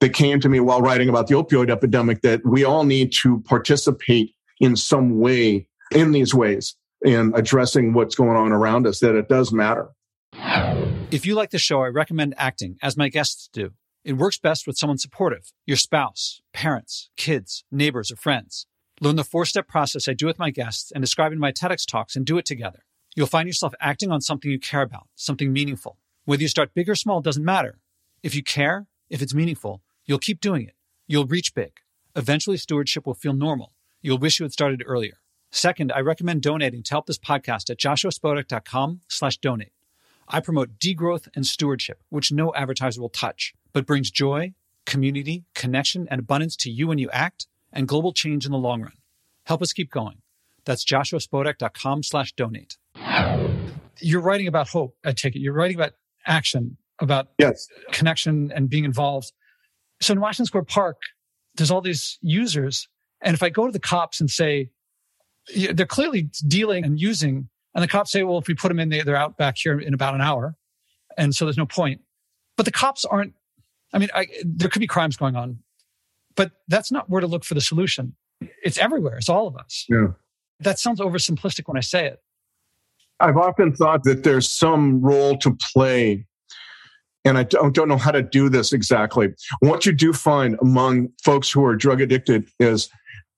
that 0.00 0.10
came 0.10 0.40
to 0.40 0.48
me 0.48 0.60
while 0.60 0.80
writing 0.80 1.08
about 1.08 1.26
the 1.26 1.34
opioid 1.34 1.70
epidemic 1.70 2.22
that 2.22 2.44
we 2.44 2.64
all 2.64 2.84
need 2.84 3.12
to 3.12 3.40
participate 3.40 4.34
in 4.60 4.76
some 4.76 5.18
way 5.18 5.66
in 5.92 6.12
these 6.12 6.34
ways 6.34 6.76
in 7.02 7.32
addressing 7.34 7.92
what's 7.92 8.14
going 8.14 8.36
on 8.36 8.52
around 8.52 8.86
us, 8.86 9.00
that 9.00 9.14
it 9.14 9.28
does 9.28 9.52
matter. 9.52 9.88
If 11.10 11.24
you 11.24 11.34
like 11.34 11.50
the 11.50 11.58
show, 11.58 11.82
I 11.82 11.88
recommend 11.88 12.34
acting, 12.36 12.76
as 12.82 12.96
my 12.96 13.08
guests 13.08 13.48
do. 13.52 13.72
It 14.04 14.14
works 14.14 14.38
best 14.38 14.66
with 14.66 14.78
someone 14.78 14.98
supportive 14.98 15.52
your 15.66 15.76
spouse, 15.76 16.40
parents, 16.52 17.10
kids, 17.16 17.64
neighbors, 17.70 18.10
or 18.10 18.16
friends. 18.16 18.66
Learn 19.00 19.16
the 19.16 19.24
four 19.24 19.44
step 19.44 19.68
process 19.68 20.08
I 20.08 20.14
do 20.14 20.26
with 20.26 20.38
my 20.38 20.50
guests 20.50 20.90
and 20.90 21.02
describe 21.02 21.32
in 21.32 21.38
my 21.38 21.52
TEDx 21.52 21.86
talks 21.86 22.16
and 22.16 22.24
do 22.24 22.38
it 22.38 22.46
together. 22.46 22.84
You'll 23.14 23.26
find 23.26 23.48
yourself 23.48 23.74
acting 23.80 24.10
on 24.10 24.20
something 24.20 24.50
you 24.50 24.58
care 24.58 24.82
about, 24.82 25.08
something 25.14 25.52
meaningful. 25.52 25.98
Whether 26.24 26.42
you 26.42 26.48
start 26.48 26.74
big 26.74 26.88
or 26.88 26.94
small 26.94 27.20
doesn't 27.20 27.44
matter. 27.44 27.78
If 28.22 28.34
you 28.34 28.42
care, 28.42 28.86
if 29.08 29.22
it's 29.22 29.34
meaningful, 29.34 29.82
you'll 30.04 30.18
keep 30.18 30.40
doing 30.40 30.66
it. 30.66 30.74
You'll 31.06 31.26
reach 31.26 31.54
big. 31.54 31.72
Eventually, 32.14 32.56
stewardship 32.56 33.06
will 33.06 33.14
feel 33.14 33.32
normal. 33.32 33.72
You'll 34.02 34.18
wish 34.18 34.38
you 34.38 34.44
had 34.44 34.52
started 34.52 34.82
earlier. 34.84 35.18
Second, 35.50 35.92
I 35.92 36.00
recommend 36.00 36.42
donating 36.42 36.82
to 36.82 36.90
help 36.90 37.06
this 37.06 37.18
podcast 37.18 37.70
at 37.70 37.78
joshuaspodek.com 37.78 39.00
slash 39.08 39.38
donate. 39.38 39.72
I 40.28 40.40
promote 40.40 40.78
degrowth 40.78 41.28
and 41.34 41.46
stewardship, 41.46 42.02
which 42.10 42.30
no 42.30 42.54
advertiser 42.54 43.00
will 43.00 43.08
touch, 43.08 43.54
but 43.72 43.86
brings 43.86 44.10
joy, 44.10 44.52
community, 44.86 45.44
connection, 45.54 46.08
and 46.10 46.20
abundance 46.20 46.56
to 46.56 46.70
you 46.70 46.88
when 46.88 46.98
you 46.98 47.10
act 47.10 47.46
and 47.72 47.86
global 47.86 48.12
change 48.12 48.46
in 48.46 48.52
the 48.52 48.58
long 48.58 48.82
run. 48.82 48.92
Help 49.44 49.62
us 49.62 49.72
keep 49.72 49.90
going. 49.90 50.18
That's 50.64 50.84
joshuaspodek.com 50.84 52.02
slash 52.02 52.32
donate. 52.32 52.76
You're 54.00 54.20
writing 54.20 54.46
about 54.46 54.68
hope, 54.68 54.96
I 55.04 55.12
take 55.12 55.34
it. 55.34 55.40
You're 55.40 55.54
writing 55.54 55.76
about 55.76 55.92
action, 56.26 56.76
about 57.00 57.28
yes. 57.38 57.66
connection 57.90 58.52
and 58.54 58.68
being 58.68 58.84
involved. 58.84 59.32
So 60.00 60.12
in 60.12 60.20
Washington 60.20 60.46
Square 60.46 60.64
Park, 60.64 60.98
there's 61.56 61.70
all 61.70 61.80
these 61.80 62.18
users. 62.20 62.88
And 63.20 63.34
if 63.34 63.42
I 63.42 63.48
go 63.48 63.66
to 63.66 63.72
the 63.72 63.80
cops 63.80 64.20
and 64.20 64.30
say, 64.30 64.70
they're 65.72 65.86
clearly 65.86 66.30
dealing 66.46 66.84
and 66.84 67.00
using. 67.00 67.48
And 67.74 67.82
the 67.82 67.88
cops 67.88 68.12
say, 68.12 68.22
well, 68.22 68.38
if 68.38 68.48
we 68.48 68.54
put 68.54 68.68
them 68.68 68.78
in, 68.78 68.88
they're 68.90 69.16
out 69.16 69.36
back 69.36 69.56
here 69.58 69.78
in 69.78 69.94
about 69.94 70.14
an 70.14 70.20
hour. 70.20 70.54
And 71.16 71.34
so 71.34 71.44
there's 71.44 71.58
no 71.58 71.66
point. 71.66 72.00
But 72.56 72.66
the 72.66 72.72
cops 72.72 73.04
aren't, 73.04 73.34
I 73.92 73.98
mean, 73.98 74.08
I, 74.14 74.26
there 74.44 74.68
could 74.68 74.80
be 74.80 74.86
crimes 74.86 75.16
going 75.16 75.36
on, 75.36 75.58
but 76.36 76.52
that's 76.68 76.92
not 76.92 77.08
where 77.08 77.20
to 77.20 77.26
look 77.26 77.44
for 77.44 77.54
the 77.54 77.60
solution. 77.60 78.14
It's 78.62 78.78
everywhere. 78.78 79.16
It's 79.16 79.28
all 79.28 79.46
of 79.46 79.56
us. 79.56 79.86
Yeah. 79.88 80.08
That 80.60 80.78
sounds 80.78 81.00
oversimplistic 81.00 81.62
when 81.66 81.76
I 81.76 81.80
say 81.80 82.06
it. 82.06 82.20
I've 83.20 83.36
often 83.36 83.74
thought 83.74 84.04
that 84.04 84.22
there's 84.22 84.48
some 84.48 85.00
role 85.00 85.36
to 85.38 85.56
play 85.72 86.26
and 87.24 87.36
I 87.36 87.42
don't, 87.42 87.74
don't 87.74 87.88
know 87.88 87.98
how 87.98 88.12
to 88.12 88.22
do 88.22 88.48
this 88.48 88.72
exactly. 88.72 89.28
What 89.60 89.84
you 89.84 89.92
do 89.92 90.12
find 90.12 90.56
among 90.60 91.10
folks 91.22 91.50
who 91.50 91.64
are 91.64 91.76
drug 91.76 92.00
addicted 92.00 92.48
is 92.58 92.88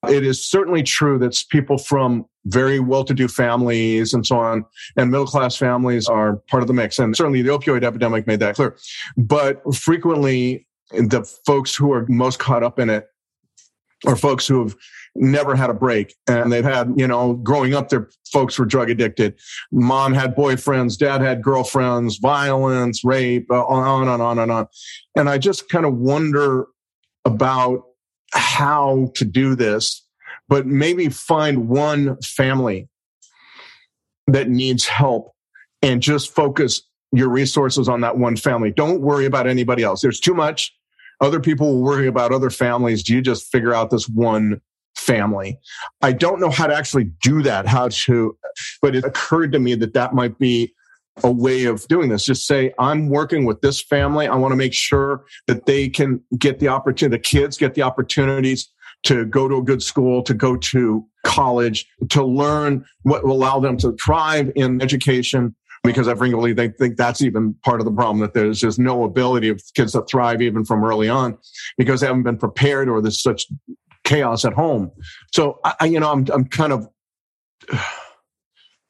it 0.08 0.24
is 0.24 0.44
certainly 0.44 0.82
true 0.82 1.18
that 1.18 1.42
people 1.50 1.78
from 1.78 2.24
very 2.46 2.80
well 2.80 3.04
to 3.04 3.12
do 3.12 3.28
families 3.28 4.14
and 4.14 4.26
so 4.26 4.38
on 4.38 4.64
and 4.96 5.10
middle 5.10 5.26
class 5.26 5.56
families 5.56 6.08
are 6.08 6.36
part 6.48 6.62
of 6.62 6.66
the 6.68 6.72
mix. 6.72 6.98
And 6.98 7.14
certainly 7.14 7.42
the 7.42 7.50
opioid 7.50 7.84
epidemic 7.84 8.26
made 8.26 8.40
that 8.40 8.54
clear. 8.54 8.76
But 9.16 9.62
frequently, 9.74 10.66
the 10.90 11.24
folks 11.46 11.74
who 11.74 11.92
are 11.92 12.06
most 12.08 12.38
caught 12.38 12.62
up 12.62 12.78
in 12.78 12.88
it 12.88 13.08
are 14.06 14.16
folks 14.16 14.46
who 14.46 14.60
have 14.60 14.74
never 15.14 15.54
had 15.54 15.70
a 15.70 15.74
break 15.74 16.14
and 16.28 16.52
they've 16.52 16.64
had 16.64 16.92
you 16.96 17.06
know 17.06 17.34
growing 17.34 17.74
up 17.74 17.88
their 17.88 18.08
folks 18.32 18.58
were 18.58 18.64
drug 18.64 18.88
addicted 18.88 19.34
mom 19.72 20.14
had 20.14 20.36
boyfriends 20.36 20.96
dad 20.96 21.20
had 21.20 21.42
girlfriends 21.42 22.16
violence 22.18 23.04
rape 23.04 23.44
uh, 23.50 23.64
on 23.66 24.02
and 24.02 24.08
on 24.08 24.20
and 24.20 24.22
on 24.22 24.38
and 24.38 24.52
on. 24.52 24.66
And 25.16 25.28
i 25.28 25.36
just 25.36 25.68
kind 25.68 25.84
of 25.84 25.96
wonder 25.96 26.68
about 27.24 27.82
how 28.32 29.10
to 29.14 29.24
do 29.24 29.54
this, 29.54 30.06
but 30.48 30.66
maybe 30.66 31.08
find 31.08 31.68
one 31.68 32.16
family 32.22 32.88
that 34.26 34.48
needs 34.48 34.86
help 34.86 35.32
and 35.82 36.02
just 36.02 36.34
focus 36.34 36.82
your 37.12 37.28
resources 37.28 37.88
on 37.88 38.02
that 38.02 38.18
one 38.18 38.36
family. 38.36 38.70
Don't 38.70 39.00
worry 39.00 39.26
about 39.26 39.46
anybody 39.46 39.82
else. 39.82 40.00
There's 40.00 40.20
too 40.20 40.34
much. 40.34 40.74
Other 41.20 41.40
people 41.40 41.74
will 41.74 41.82
worry 41.82 42.06
about 42.06 42.32
other 42.32 42.50
families. 42.50 43.02
Do 43.02 43.14
you 43.14 43.20
just 43.20 43.50
figure 43.50 43.74
out 43.74 43.90
this 43.90 44.08
one 44.08 44.60
family. 45.00 45.58
I 46.02 46.12
don't 46.12 46.40
know 46.40 46.50
how 46.50 46.66
to 46.66 46.74
actually 46.74 47.10
do 47.22 47.42
that, 47.42 47.66
how 47.66 47.88
to, 47.88 48.36
but 48.82 48.94
it 48.94 49.04
occurred 49.04 49.52
to 49.52 49.58
me 49.58 49.74
that 49.76 49.94
that 49.94 50.14
might 50.14 50.38
be 50.38 50.74
a 51.24 51.30
way 51.30 51.64
of 51.64 51.86
doing 51.88 52.08
this. 52.08 52.24
Just 52.24 52.46
say, 52.46 52.72
I'm 52.78 53.08
working 53.08 53.44
with 53.44 53.60
this 53.60 53.82
family. 53.82 54.26
I 54.26 54.36
want 54.36 54.52
to 54.52 54.56
make 54.56 54.72
sure 54.72 55.24
that 55.46 55.66
they 55.66 55.88
can 55.88 56.22
get 56.38 56.58
the 56.58 56.68
opportunity, 56.68 57.16
the 57.16 57.22
kids 57.22 57.56
get 57.56 57.74
the 57.74 57.82
opportunities 57.82 58.70
to 59.04 59.24
go 59.24 59.48
to 59.48 59.56
a 59.56 59.62
good 59.62 59.82
school, 59.82 60.22
to 60.22 60.34
go 60.34 60.56
to 60.56 61.06
college, 61.24 61.86
to 62.10 62.24
learn 62.24 62.84
what 63.02 63.24
will 63.24 63.32
allow 63.32 63.58
them 63.60 63.76
to 63.78 63.92
thrive 63.92 64.52
in 64.56 64.82
education. 64.82 65.54
Because 65.82 66.08
I 66.08 66.14
frequently 66.14 66.52
they 66.52 66.68
think 66.68 66.98
that's 66.98 67.22
even 67.22 67.54
part 67.64 67.80
of 67.80 67.86
the 67.86 67.92
problem 67.92 68.18
that 68.18 68.34
there's 68.34 68.60
just 68.60 68.78
no 68.78 69.04
ability 69.04 69.48
of 69.48 69.62
kids 69.74 69.92
to 69.92 70.02
thrive 70.02 70.42
even 70.42 70.62
from 70.62 70.84
early 70.84 71.08
on 71.08 71.38
because 71.78 72.02
they 72.02 72.06
haven't 72.06 72.24
been 72.24 72.36
prepared 72.36 72.90
or 72.90 73.00
there's 73.00 73.22
such 73.22 73.46
chaos 74.04 74.44
at 74.44 74.52
home. 74.52 74.90
So 75.32 75.58
I, 75.64 75.86
you 75.86 75.98
know, 75.98 76.12
I'm 76.12 76.26
I'm 76.34 76.44
kind 76.44 76.74
of 76.74 76.86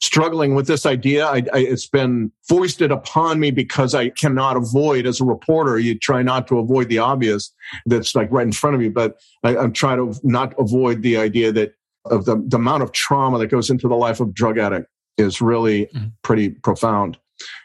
struggling 0.00 0.54
with 0.54 0.66
this 0.66 0.86
idea. 0.86 1.26
I, 1.26 1.42
I, 1.52 1.58
it's 1.58 1.86
been 1.86 2.32
foisted 2.48 2.90
upon 2.90 3.38
me 3.38 3.50
because 3.50 3.94
I 3.94 4.08
cannot 4.10 4.56
avoid, 4.56 5.06
as 5.06 5.20
a 5.20 5.24
reporter, 5.24 5.78
you 5.78 5.98
try 5.98 6.22
not 6.22 6.46
to 6.48 6.58
avoid 6.58 6.88
the 6.88 6.98
obvious 6.98 7.52
that's 7.86 8.14
like 8.14 8.30
right 8.30 8.46
in 8.46 8.52
front 8.52 8.76
of 8.76 8.82
you. 8.82 8.90
But 8.90 9.20
I, 9.44 9.56
am 9.56 9.72
trying 9.72 9.98
to 9.98 10.18
not 10.22 10.54
avoid 10.58 11.02
the 11.02 11.18
idea 11.18 11.52
that 11.52 11.74
of 12.06 12.24
the, 12.24 12.42
the 12.46 12.56
amount 12.56 12.82
of 12.82 12.92
trauma 12.92 13.38
that 13.38 13.48
goes 13.48 13.68
into 13.68 13.88
the 13.88 13.94
life 13.94 14.20
of 14.20 14.32
drug 14.32 14.58
addict 14.58 14.88
is 15.18 15.42
really 15.42 15.86
mm-hmm. 15.86 16.08
pretty 16.22 16.50
profound. 16.50 17.18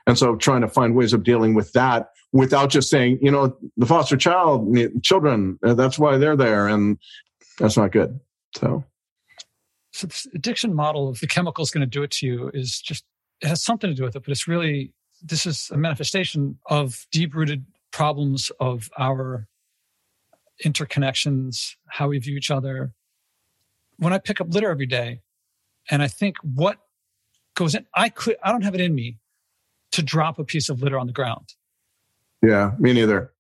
And 0.08 0.18
so 0.18 0.36
trying 0.36 0.62
to 0.62 0.68
find 0.68 0.96
ways 0.96 1.14
of 1.14 1.24
dealing 1.24 1.54
with 1.54 1.72
that 1.74 2.10
without 2.34 2.70
just 2.70 2.90
saying, 2.90 3.20
you 3.22 3.32
know, 3.32 3.58
the 3.78 3.86
foster 3.86 4.18
child, 4.18 4.78
children, 5.04 5.58
uh, 5.64 5.74
that's 5.74 5.98
why 5.98 6.18
they're 6.18 6.36
there. 6.36 6.68
And 6.68 6.98
that's 7.60 7.78
not 7.78 7.92
good. 7.92 8.20
So 8.58 8.84
so 9.96 10.08
this 10.08 10.28
addiction 10.36 10.74
model 10.74 11.08
of 11.08 11.20
the 11.22 11.28
chemical 11.28 11.64
is 11.64 11.72
going 11.72 11.82
to 11.82 11.88
do 11.88 12.04
it 12.04 12.12
to 12.12 12.28
you 12.28 12.52
is 12.54 12.82
just 12.82 13.06
it 13.42 13.48
has 13.48 13.64
something 13.64 13.90
to 13.90 13.96
do 13.96 14.04
with 14.04 14.16
it 14.16 14.24
but 14.24 14.32
it's 14.32 14.48
really 14.48 14.94
this 15.24 15.46
is 15.46 15.70
a 15.72 15.78
manifestation 15.78 16.60
of 16.66 17.08
deep 17.12 17.34
rooted 17.34 17.66
problems 17.92 18.52
of 18.60 18.90
our 19.00 19.48
interconnections 20.64 21.76
how 21.88 22.10
we 22.10 22.20
view 22.20 22.38
each 22.38 22.52
other. 22.52 22.94
When 23.98 24.12
i 24.12 24.18
pick 24.18 24.42
up 24.42 24.48
litter 24.50 24.70
every 24.70 24.86
day 24.86 25.22
and 25.90 26.02
i 26.04 26.08
think 26.08 26.36
what 26.42 26.78
goes 27.56 27.74
in 27.74 27.86
i 27.96 28.10
could 28.10 28.36
i 28.44 28.52
don't 28.52 28.64
have 28.64 28.76
it 28.76 28.82
in 28.82 28.94
me 28.94 29.18
to 29.94 30.02
drop 30.02 30.38
a 30.40 30.44
piece 30.44 30.68
of 30.68 30.82
litter 30.82 31.00
on 31.00 31.08
the 31.08 31.14
ground. 31.14 31.54
Yeah 32.42 32.72
me 32.80 32.92
neither. 32.92 33.32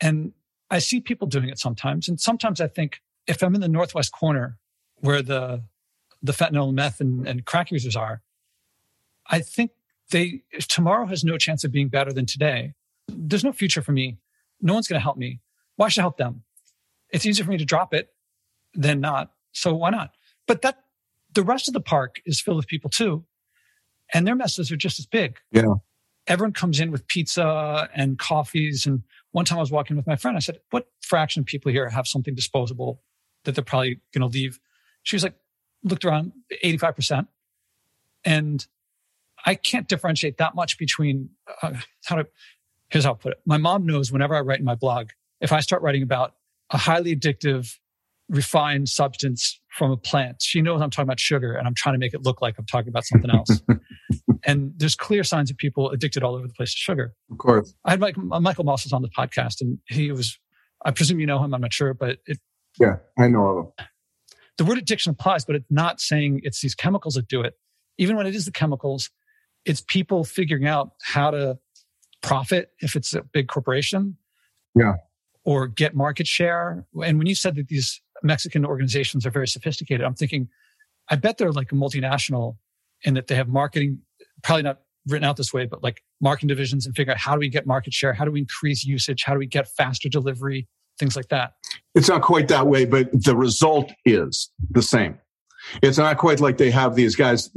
And 0.00 0.32
i 0.70 0.78
see 0.78 1.00
people 1.00 1.26
doing 1.26 1.48
it 1.48 1.58
sometimes 1.58 2.08
and 2.08 2.20
sometimes 2.20 2.60
i 2.60 2.68
think 2.68 3.00
if 3.26 3.42
i'm 3.42 3.56
in 3.56 3.60
the 3.60 3.68
northwest 3.68 4.12
corner 4.12 4.58
where 5.00 5.22
the 5.22 5.62
the 6.22 6.32
fentanyl, 6.32 6.72
meth, 6.72 7.00
and, 7.00 7.28
and 7.28 7.44
crack 7.44 7.70
users 7.70 7.94
are, 7.94 8.22
I 9.28 9.40
think 9.40 9.72
they 10.10 10.42
tomorrow 10.68 11.06
has 11.06 11.22
no 11.24 11.36
chance 11.36 11.64
of 11.64 11.72
being 11.72 11.88
better 11.88 12.12
than 12.12 12.26
today. 12.26 12.72
There's 13.08 13.44
no 13.44 13.52
future 13.52 13.82
for 13.82 13.92
me. 13.92 14.18
No 14.60 14.74
one's 14.74 14.88
going 14.88 14.98
to 14.98 15.02
help 15.02 15.16
me. 15.16 15.40
Why 15.76 15.88
should 15.88 16.00
I 16.00 16.04
help 16.04 16.16
them? 16.16 16.42
It's 17.10 17.26
easier 17.26 17.44
for 17.44 17.50
me 17.50 17.58
to 17.58 17.64
drop 17.64 17.92
it 17.92 18.08
than 18.74 19.00
not. 19.00 19.32
So 19.52 19.74
why 19.74 19.90
not? 19.90 20.12
But 20.46 20.62
that 20.62 20.84
the 21.34 21.42
rest 21.42 21.68
of 21.68 21.74
the 21.74 21.80
park 21.80 22.20
is 22.24 22.40
filled 22.40 22.56
with 22.56 22.66
people 22.66 22.90
too, 22.90 23.24
and 24.12 24.26
their 24.26 24.34
messes 24.34 24.72
are 24.72 24.76
just 24.76 24.98
as 24.98 25.06
big. 25.06 25.38
Yeah. 25.52 25.74
Everyone 26.26 26.52
comes 26.52 26.80
in 26.80 26.90
with 26.90 27.06
pizza 27.06 27.88
and 27.94 28.18
coffees. 28.18 28.86
And 28.86 29.02
one 29.32 29.44
time 29.44 29.58
I 29.58 29.60
was 29.60 29.70
walking 29.70 29.96
with 29.96 30.06
my 30.06 30.16
friend. 30.16 30.36
I 30.36 30.40
said, 30.40 30.58
"What 30.70 30.88
fraction 31.02 31.40
of 31.40 31.46
people 31.46 31.70
here 31.70 31.88
have 31.90 32.06
something 32.06 32.34
disposable 32.34 33.02
that 33.44 33.54
they're 33.54 33.64
probably 33.64 34.00
going 34.12 34.22
to 34.22 34.38
leave 34.38 34.58
she 35.04 35.16
was 35.16 35.22
like, 35.22 35.34
looked 35.84 36.04
around 36.04 36.32
85%. 36.64 37.28
And 38.24 38.66
I 39.46 39.54
can't 39.54 39.86
differentiate 39.86 40.38
that 40.38 40.54
much 40.54 40.78
between 40.78 41.30
uh, 41.62 41.74
how 42.06 42.16
to, 42.16 42.26
here's 42.88 43.04
how 43.04 43.12
I 43.12 43.14
put 43.14 43.32
it. 43.32 43.40
My 43.46 43.58
mom 43.58 43.86
knows 43.86 44.10
whenever 44.10 44.34
I 44.34 44.40
write 44.40 44.58
in 44.58 44.64
my 44.64 44.74
blog, 44.74 45.10
if 45.40 45.52
I 45.52 45.60
start 45.60 45.82
writing 45.82 46.02
about 46.02 46.34
a 46.70 46.78
highly 46.78 47.14
addictive, 47.14 47.78
refined 48.30 48.88
substance 48.88 49.60
from 49.68 49.90
a 49.90 49.96
plant, 49.96 50.40
she 50.40 50.62
knows 50.62 50.80
I'm 50.80 50.90
talking 50.90 51.06
about 51.06 51.20
sugar 51.20 51.54
and 51.54 51.66
I'm 51.66 51.74
trying 51.74 51.94
to 51.94 51.98
make 51.98 52.14
it 52.14 52.22
look 52.22 52.40
like 52.40 52.54
I'm 52.58 52.64
talking 52.64 52.88
about 52.88 53.04
something 53.04 53.30
else. 53.30 53.62
And 54.46 54.72
there's 54.76 54.94
clear 54.94 55.24
signs 55.24 55.50
of 55.50 55.56
people 55.56 55.90
addicted 55.90 56.22
all 56.22 56.34
over 56.34 56.46
the 56.46 56.52
place 56.52 56.72
to 56.72 56.78
sugar. 56.78 57.14
Of 57.30 57.38
course. 57.38 57.74
I 57.84 57.92
had 57.92 58.00
Mike, 58.00 58.16
Michael 58.16 58.64
Moss 58.64 58.84
was 58.84 58.92
on 58.92 59.02
the 59.02 59.08
podcast 59.08 59.60
and 59.60 59.78
he 59.88 60.12
was, 60.12 60.38
I 60.84 60.90
presume 60.90 61.18
you 61.18 61.26
know 61.26 61.42
him, 61.42 61.54
I'm 61.54 61.60
not 61.60 61.72
sure, 61.72 61.94
but 61.94 62.18
it. 62.26 62.38
Yeah, 62.78 62.96
I 63.18 63.28
know 63.28 63.46
of 63.46 63.56
him. 63.64 63.86
The 64.58 64.64
word 64.64 64.78
addiction 64.78 65.10
applies, 65.10 65.44
but 65.44 65.56
it's 65.56 65.70
not 65.70 66.00
saying 66.00 66.40
it's 66.44 66.60
these 66.60 66.74
chemicals 66.74 67.14
that 67.14 67.28
do 67.28 67.40
it. 67.40 67.54
Even 67.98 68.16
when 68.16 68.26
it 68.26 68.34
is 68.34 68.44
the 68.44 68.52
chemicals, 68.52 69.10
it's 69.64 69.80
people 69.80 70.24
figuring 70.24 70.66
out 70.66 70.92
how 71.02 71.30
to 71.30 71.58
profit 72.22 72.70
if 72.80 72.96
it's 72.96 73.14
a 73.14 73.22
big 73.22 73.48
corporation. 73.48 74.16
Yeah. 74.74 74.94
Or 75.44 75.66
get 75.66 75.94
market 75.94 76.26
share. 76.26 76.86
And 77.04 77.18
when 77.18 77.26
you 77.26 77.34
said 77.34 77.56
that 77.56 77.68
these 77.68 78.00
Mexican 78.22 78.64
organizations 78.64 79.26
are 79.26 79.30
very 79.30 79.48
sophisticated, 79.48 80.04
I'm 80.04 80.14
thinking, 80.14 80.48
I 81.10 81.16
bet 81.16 81.38
they're 81.38 81.52
like 81.52 81.70
a 81.70 81.74
multinational 81.74 82.56
in 83.02 83.14
that 83.14 83.26
they 83.26 83.34
have 83.34 83.48
marketing, 83.48 84.00
probably 84.42 84.62
not 84.62 84.80
written 85.06 85.24
out 85.24 85.36
this 85.36 85.52
way, 85.52 85.66
but 85.66 85.82
like 85.82 86.02
marketing 86.20 86.48
divisions 86.48 86.86
and 86.86 86.96
figure 86.96 87.12
out 87.12 87.18
how 87.18 87.34
do 87.34 87.40
we 87.40 87.48
get 87.48 87.66
market 87.66 87.92
share? 87.92 88.14
How 88.14 88.24
do 88.24 88.30
we 88.30 88.40
increase 88.40 88.84
usage? 88.84 89.22
How 89.24 89.34
do 89.34 89.38
we 89.38 89.46
get 89.46 89.68
faster 89.68 90.08
delivery? 90.08 90.66
Things 90.98 91.16
like 91.16 91.28
that. 91.28 91.52
It's 91.94 92.08
not 92.08 92.22
quite 92.22 92.48
that 92.48 92.66
way, 92.66 92.84
but 92.84 93.10
the 93.12 93.36
result 93.36 93.90
is 94.04 94.50
the 94.70 94.82
same. 94.82 95.18
It's 95.82 95.98
not 95.98 96.18
quite 96.18 96.40
like 96.40 96.58
they 96.58 96.70
have 96.70 96.94
these 96.94 97.16
guys 97.16 97.50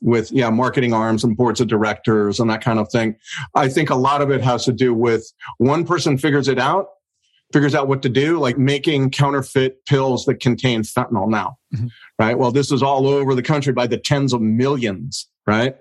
with, 0.00 0.32
yeah, 0.32 0.50
marketing 0.50 0.94
arms 0.94 1.24
and 1.24 1.36
boards 1.36 1.60
of 1.60 1.68
directors 1.68 2.40
and 2.40 2.48
that 2.50 2.62
kind 2.62 2.78
of 2.78 2.90
thing. 2.90 3.16
I 3.54 3.68
think 3.68 3.90
a 3.90 3.94
lot 3.94 4.22
of 4.22 4.30
it 4.30 4.40
has 4.40 4.64
to 4.64 4.72
do 4.72 4.94
with 4.94 5.30
one 5.58 5.84
person 5.84 6.16
figures 6.16 6.48
it 6.48 6.58
out, 6.58 6.88
figures 7.52 7.74
out 7.74 7.88
what 7.88 8.02
to 8.02 8.08
do, 8.08 8.38
like 8.38 8.56
making 8.56 9.10
counterfeit 9.10 9.84
pills 9.84 10.24
that 10.24 10.40
contain 10.40 10.82
fentanyl 10.82 11.28
now, 11.28 11.58
mm-hmm. 11.74 11.88
right? 12.18 12.38
Well, 12.38 12.50
this 12.50 12.72
is 12.72 12.82
all 12.82 13.06
over 13.06 13.34
the 13.34 13.42
country 13.42 13.72
by 13.72 13.86
the 13.86 13.98
tens 13.98 14.32
of 14.32 14.40
millions, 14.40 15.28
right? 15.46 15.76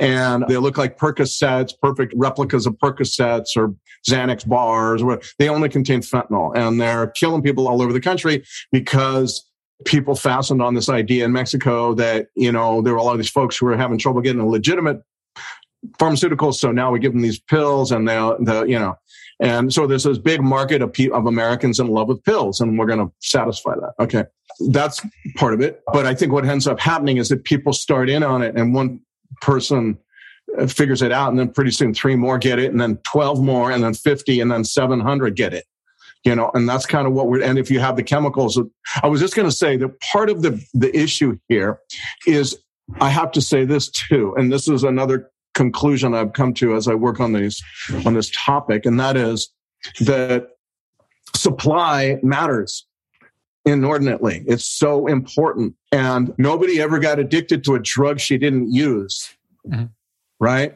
And 0.00 0.44
they 0.48 0.56
look 0.56 0.76
like 0.76 0.98
Percocets, 0.98 1.72
perfect 1.80 2.12
replicas 2.16 2.66
of 2.66 2.74
Percocets 2.74 3.56
or 3.56 3.74
Xanax 4.08 4.46
bars, 4.46 5.02
or 5.02 5.20
they 5.38 5.48
only 5.48 5.68
contain 5.68 6.00
fentanyl 6.00 6.54
and 6.56 6.80
they're 6.80 7.08
killing 7.08 7.42
people 7.42 7.68
all 7.68 7.82
over 7.82 7.92
the 7.92 8.00
country 8.00 8.44
because 8.72 9.48
people 9.84 10.14
fastened 10.14 10.62
on 10.62 10.74
this 10.74 10.88
idea 10.88 11.24
in 11.24 11.32
Mexico 11.32 11.94
that, 11.94 12.28
you 12.36 12.52
know, 12.52 12.82
there 12.82 12.92
were 12.92 12.98
a 12.98 13.02
lot 13.02 13.12
of 13.12 13.18
these 13.18 13.30
folks 13.30 13.56
who 13.56 13.66
were 13.66 13.76
having 13.76 13.98
trouble 13.98 14.20
getting 14.20 14.40
a 14.40 14.46
legitimate 14.46 15.02
pharmaceuticals. 15.98 16.54
So 16.54 16.72
now 16.72 16.90
we 16.90 16.98
give 16.98 17.12
them 17.12 17.22
these 17.22 17.40
pills 17.40 17.92
and 17.92 18.08
they, 18.08 18.14
the, 18.14 18.64
you 18.68 18.78
know, 18.78 18.96
and 19.40 19.72
so 19.72 19.86
there's 19.86 20.04
this 20.04 20.18
big 20.18 20.40
market 20.40 20.80
of, 20.80 20.94
of 21.12 21.26
Americans 21.26 21.80
in 21.80 21.88
love 21.88 22.08
with 22.08 22.22
pills 22.24 22.60
and 22.60 22.78
we're 22.78 22.86
going 22.86 23.00
to 23.00 23.12
satisfy 23.20 23.74
that. 23.74 23.92
Okay. 23.98 24.24
That's 24.70 25.04
part 25.36 25.54
of 25.54 25.60
it. 25.60 25.82
But 25.92 26.06
I 26.06 26.14
think 26.14 26.32
what 26.32 26.44
ends 26.44 26.66
up 26.66 26.78
happening 26.78 27.16
is 27.16 27.28
that 27.30 27.44
people 27.44 27.72
start 27.72 28.08
in 28.08 28.22
on 28.22 28.42
it 28.42 28.56
and 28.56 28.74
one 28.74 29.00
person 29.40 29.98
figures 30.68 31.02
it 31.02 31.12
out 31.12 31.30
and 31.30 31.38
then 31.38 31.50
pretty 31.50 31.70
soon 31.70 31.94
three 31.94 32.16
more 32.16 32.38
get 32.38 32.58
it 32.58 32.70
and 32.70 32.80
then 32.80 32.96
12 33.04 33.42
more 33.42 33.70
and 33.70 33.82
then 33.82 33.94
50 33.94 34.40
and 34.40 34.50
then 34.50 34.64
700 34.64 35.36
get 35.36 35.54
it. 35.54 35.64
You 36.24 36.34
know 36.34 36.50
and 36.54 36.66
that's 36.66 36.86
kind 36.86 37.06
of 37.06 37.12
what 37.12 37.28
we're 37.28 37.42
and 37.42 37.58
if 37.58 37.70
you 37.70 37.80
have 37.80 37.96
the 37.96 38.02
chemicals 38.02 38.58
i 39.02 39.06
was 39.06 39.20
just 39.20 39.36
going 39.36 39.46
to 39.46 39.54
say 39.54 39.76
that 39.76 40.00
part 40.00 40.30
of 40.30 40.40
the 40.40 40.58
the 40.72 40.90
issue 40.98 41.38
here 41.48 41.80
is 42.26 42.56
i 42.98 43.10
have 43.10 43.30
to 43.32 43.42
say 43.42 43.66
this 43.66 43.90
too 43.90 44.34
and 44.38 44.50
this 44.50 44.66
is 44.66 44.84
another 44.84 45.30
conclusion 45.52 46.14
i've 46.14 46.32
come 46.32 46.54
to 46.54 46.76
as 46.76 46.88
i 46.88 46.94
work 46.94 47.20
on 47.20 47.34
these 47.34 47.62
on 48.06 48.14
this 48.14 48.30
topic 48.34 48.86
and 48.86 48.98
that 48.98 49.18
is 49.18 49.50
that 50.00 50.46
supply 51.36 52.18
matters 52.22 52.86
inordinately. 53.64 54.44
It's 54.46 54.66
so 54.66 55.06
important 55.06 55.74
and 55.92 56.34
nobody 56.38 56.80
ever 56.80 56.98
got 56.98 57.18
addicted 57.18 57.64
to 57.64 57.74
a 57.74 57.78
drug 57.78 58.20
she 58.20 58.38
didn't 58.38 58.72
use. 58.72 59.34
Mm-hmm. 59.66 59.86
Right 60.40 60.74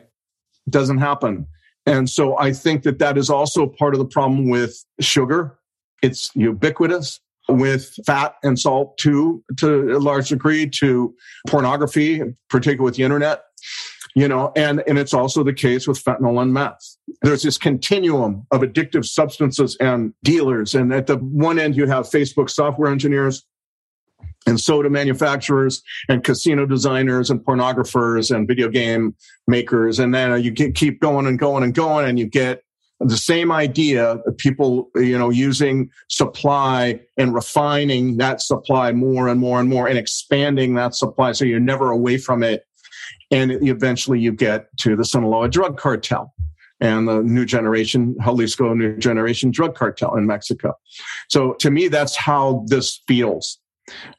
doesn't 0.69 0.99
happen 0.99 1.47
and 1.89 2.11
so 2.11 2.39
I 2.39 2.53
think 2.53 2.83
that 2.83 2.99
that 2.99 3.17
is 3.17 3.31
also 3.31 3.67
part 3.67 3.95
of 3.95 3.99
the 3.99 4.05
problem 4.05 4.51
with 4.51 4.85
sugar. 5.01 5.59
It's 6.03 6.31
ubiquitous 6.35 7.19
with 7.49 7.95
fat 8.05 8.35
and 8.43 8.59
salt 8.59 8.99
too, 8.99 9.43
to 9.57 9.97
a 9.97 9.99
large 9.99 10.29
degree, 10.29 10.69
to 10.81 11.15
pornography, 11.47 12.21
particularly 12.51 12.85
with 12.85 12.97
the 12.97 13.05
internet. 13.05 13.45
You 14.15 14.29
know, 14.29 14.53
and, 14.55 14.83
and 14.87 14.99
it's 14.99 15.15
also 15.15 15.43
the 15.43 15.55
case 15.55 15.89
with 15.89 16.03
fentanyl 16.05 16.43
and 16.43 16.53
meth. 16.53 16.97
There's 17.23 17.43
this 17.43 17.57
continuum 17.57 18.47
of 18.51 18.61
addictive 18.61 19.07
substances 19.07 19.75
and 19.81 20.13
dealers. 20.23 20.75
And 20.75 20.93
at 20.93 21.07
the 21.07 21.17
one 21.17 21.59
end, 21.59 21.75
you 21.75 21.87
have 21.87 22.05
Facebook 22.05 22.51
software 22.51 22.91
engineers 22.91 23.47
and 24.49 24.61
soda 24.61 24.91
manufacturers 24.91 25.83
and 26.09 26.25
casino 26.25 26.67
designers 26.67 27.31
and 27.31 27.41
pornographers 27.41 28.35
and 28.35 28.49
video 28.49 28.69
game 28.69 29.15
makers. 29.47 29.99
And 29.99 30.15
then 30.15 30.33
uh, 30.33 30.37
you 30.37 30.53
keep 30.53 31.01
going 31.01 31.27
and 31.27 31.39
going 31.39 31.63
and 31.63 31.75
going 31.75 32.07
and 32.07 32.19
you 32.19 32.27
get 32.27 32.63
the 33.01 33.17
same 33.17 33.53
idea 33.53 34.05
of 34.05 34.37
people 34.39 34.91
you 34.97 35.17
know 35.17 35.31
using 35.31 35.89
supply 36.09 37.01
and 37.17 37.33
refining 37.33 38.17
that 38.17 38.41
supply 38.41 38.91
more 38.91 39.29
and 39.29 39.39
more 39.39 39.61
and 39.61 39.69
more 39.69 39.87
and 39.87 39.97
expanding 39.97 40.75
that 40.75 40.95
supply 40.95 41.31
so 41.33 41.45
you're 41.45 41.61
never 41.61 41.91
away 41.91 42.19
from 42.19 42.43
it. 42.43 42.65
And 43.31 43.53
eventually 43.63 44.19
you 44.19 44.33
get 44.33 44.77
to 44.79 44.97
the 44.97 45.05
sinaloa 45.05 45.49
drug 45.49 45.77
cartel 45.79 46.33
and 46.81 47.07
the 47.07 47.23
new 47.23 47.45
generation 47.45 48.17
jalisco 48.25 48.75
new 48.75 48.97
generation 48.97 49.51
drug 49.51 49.77
cartel 49.77 50.17
in 50.17 50.27
mexico. 50.27 50.75
So 51.29 51.53
to 51.55 51.71
me 51.71 51.89
that's 51.89 52.17
how 52.17 52.65
this 52.67 53.01
feels 53.07 53.59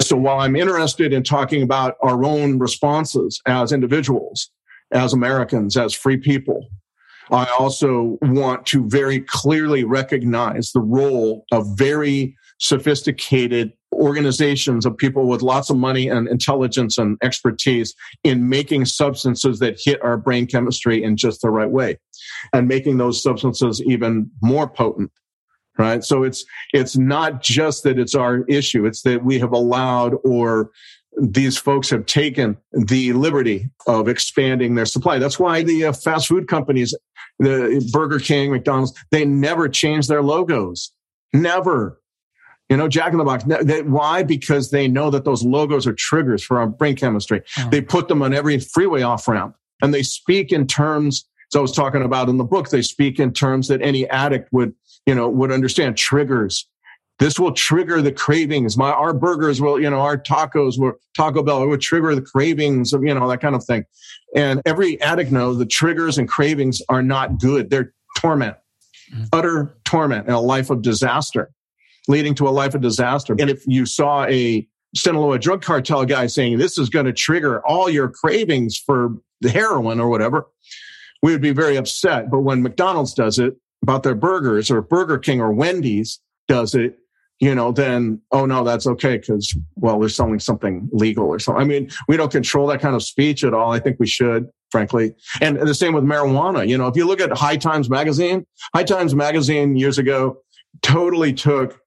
so 0.02 0.16
while 0.16 0.40
I'm 0.40 0.56
interested 0.56 1.14
in 1.14 1.24
talking 1.24 1.62
about 1.62 1.96
our 2.02 2.24
own 2.24 2.60
responses 2.60 3.42
as 3.46 3.72
individuals, 3.72 4.50
as 4.92 5.14
Americans, 5.14 5.78
as 5.78 5.94
free 5.94 6.18
people, 6.18 6.68
I 7.32 7.46
also 7.60 8.18
want 8.24 8.66
to 8.68 8.88
very 8.88 9.22
clearly 9.22 9.84
recognize 9.84 10.72
the 10.72 10.80
role 10.80 11.46
of 11.52 11.78
very 11.78 12.36
sophisticated 12.60 13.72
organizations 13.94 14.86
of 14.86 14.98
people 14.98 15.28
with 15.28 15.42
lots 15.42 15.70
of 15.70 15.78
money 15.78 16.08
and 16.10 16.28
intelligence 16.28 16.98
and 16.98 17.18
expertise 17.22 17.94
in 18.24 18.50
making 18.50 18.86
substances 18.86 19.60
that 19.60 19.80
hit 19.84 20.02
our 20.04 20.18
brain 20.18 20.46
chemistry 20.46 21.04
in 21.04 21.18
just 21.18 21.42
the 21.42 21.50
right 21.50 21.70
way 21.70 21.98
and 22.54 22.68
making 22.68 22.98
those 22.98 23.22
substances 23.22 23.82
even 23.84 24.30
more 24.42 24.68
potent 24.68 25.12
right? 25.80 26.04
So 26.04 26.24
it's 26.24 26.46
it's 26.74 26.96
not 26.96 27.42
just 27.42 27.84
that 27.84 27.98
it's 27.98 28.14
our 28.14 28.44
issue 28.44 28.86
it's 28.86 29.02
that 29.04 29.24
we 29.24 29.40
have 29.40 29.54
allowed 29.54 30.16
or 30.24 30.70
these 31.20 31.58
folks 31.58 31.90
have 31.90 32.06
taken 32.06 32.56
the 32.72 33.14
liberty 33.14 33.70
of 33.88 34.08
expanding 34.08 34.76
their 34.76 34.86
supply. 34.86 35.18
That's 35.18 35.40
why 35.40 35.64
the 35.64 35.86
uh, 35.86 35.94
fast 35.94 36.28
food 36.28 36.48
companies 36.48 36.94
the 37.40 37.90
burger 37.94 38.20
king 38.20 38.52
mcdonald's 38.52 38.94
they 39.10 39.26
never 39.26 39.68
change 39.68 40.08
their 40.08 40.22
logos. 40.22 40.92
Never. 41.34 42.02
You 42.70 42.78
know 42.78 42.88
jack 42.88 43.14
in 43.14 43.18
the 43.18 43.24
box 43.24 43.46
they, 43.46 43.82
why? 43.82 44.22
Because 44.22 44.70
they 44.70 44.88
know 44.88 45.10
that 45.10 45.26
those 45.26 45.44
logos 45.44 45.88
are 45.88 45.94
triggers 45.94 46.44
for 46.44 46.60
our 46.60 46.68
brain 46.68 46.96
chemistry. 46.96 47.42
Oh. 47.58 47.70
they 47.72 47.82
put 47.82 48.10
them 48.10 48.22
on 48.22 48.34
every 48.34 48.60
freeway 48.60 49.02
off 49.02 49.28
ramp 49.28 49.56
and 49.82 49.94
they 49.94 50.04
speak 50.04 50.52
in 50.52 50.68
terms 50.68 51.26
so 51.50 51.60
I 51.60 51.62
was 51.64 51.72
talking 51.72 52.04
about 52.04 52.30
in 52.30 52.38
the 52.38 52.44
book, 52.44 52.70
they 52.70 52.84
speak 52.84 53.20
in 53.20 53.34
terms 53.34 53.68
that 53.70 53.82
any 53.82 54.08
addict 54.10 54.54
would 54.54 54.74
you 55.06 55.16
know, 55.16 55.30
would 55.30 55.52
understand 55.52 55.98
triggers. 55.98 56.68
This 57.20 57.38
will 57.38 57.52
trigger 57.52 58.02
the 58.02 58.14
cravings. 58.14 58.78
My 58.78 58.92
our 58.92 59.14
burgers 59.14 59.60
will, 59.60 59.80
you 59.80 59.90
know, 59.90 60.00
our 60.00 60.18
tacos 60.18 60.80
will 60.80 60.94
Taco 61.16 61.44
Bell 61.44 61.64
it 61.64 61.68
would 61.68 61.82
trigger 61.82 62.16
the 62.16 62.22
cravings 62.22 62.94
of, 62.94 63.04
you 63.04 63.14
know, 63.14 63.28
that 63.28 63.42
kind 63.42 63.56
of 63.56 63.64
thing. 63.66 63.84
And 64.36 64.62
every 64.66 65.02
addict 65.02 65.32
knows 65.32 65.58
the 65.58 65.66
triggers 65.66 66.18
and 66.18 66.30
cravings 66.30 66.82
are 66.88 67.04
not 67.04 67.40
good. 67.40 67.70
They're 67.70 67.94
torment, 68.18 68.56
mm-hmm. 69.14 69.26
utter 69.34 69.78
torment 69.84 70.28
and 70.28 70.36
a 70.36 70.40
life 70.40 70.70
of 70.70 70.82
disaster, 70.82 71.52
leading 72.08 72.36
to 72.36 72.48
a 72.48 72.52
life 72.52 72.74
of 72.74 72.82
disaster. 72.82 73.36
And 73.38 73.50
if 73.50 73.64
you 73.68 73.86
saw 73.86 74.24
a 74.26 74.66
Sinaloa 74.96 75.40
drug 75.40 75.62
cartel 75.62 76.06
guy 76.06 76.28
saying 76.28 76.58
this 76.58 76.78
is 76.78 76.90
going 76.90 77.06
to 77.06 77.14
trigger 77.14 77.66
all 77.66 77.90
your 77.90 78.10
cravings 78.10 78.78
for 78.78 79.16
the 79.42 79.50
heroin 79.50 80.00
or 80.00 80.10
whatever, 80.10 80.48
we 81.22 81.32
would 81.32 81.42
be 81.42 81.52
very 81.52 81.76
upset. 81.76 82.32
But 82.32 82.40
when 82.40 82.64
McDonald's 82.64 83.14
does 83.14 83.40
it, 83.40 83.56
about 83.82 84.04
their 84.04 84.16
burgers 84.16 84.70
or 84.70 84.82
Burger 84.82 85.18
King 85.18 85.42
or 85.42 85.54
Wendy's 85.54 86.20
does 86.48 86.76
it, 86.76 86.98
you 87.40 87.56
know, 87.56 87.72
then, 87.72 88.22
oh 88.32 88.46
no, 88.46 88.64
that's 88.64 88.86
okay 88.86 89.18
because, 89.18 89.56
well, 89.76 90.00
they're 90.00 90.10
selling 90.10 90.40
something 90.40 90.90
legal 90.92 91.26
or 91.26 91.40
something. 91.40 91.62
I 91.62 91.66
mean, 91.66 91.90
we 92.08 92.18
don't 92.18 92.32
control 92.32 92.68
that 92.68 92.82
kind 92.82 92.96
of 92.96 93.04
speech 93.04 93.44
at 93.44 93.54
all. 93.54 93.72
I 93.72 93.80
think 93.80 93.98
we 94.00 94.08
should, 94.08 94.48
frankly. 94.72 95.16
And 95.40 95.58
the 95.58 95.74
same 95.74 95.94
with 95.94 96.04
marijuana. 96.04 96.68
You 96.68 96.78
know, 96.78 96.88
if 96.88 96.98
you 96.98 97.08
look 97.08 97.22
at 97.22 97.32
High 97.32 97.58
Times 97.58 97.90
Magazine, 97.90 98.46
High 98.76 98.84
Times 98.84 99.16
Magazine 99.16 99.78
years 99.78 99.98
ago 99.98 100.42
totally 100.82 101.34
took 101.34 101.79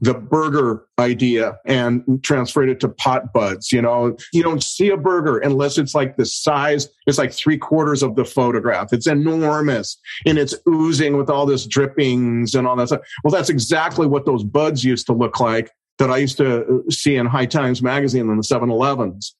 the 0.00 0.14
burger 0.14 0.86
idea 0.98 1.58
and 1.66 2.02
transferred 2.22 2.68
it 2.68 2.80
to 2.80 2.88
pot 2.88 3.32
buds. 3.32 3.72
You 3.72 3.82
know, 3.82 4.16
you 4.32 4.42
don't 4.42 4.62
see 4.62 4.90
a 4.90 4.96
burger 4.96 5.38
unless 5.38 5.78
it's 5.78 5.94
like 5.94 6.16
the 6.16 6.26
size, 6.26 6.88
it's 7.06 7.18
like 7.18 7.32
three 7.32 7.58
quarters 7.58 8.02
of 8.02 8.16
the 8.16 8.24
photograph. 8.24 8.92
It's 8.92 9.06
enormous 9.06 9.98
and 10.26 10.38
it's 10.38 10.54
oozing 10.68 11.16
with 11.16 11.30
all 11.30 11.46
this 11.46 11.66
drippings 11.66 12.54
and 12.54 12.66
all 12.66 12.76
that 12.76 12.88
stuff. 12.88 13.02
Well, 13.22 13.32
that's 13.32 13.50
exactly 13.50 14.06
what 14.06 14.26
those 14.26 14.44
buds 14.44 14.84
used 14.84 15.06
to 15.06 15.12
look 15.12 15.40
like 15.40 15.70
that 15.98 16.10
I 16.10 16.18
used 16.18 16.36
to 16.38 16.64
uh, 16.64 16.90
see 16.90 17.16
in 17.16 17.26
High 17.26 17.46
Times 17.46 17.82
magazine 17.82 18.28
in 18.28 18.36
the 18.36 18.44
7 18.44 18.70
Elevens. 18.70 19.35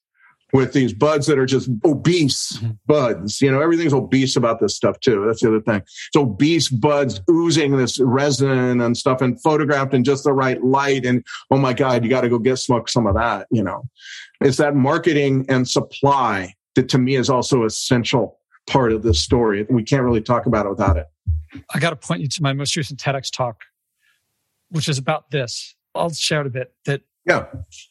With 0.53 0.73
these 0.73 0.93
buds 0.93 1.27
that 1.27 1.37
are 1.37 1.45
just 1.45 1.69
obese 1.83 2.57
mm-hmm. 2.57 2.71
buds. 2.85 3.41
You 3.41 3.51
know, 3.51 3.61
everything's 3.61 3.93
obese 3.93 4.35
about 4.35 4.59
this 4.59 4.75
stuff 4.75 4.99
too. 4.99 5.25
That's 5.25 5.41
the 5.41 5.49
other 5.49 5.61
thing. 5.61 5.81
It's 5.81 6.15
obese 6.15 6.69
buds 6.69 7.21
oozing 7.29 7.77
this 7.77 7.99
resin 7.99 8.81
and 8.81 8.97
stuff 8.97 9.21
and 9.21 9.41
photographed 9.41 9.93
in 9.93 10.03
just 10.03 10.23
the 10.23 10.33
right 10.33 10.61
light. 10.63 11.05
And 11.05 11.25
oh 11.51 11.57
my 11.57 11.73
God, 11.73 12.03
you 12.03 12.09
got 12.09 12.21
to 12.21 12.29
go 12.29 12.39
get 12.39 12.57
smoke 12.57 12.89
some 12.89 13.07
of 13.07 13.15
that. 13.15 13.47
You 13.51 13.63
know, 13.63 13.83
it's 14.41 14.57
that 14.57 14.75
marketing 14.75 15.45
and 15.49 15.67
supply 15.67 16.53
that 16.75 16.89
to 16.89 16.97
me 16.97 17.15
is 17.15 17.29
also 17.29 17.65
essential 17.65 18.39
part 18.67 18.91
of 18.91 19.03
this 19.03 19.19
story. 19.19 19.65
We 19.69 19.83
can't 19.83 20.03
really 20.03 20.21
talk 20.21 20.45
about 20.45 20.65
it 20.65 20.69
without 20.69 20.97
it. 20.97 21.07
I 21.73 21.79
got 21.79 21.89
to 21.89 21.95
point 21.95 22.21
you 22.21 22.27
to 22.27 22.43
my 22.43 22.53
most 22.53 22.75
recent 22.75 22.99
TEDx 22.99 23.31
talk, 23.31 23.63
which 24.69 24.87
is 24.87 24.97
about 24.97 25.31
this. 25.31 25.75
I'll 25.95 26.11
share 26.11 26.41
it 26.41 26.47
a 26.47 26.51
bit 26.51 26.73
that 26.85 27.01
yeah. 27.27 27.45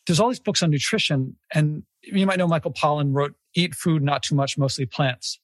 There's 0.07 0.19
all 0.19 0.29
these 0.29 0.41
books 0.41 0.63
on 0.63 0.71
nutrition, 0.71 1.37
and 1.53 1.83
you 2.07 2.27
might 2.27 2.39
know 2.39 2.49
Michael 2.49 2.73
Pollan 2.73 3.15
wrote 3.15 3.35
Eat 3.55 3.75
Food, 3.75 4.03
Not 4.03 4.23
Too 4.23 4.35
Much, 4.35 4.57
Mostly 4.57 4.87
Plants. 4.87 5.41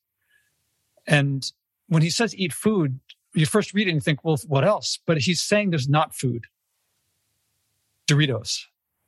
And 1.07 1.51
when 1.89 2.03
he 2.03 2.11
says 2.11 2.35
eat 2.37 2.53
food, 2.53 3.01
you 3.35 3.47
first 3.47 3.75
read 3.75 3.89
it 3.89 3.93
and 3.93 4.03
think, 4.03 4.25
well, 4.25 4.39
what 4.47 4.65
else? 4.65 4.99
But 5.07 5.19
he's 5.19 5.43
saying 5.43 5.71
there's 5.71 5.89
not 5.89 6.15
food. 6.15 6.45
Doritos. 8.09 8.61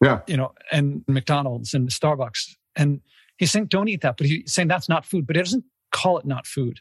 Yeah. 0.02 0.20
You 0.26 0.36
know, 0.36 0.52
and 0.72 1.04
McDonald's 1.06 1.74
and 1.74 1.88
Starbucks. 1.88 2.56
And 2.76 3.00
he's 3.36 3.52
saying, 3.52 3.66
don't 3.66 3.88
eat 3.88 4.00
that. 4.02 4.16
But 4.16 4.26
he's 4.26 4.52
saying 4.52 4.68
that's 4.68 4.88
not 4.88 5.06
food, 5.06 5.26
but 5.26 5.36
he 5.36 5.42
doesn't 5.42 5.64
call 5.92 6.18
it 6.18 6.26
not 6.26 6.46
food. 6.46 6.80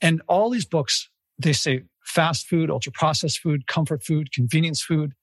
And 0.00 0.22
all 0.28 0.50
these 0.50 0.66
books, 0.66 1.08
they 1.38 1.52
say 1.52 1.84
fast 2.04 2.46
food, 2.46 2.70
ultra 2.70 2.92
processed 2.92 3.38
food, 3.38 3.66
comfort 3.66 4.02
food, 4.02 4.32
convenience 4.32 4.82
food, 4.82 5.14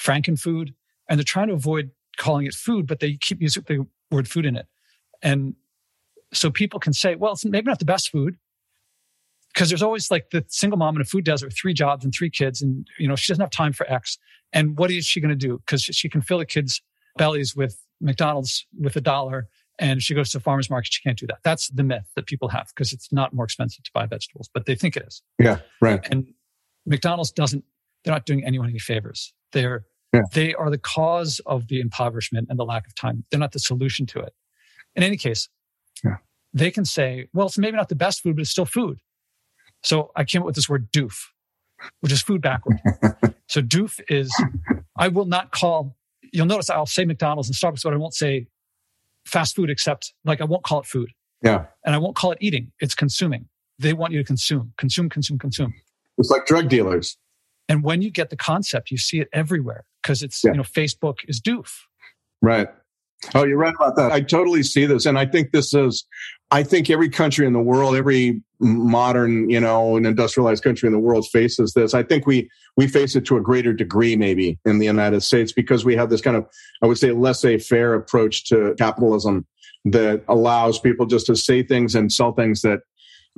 frankenfood 0.00 0.74
and 1.08 1.18
they're 1.18 1.24
trying 1.24 1.48
to 1.48 1.54
avoid 1.54 1.90
calling 2.18 2.46
it 2.46 2.54
food, 2.54 2.86
but 2.86 3.00
they 3.00 3.16
keep 3.16 3.40
using 3.40 3.64
the 3.66 3.86
word 4.10 4.28
food 4.28 4.46
in 4.46 4.56
it. 4.56 4.66
And 5.22 5.54
so 6.32 6.50
people 6.50 6.80
can 6.80 6.92
say, 6.92 7.14
well, 7.14 7.32
it's 7.32 7.44
maybe 7.44 7.66
not 7.66 7.78
the 7.78 7.84
best 7.84 8.10
food 8.10 8.36
because 9.52 9.68
there's 9.68 9.82
always 9.82 10.10
like 10.10 10.30
the 10.30 10.44
single 10.48 10.78
mom 10.78 10.96
in 10.96 11.02
a 11.02 11.04
food 11.04 11.24
desert, 11.24 11.46
with 11.46 11.56
three 11.56 11.74
jobs 11.74 12.04
and 12.04 12.14
three 12.14 12.30
kids, 12.30 12.62
and 12.62 12.86
you 12.98 13.06
know 13.06 13.16
she 13.16 13.32
doesn't 13.32 13.42
have 13.42 13.50
time 13.50 13.72
for 13.72 13.90
X. 13.90 14.18
And 14.52 14.78
what 14.78 14.90
is 14.90 15.04
she 15.04 15.20
going 15.20 15.30
to 15.30 15.36
do? 15.36 15.58
Because 15.58 15.82
she 15.82 16.08
can 16.08 16.20
fill 16.20 16.38
the 16.38 16.46
kids' 16.46 16.82
bellies 17.16 17.54
with 17.54 17.78
McDonald's 18.00 18.66
with 18.78 18.96
a 18.96 19.00
dollar, 19.00 19.48
and 19.78 20.02
she 20.02 20.14
goes 20.14 20.30
to 20.30 20.38
the 20.38 20.42
farmers 20.42 20.70
market. 20.70 20.92
She 20.92 21.02
can't 21.02 21.18
do 21.18 21.26
that. 21.26 21.38
That's 21.42 21.68
the 21.68 21.82
myth 21.82 22.06
that 22.16 22.26
people 22.26 22.48
have 22.48 22.68
because 22.68 22.92
it's 22.92 23.12
not 23.12 23.34
more 23.34 23.44
expensive 23.44 23.84
to 23.84 23.90
buy 23.92 24.06
vegetables, 24.06 24.48
but 24.52 24.66
they 24.66 24.74
think 24.74 24.96
it 24.96 25.04
is. 25.06 25.22
Yeah, 25.38 25.58
right. 25.80 26.06
And 26.10 26.32
McDonald's 26.86 27.30
doesn't. 27.30 27.64
They're 28.04 28.14
not 28.14 28.26
doing 28.26 28.44
anyone 28.44 28.68
any 28.68 28.78
favors. 28.78 29.32
They're 29.52 29.84
yeah. 30.12 30.22
They 30.32 30.54
are 30.54 30.70
the 30.70 30.78
cause 30.78 31.40
of 31.46 31.68
the 31.68 31.80
impoverishment 31.80 32.48
and 32.50 32.58
the 32.58 32.64
lack 32.64 32.86
of 32.86 32.94
time. 32.94 33.24
They're 33.30 33.40
not 33.40 33.52
the 33.52 33.58
solution 33.58 34.06
to 34.06 34.20
it. 34.20 34.34
In 34.94 35.02
any 35.02 35.16
case, 35.16 35.48
yeah. 36.04 36.16
they 36.52 36.70
can 36.70 36.84
say, 36.84 37.28
well, 37.32 37.46
it's 37.46 37.56
maybe 37.56 37.76
not 37.76 37.88
the 37.88 37.94
best 37.94 38.22
food, 38.22 38.36
but 38.36 38.42
it's 38.42 38.50
still 38.50 38.66
food. 38.66 38.98
So 39.82 40.10
I 40.14 40.24
came 40.24 40.42
up 40.42 40.46
with 40.46 40.54
this 40.54 40.68
word 40.68 40.92
doof, 40.92 41.14
which 42.00 42.12
is 42.12 42.20
food 42.20 42.42
backward. 42.42 42.78
so 43.48 43.62
doof 43.62 44.00
is, 44.08 44.30
I 44.96 45.08
will 45.08 45.24
not 45.24 45.50
call, 45.50 45.96
you'll 46.32 46.46
notice 46.46 46.68
I'll 46.68 46.86
say 46.86 47.04
McDonald's 47.04 47.48
and 47.48 47.56
Starbucks, 47.56 47.82
but 47.82 47.94
I 47.94 47.96
won't 47.96 48.14
say 48.14 48.48
fast 49.24 49.56
food 49.56 49.70
except 49.70 50.12
like 50.24 50.40
I 50.40 50.44
won't 50.44 50.62
call 50.62 50.80
it 50.80 50.86
food. 50.86 51.10
Yeah. 51.42 51.66
And 51.84 51.94
I 51.94 51.98
won't 51.98 52.16
call 52.16 52.32
it 52.32 52.38
eating. 52.40 52.70
It's 52.80 52.94
consuming. 52.94 53.48
They 53.78 53.94
want 53.94 54.12
you 54.12 54.18
to 54.18 54.24
consume, 54.24 54.74
consume, 54.76 55.08
consume, 55.08 55.38
consume. 55.38 55.74
It's 56.18 56.30
like 56.30 56.44
drug 56.44 56.68
dealers. 56.68 57.16
And 57.68 57.82
when 57.82 58.02
you 58.02 58.10
get 58.10 58.28
the 58.28 58.36
concept, 58.36 58.90
you 58.90 58.98
see 58.98 59.18
it 59.18 59.28
everywhere 59.32 59.84
because 60.02 60.22
it's, 60.22 60.42
yeah. 60.44 60.50
you 60.50 60.56
know, 60.58 60.62
Facebook 60.62 61.18
is 61.28 61.40
doof. 61.40 61.70
Right. 62.40 62.68
Oh, 63.34 63.44
you're 63.44 63.58
right 63.58 63.74
about 63.74 63.94
that. 63.96 64.10
I 64.10 64.20
totally 64.20 64.64
see 64.64 64.84
this. 64.84 65.06
And 65.06 65.16
I 65.16 65.26
think 65.26 65.52
this 65.52 65.72
is, 65.72 66.04
I 66.50 66.64
think 66.64 66.90
every 66.90 67.08
country 67.08 67.46
in 67.46 67.52
the 67.52 67.60
world, 67.60 67.94
every 67.94 68.42
modern, 68.58 69.48
you 69.48 69.60
know, 69.60 69.96
an 69.96 70.04
industrialized 70.06 70.64
country 70.64 70.88
in 70.88 70.92
the 70.92 70.98
world 70.98 71.26
faces 71.28 71.72
this. 71.72 71.94
I 71.94 72.02
think 72.02 72.26
we, 72.26 72.50
we 72.76 72.88
face 72.88 73.14
it 73.14 73.24
to 73.26 73.36
a 73.36 73.40
greater 73.40 73.72
degree, 73.72 74.16
maybe 74.16 74.58
in 74.64 74.78
the 74.78 74.86
United 74.86 75.22
States, 75.22 75.52
because 75.52 75.84
we 75.84 75.94
have 75.94 76.10
this 76.10 76.20
kind 76.20 76.36
of, 76.36 76.46
I 76.82 76.86
would 76.86 76.98
say, 76.98 77.12
laissez 77.12 77.58
faire 77.58 77.94
approach 77.94 78.44
to 78.46 78.74
capitalism 78.76 79.46
that 79.84 80.24
allows 80.28 80.78
people 80.78 81.06
just 81.06 81.26
to 81.26 81.36
say 81.36 81.62
things 81.62 81.94
and 81.94 82.12
sell 82.12 82.32
things 82.32 82.62
that 82.62 82.80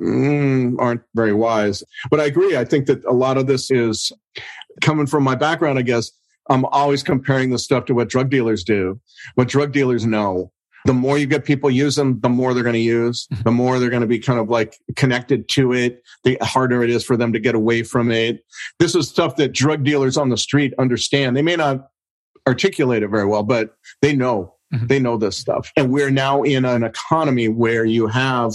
mm, 0.01 0.75
aren't 0.79 1.01
very 1.13 1.33
wise. 1.33 1.83
But 2.09 2.19
I 2.19 2.25
agree. 2.25 2.57
I 2.57 2.65
think 2.65 2.87
that 2.87 3.05
a 3.05 3.13
lot 3.13 3.37
of 3.37 3.45
this 3.47 3.69
is 3.69 4.11
coming 4.81 5.05
from 5.05 5.23
my 5.23 5.35
background, 5.35 5.77
I 5.79 5.83
guess. 5.83 6.11
I'm 6.49 6.65
always 6.65 7.03
comparing 7.03 7.49
the 7.49 7.59
stuff 7.59 7.85
to 7.85 7.93
what 7.93 8.09
drug 8.09 8.29
dealers 8.29 8.63
do, 8.63 8.99
what 9.35 9.47
drug 9.47 9.71
dealers 9.71 10.05
know. 10.05 10.51
The 10.85 10.93
more 10.93 11.17
you 11.17 11.25
get 11.25 11.45
people 11.45 11.71
use 11.71 11.95
them, 11.95 12.19
the 12.19 12.29
more 12.29 12.53
they're 12.53 12.61
going 12.61 12.73
to 12.73 12.79
use, 12.79 13.27
the 13.43 13.51
more 13.51 13.79
they're 13.79 13.89
going 13.89 14.01
to 14.01 14.07
be 14.07 14.19
kind 14.19 14.39
of 14.39 14.49
like 14.49 14.77
connected 14.95 15.49
to 15.49 15.73
it, 15.73 16.03
the 16.23 16.37
harder 16.41 16.83
it 16.83 16.91
is 16.91 17.03
for 17.03 17.17
them 17.17 17.33
to 17.33 17.39
get 17.39 17.55
away 17.55 17.81
from 17.81 18.11
it. 18.11 18.45
This 18.77 18.93
is 18.93 19.09
stuff 19.09 19.35
that 19.37 19.51
drug 19.51 19.83
dealers 19.83 20.15
on 20.15 20.29
the 20.29 20.37
street 20.37 20.73
understand. 20.77 21.35
They 21.35 21.41
may 21.41 21.55
not 21.55 21.89
articulate 22.47 23.01
it 23.01 23.07
very 23.07 23.25
well, 23.25 23.41
but 23.41 23.75
they 24.01 24.15
know. 24.15 24.53
Mm-hmm. 24.71 24.87
They 24.87 24.99
know 24.99 25.17
this 25.17 25.37
stuff. 25.37 25.71
And 25.75 25.91
we're 25.91 26.11
now 26.11 26.43
in 26.43 26.65
an 26.65 26.83
economy 26.83 27.47
where 27.47 27.85
you 27.85 28.05
have 28.07 28.53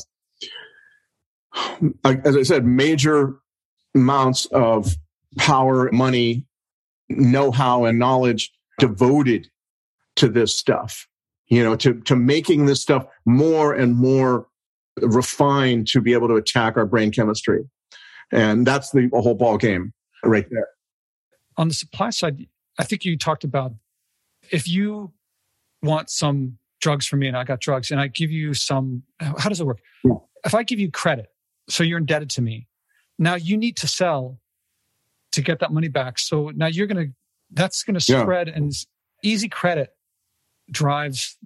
as 2.24 2.36
I 2.36 2.42
said, 2.42 2.64
major 2.64 3.36
amounts 3.94 4.46
of 4.46 4.94
power, 5.36 5.90
money, 5.92 6.46
know 7.10 7.50
how, 7.50 7.84
and 7.84 7.98
knowledge 7.98 8.52
devoted 8.78 9.48
to 10.16 10.28
this 10.28 10.56
stuff, 10.56 11.06
you 11.48 11.62
know, 11.62 11.76
to, 11.76 11.94
to 12.02 12.16
making 12.16 12.66
this 12.66 12.80
stuff 12.80 13.06
more 13.24 13.74
and 13.74 13.94
more 13.96 14.46
refined 15.00 15.86
to 15.88 16.00
be 16.00 16.12
able 16.12 16.28
to 16.28 16.36
attack 16.36 16.76
our 16.76 16.86
brain 16.86 17.10
chemistry. 17.10 17.68
And 18.32 18.66
that's 18.66 18.90
the 18.90 19.08
whole 19.12 19.34
ball 19.34 19.58
game 19.58 19.92
right 20.24 20.48
there. 20.50 20.68
On 21.56 21.68
the 21.68 21.74
supply 21.74 22.10
side, 22.10 22.46
I 22.78 22.84
think 22.84 23.04
you 23.04 23.18
talked 23.18 23.44
about 23.44 23.72
if 24.50 24.68
you 24.68 25.12
want 25.82 26.10
some 26.10 26.58
drugs 26.80 27.06
from 27.06 27.18
me 27.20 27.28
and 27.28 27.36
I 27.36 27.44
got 27.44 27.60
drugs 27.60 27.90
and 27.90 28.00
I 28.00 28.06
give 28.06 28.30
you 28.30 28.54
some, 28.54 29.02
how 29.18 29.48
does 29.48 29.60
it 29.60 29.66
work? 29.66 29.80
Yeah. 30.04 30.14
If 30.44 30.54
I 30.54 30.62
give 30.62 30.78
you 30.78 30.90
credit, 30.90 31.26
so 31.68 31.82
you're 31.82 31.98
indebted 31.98 32.30
to 32.30 32.42
me. 32.42 32.66
Now 33.18 33.34
you 33.34 33.56
need 33.56 33.76
to 33.78 33.86
sell 33.86 34.38
to 35.32 35.42
get 35.42 35.60
that 35.60 35.72
money 35.72 35.88
back. 35.88 36.18
So 36.18 36.50
now 36.54 36.66
you're 36.66 36.86
going 36.86 37.08
to, 37.08 37.12
that's 37.52 37.82
going 37.82 37.94
to 37.94 38.00
spread 38.00 38.48
yeah. 38.48 38.54
and 38.56 38.72
easy 39.22 39.48
credit 39.48 39.90
drives 40.70 41.36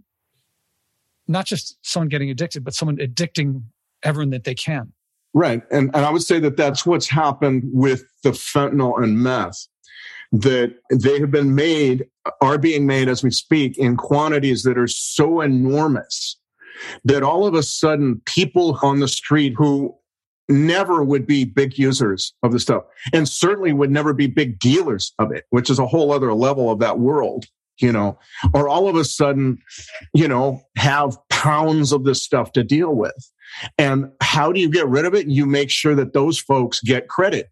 not 1.26 1.47
just 1.47 1.78
someone 1.82 2.09
getting 2.09 2.30
addicted, 2.30 2.64
but 2.64 2.74
someone 2.74 2.99
addicting 2.99 3.62
everyone 4.03 4.30
that 4.30 4.45
they 4.45 4.55
can. 4.55 4.93
Right. 5.32 5.62
And, 5.70 5.91
and 5.95 6.05
I 6.05 6.11
would 6.11 6.22
say 6.22 6.39
that 6.41 6.57
that's 6.57 6.87
what's 6.87 7.09
happened 7.09 7.62
with 7.72 8.05
the 8.22 8.30
fentanyl 8.30 9.03
and 9.03 9.18
meth, 9.18 9.66
that 10.32 10.76
they 10.93 11.18
have 11.18 11.30
been 11.30 11.55
made, 11.55 12.07
are 12.41 12.59
being 12.59 12.87
made 12.87 13.09
as 13.09 13.22
we 13.22 13.30
speak 13.30 13.78
in 13.78 13.97
quantities 13.97 14.62
that 14.62 14.78
are 14.78 14.87
so 14.87 15.41
enormous 15.41 16.37
that 17.05 17.22
all 17.22 17.47
of 17.47 17.55
a 17.55 17.62
sudden 17.62 18.20
people 18.26 18.78
on 18.82 19.01
the 19.01 19.09
street 19.09 19.55
who 19.57 19.95
never 20.49 21.03
would 21.03 21.26
be 21.26 21.45
big 21.45 21.78
users 21.78 22.34
of 22.42 22.53
the 22.53 22.61
stuff 22.61 22.84
and 23.12 23.28
certainly 23.28 23.72
would 23.72 23.90
never 23.90 24.12
be 24.12 24.26
big 24.26 24.59
dealers 24.59 25.12
of 25.18 25.32
it, 25.32 25.45
which 25.51 25.70
is 25.70 25.78
a 25.78 25.86
whole 25.86 26.12
other 26.12 26.34
level 26.34 26.70
of 26.70 26.78
that 26.80 26.99
world, 26.99 27.47
you 27.78 27.92
know, 27.92 28.18
or 28.53 28.68
all 28.68 28.88
of 28.88 28.97
a 28.97 29.05
sudden, 29.05 29.59
you 30.12 30.28
know, 30.28 30.61
have 30.76 31.16
pounds 31.30 31.92
of 31.92 32.05
this 32.05 32.22
stuff 32.22 32.53
to 32.53 32.62
deal 32.62 32.95
with. 32.95 33.30
And 33.78 34.11
how 34.20 34.53
do 34.53 34.61
you 34.61 34.68
get 34.68 34.88
rid 34.88 35.05
of 35.05 35.14
it? 35.14 35.28
You 35.28 35.47
make 35.47 35.70
sure 35.70 35.95
that 35.95 36.12
those 36.12 36.38
folks 36.38 36.80
get 36.80 37.09
credit. 37.09 37.51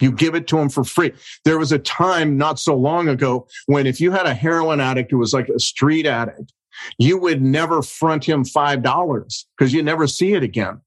You 0.00 0.10
give 0.10 0.34
it 0.34 0.48
to 0.48 0.56
them 0.56 0.70
for 0.70 0.82
free. 0.82 1.12
There 1.44 1.58
was 1.58 1.70
a 1.70 1.78
time 1.78 2.36
not 2.36 2.58
so 2.58 2.74
long 2.74 3.08
ago 3.08 3.46
when 3.66 3.86
if 3.86 4.00
you 4.00 4.10
had 4.10 4.26
a 4.26 4.34
heroin 4.34 4.80
addict 4.80 5.10
who 5.10 5.18
was 5.18 5.32
like 5.32 5.48
a 5.48 5.60
street 5.60 6.06
addict, 6.06 6.52
you 6.98 7.18
would 7.18 7.40
never 7.40 7.82
front 7.82 8.24
him 8.24 8.44
$5 8.44 9.44
because 9.56 9.72
you 9.72 9.82
never 9.82 10.08
see 10.08 10.32
it 10.32 10.42
again. 10.42 10.80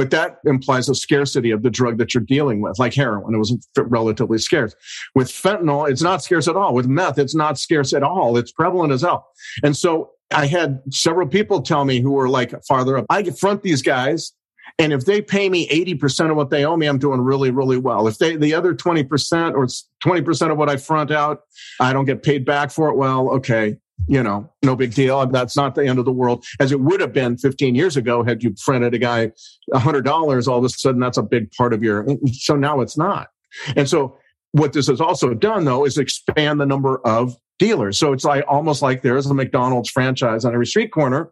But 0.00 0.12
that 0.12 0.38
implies 0.46 0.88
a 0.88 0.94
scarcity 0.94 1.50
of 1.50 1.62
the 1.62 1.68
drug 1.68 1.98
that 1.98 2.14
you're 2.14 2.22
dealing 2.22 2.62
with, 2.62 2.78
like 2.78 2.94
heroin. 2.94 3.34
It 3.34 3.36
was 3.36 3.54
relatively 3.76 4.38
scarce. 4.38 4.74
With 5.14 5.28
fentanyl, 5.28 5.90
it's 5.90 6.00
not 6.00 6.22
scarce 6.22 6.48
at 6.48 6.56
all. 6.56 6.72
With 6.72 6.86
meth, 6.86 7.18
it's 7.18 7.34
not 7.34 7.58
scarce 7.58 7.92
at 7.92 8.02
all. 8.02 8.38
It's 8.38 8.50
prevalent 8.50 8.94
as 8.94 9.02
hell. 9.02 9.28
And 9.62 9.76
so 9.76 10.12
I 10.30 10.46
had 10.46 10.80
several 10.88 11.28
people 11.28 11.60
tell 11.60 11.84
me 11.84 12.00
who 12.00 12.12
were 12.12 12.30
like 12.30 12.54
farther 12.64 12.96
up, 12.96 13.04
I 13.10 13.24
front 13.24 13.62
these 13.62 13.82
guys. 13.82 14.32
And 14.78 14.94
if 14.94 15.04
they 15.04 15.20
pay 15.20 15.50
me 15.50 15.68
80% 15.68 16.30
of 16.30 16.36
what 16.38 16.48
they 16.48 16.64
owe 16.64 16.78
me, 16.78 16.86
I'm 16.86 16.98
doing 16.98 17.20
really, 17.20 17.50
really 17.50 17.76
well. 17.76 18.08
If 18.08 18.16
they, 18.16 18.36
the 18.36 18.54
other 18.54 18.74
20% 18.74 19.52
or 19.52 19.66
20% 19.66 20.50
of 20.50 20.56
what 20.56 20.70
I 20.70 20.78
front 20.78 21.10
out, 21.10 21.42
I 21.78 21.92
don't 21.92 22.06
get 22.06 22.22
paid 22.22 22.46
back 22.46 22.70
for 22.70 22.88
it. 22.88 22.96
Well, 22.96 23.32
okay 23.32 23.76
you 24.08 24.22
know, 24.22 24.50
no 24.62 24.76
big 24.76 24.94
deal. 24.94 25.24
That's 25.26 25.56
not 25.56 25.74
the 25.74 25.86
end 25.86 25.98
of 25.98 26.04
the 26.04 26.12
world 26.12 26.44
as 26.58 26.72
it 26.72 26.80
would 26.80 27.00
have 27.00 27.12
been 27.12 27.36
15 27.36 27.74
years 27.74 27.96
ago 27.96 28.22
had 28.22 28.42
you 28.42 28.54
fronted 28.58 28.94
a 28.94 28.98
guy 28.98 29.32
$100. 29.72 30.48
All 30.48 30.58
of 30.58 30.64
a 30.64 30.68
sudden, 30.68 31.00
that's 31.00 31.18
a 31.18 31.22
big 31.22 31.50
part 31.52 31.72
of 31.72 31.82
your. 31.82 32.06
So 32.32 32.56
now 32.56 32.80
it's 32.80 32.96
not. 32.96 33.28
And 33.76 33.88
so 33.88 34.18
what 34.52 34.72
this 34.72 34.88
has 34.88 35.00
also 35.00 35.34
done 35.34 35.64
though 35.64 35.84
is 35.84 35.98
expand 35.98 36.60
the 36.60 36.66
number 36.66 37.00
of 37.06 37.36
dealers. 37.58 37.98
So 37.98 38.12
it's 38.12 38.24
like 38.24 38.44
almost 38.48 38.82
like 38.82 39.02
there 39.02 39.16
is 39.16 39.26
a 39.26 39.34
McDonald's 39.34 39.90
franchise 39.90 40.44
on 40.44 40.52
every 40.52 40.66
street 40.66 40.92
corner 40.92 41.30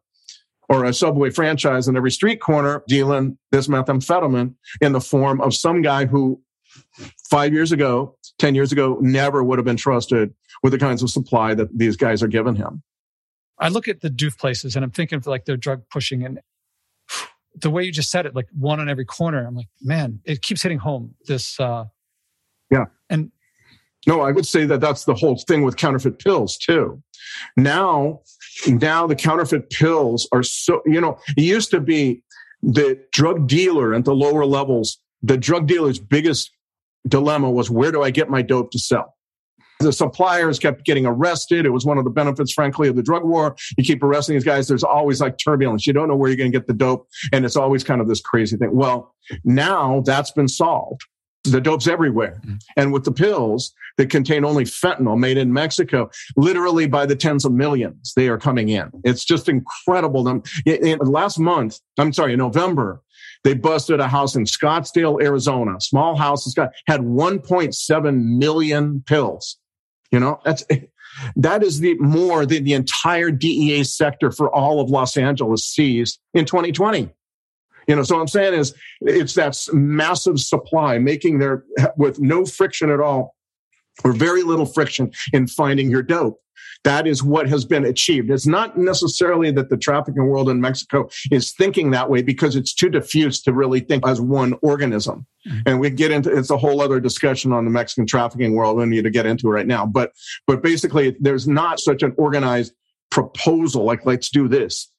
or 0.69 0.85
a 0.85 0.93
Subway 0.93 1.31
franchise 1.31 1.89
on 1.89 1.97
every 1.97 2.11
street 2.11 2.41
corner 2.41 2.85
dealing 2.87 3.39
this 3.51 3.69
methamphetamine 3.69 4.55
in 4.81 4.93
the 4.93 5.01
form 5.01 5.41
of 5.41 5.55
some 5.55 5.83
guy 5.83 6.05
who 6.05 6.41
five 7.31 7.53
years 7.53 7.73
ago, 7.73 8.17
10 8.39 8.55
years 8.55 8.73
ago, 8.73 8.99
never 9.01 9.43
would 9.43 9.59
have 9.59 9.65
been 9.65 9.77
trusted 9.77 10.35
with 10.63 10.73
the 10.73 10.79
kinds 10.79 11.03
of 11.03 11.11
supply 11.11 11.55
that 11.55 11.77
these 11.77 11.97
guys 11.97 12.23
are 12.23 12.29
giving 12.29 12.55
him. 12.55 12.83
I 13.59 13.69
look 13.69 13.89
at 13.89 14.01
the 14.01 14.11
doof 14.11 14.39
places 14.39 14.77
and 14.77 14.85
I'm 14.85 14.91
thinking 14.91 15.17
of 15.17 15.27
like 15.27 15.45
their 15.45 15.57
drug 15.57 15.83
pushing 15.91 16.25
and 16.25 16.41
the 17.61 17.71
way 17.71 17.83
you 17.83 17.91
just 17.91 18.11
said 18.11 18.27
it, 18.27 18.37
like 18.37 18.47
one 18.57 18.79
on 18.79 18.89
every 18.89 19.05
corner. 19.05 19.45
I'm 19.45 19.57
like, 19.57 19.69
man, 19.83 20.21
it 20.25 20.43
keeps 20.43 20.63
hitting 20.63 20.79
home. 20.79 21.15
This, 21.27 21.59
uh, 21.59 21.87
yeah. 22.71 22.85
And 23.11 23.33
no, 24.07 24.21
I 24.21 24.31
would 24.31 24.47
say 24.47 24.65
that 24.67 24.81
that's 24.81 25.05
the 25.05 25.15
whole 25.15 25.37
thing 25.37 25.63
with 25.63 25.77
counterfeit 25.77 26.19
pills 26.19 26.57
too. 26.57 27.03
Now, 27.57 28.21
now 28.67 29.07
the 29.07 29.17
counterfeit 29.17 29.71
pills 29.71 30.29
are 30.33 30.43
so, 30.43 30.83
you 30.87 31.01
know, 31.01 31.19
it 31.37 31.43
used 31.43 31.71
to 31.73 31.81
be 31.81 32.23
the 32.63 33.01
drug 33.13 33.47
dealer 33.47 33.95
at 33.95 34.05
the 34.05 34.15
lower 34.15 34.45
levels, 34.45 34.99
the 35.23 35.37
drug 35.37 35.67
dealer's 35.67 35.99
biggest 35.99 36.51
dilemma 37.07 37.51
was 37.51 37.71
where 37.71 37.93
do 37.93 38.03
I 38.03 38.11
get 38.11 38.29
my 38.29 38.43
dope 38.43 38.71
to 38.73 38.79
sell? 38.79 39.17
The 39.81 39.93
suppliers 39.93 40.59
kept 40.59 40.85
getting 40.85 41.07
arrested. 41.07 41.65
It 41.65 41.71
was 41.71 41.85
one 41.85 41.99
of 41.99 42.05
the 42.05 42.11
benefits, 42.11 42.53
frankly, 42.53 42.89
of 42.89 42.97
the 42.97 43.03
drug 43.03 43.25
war. 43.25 43.57
You 43.77 43.85
keep 43.85 44.03
arresting 44.03 44.35
these 44.35 44.45
guys. 44.45 44.67
There's 44.67 44.85
always 44.85 45.21
like 45.21 45.39
turbulence. 45.39 45.87
You 45.87 45.93
don't 45.93 46.09
know 46.09 46.17
where 46.17 46.29
you're 46.29 46.37
going 46.37 46.51
to 46.51 46.59
get 46.59 46.67
the 46.67 46.75
dope. 46.75 47.09
And 47.33 47.45
it's 47.45 47.57
always 47.57 47.85
kind 47.85 48.01
of 48.01 48.09
this 48.09 48.21
crazy 48.21 48.57
thing. 48.57 48.75
Well, 48.75 49.15
now 49.45 50.03
that's 50.05 50.31
been 50.31 50.49
solved. 50.49 51.03
The 51.45 51.61
dope's 51.61 51.87
everywhere. 51.87 52.41
Mm-hmm. 52.45 52.57
And 52.77 52.93
with 52.93 53.05
the 53.05 53.13
pills 53.13 53.73
that 53.97 54.11
contain 54.11 54.45
only 54.45 54.65
fentanyl 54.65 55.19
made 55.19 55.39
in 55.39 55.53
Mexico, 55.53 56.11
literally 56.37 56.87
by 56.87 57.07
the 57.07 57.17
tens 57.17 57.45
of 57.45 57.53
millions, 57.53 58.13
they 58.17 58.29
are 58.29 58.39
coming 58.39 58.69
in. 58.69 58.91
It's 59.05 59.25
just 59.25 59.49
incredible. 59.49 60.43
last 61.01 61.39
month, 61.39 61.79
I'm 61.99 62.13
sorry, 62.13 62.33
in 62.33 62.39
November, 62.39 63.03
they 63.45 63.55
busted 63.55 64.01
a 64.01 64.09
house 64.09 64.35
in 64.35 64.45
Scottsdale, 64.45 65.23
Arizona, 65.23 65.81
small 65.81 66.17
house. 66.17 66.47
It's 66.47 66.55
got, 66.55 66.71
had 66.87 67.01
1.7 67.01 68.39
million 68.39 69.03
pills. 69.07 69.59
You 70.11 70.21
know, 70.21 70.41
that's, 70.45 70.65
that 71.37 71.63
is 71.63 71.81
the 71.81 71.95
more 71.99 72.47
than 72.47 72.65
the 72.65 72.75
entire 72.75 73.31
DEA 73.31 73.85
sector 73.85 74.31
for 74.31 74.55
all 74.55 74.81
of 74.81 74.91
Los 74.91 75.17
Angeles 75.17 75.65
seized 75.65 76.21
in 76.35 76.45
2020. 76.45 77.11
You 77.87 77.97
know, 77.97 78.03
so 78.03 78.17
what 78.17 78.21
I'm 78.21 78.29
saying 78.29 78.55
is 78.55 78.75
it's 79.01 79.35
that 79.35 79.57
massive 79.73 80.39
supply 80.41 80.99
making 80.99 81.39
there 81.39 81.65
with 81.97 82.21
no 82.21 82.45
friction 82.45 82.91
at 82.91 83.01
all 83.01 83.35
or 84.05 84.13
very 84.13 84.43
little 84.43 84.67
friction 84.67 85.11
in 85.33 85.47
finding 85.47 85.91
your 85.91 86.03
dope. 86.03 86.39
That 86.85 87.07
is 87.07 87.23
what 87.23 87.49
has 87.49 87.65
been 87.65 87.85
achieved. 87.85 88.31
It's 88.31 88.47
not 88.47 88.79
necessarily 88.79 89.51
that 89.53 89.69
the 89.69 89.77
trafficking 89.77 90.27
world 90.27 90.49
in 90.49 90.61
Mexico 90.61 91.09
is 91.31 91.53
thinking 91.53 91.91
that 91.91 92.09
way 92.09 92.23
because 92.23 92.57
it's 92.57 92.73
too 92.73 92.89
diffuse 92.89 93.43
to 93.43 93.53
really 93.53 93.81
think 93.81 94.07
as 94.07 94.21
one 94.21 94.55
organism. 94.63 95.27
Mm-hmm. 95.47 95.59
And 95.67 95.81
we 95.81 95.91
get 95.91 96.13
into 96.13 96.35
it's 96.35 96.51
a 96.51 96.57
whole 96.57 96.81
other 96.81 97.01
discussion 97.01 97.53
on 97.53 97.65
the 97.65 97.71
Mexican 97.71 98.07
trafficking 98.07 98.55
world. 98.55 98.77
We 98.77 98.87
need 98.87 99.05
to 99.05 99.11
get 99.11 99.27
into 99.27 99.49
it 99.49 99.53
right 99.53 99.67
now. 99.67 99.87
But 99.87 100.13
but 100.47 100.63
basically, 100.63 101.17
there's 101.21 101.49
not 101.49 101.81
such 101.81 102.03
an 102.03 102.15
organized 102.17 102.73
proposal 103.11 103.85
like 103.85 104.07
let's 104.07 104.31
do 104.31 104.49
this. 104.49 104.91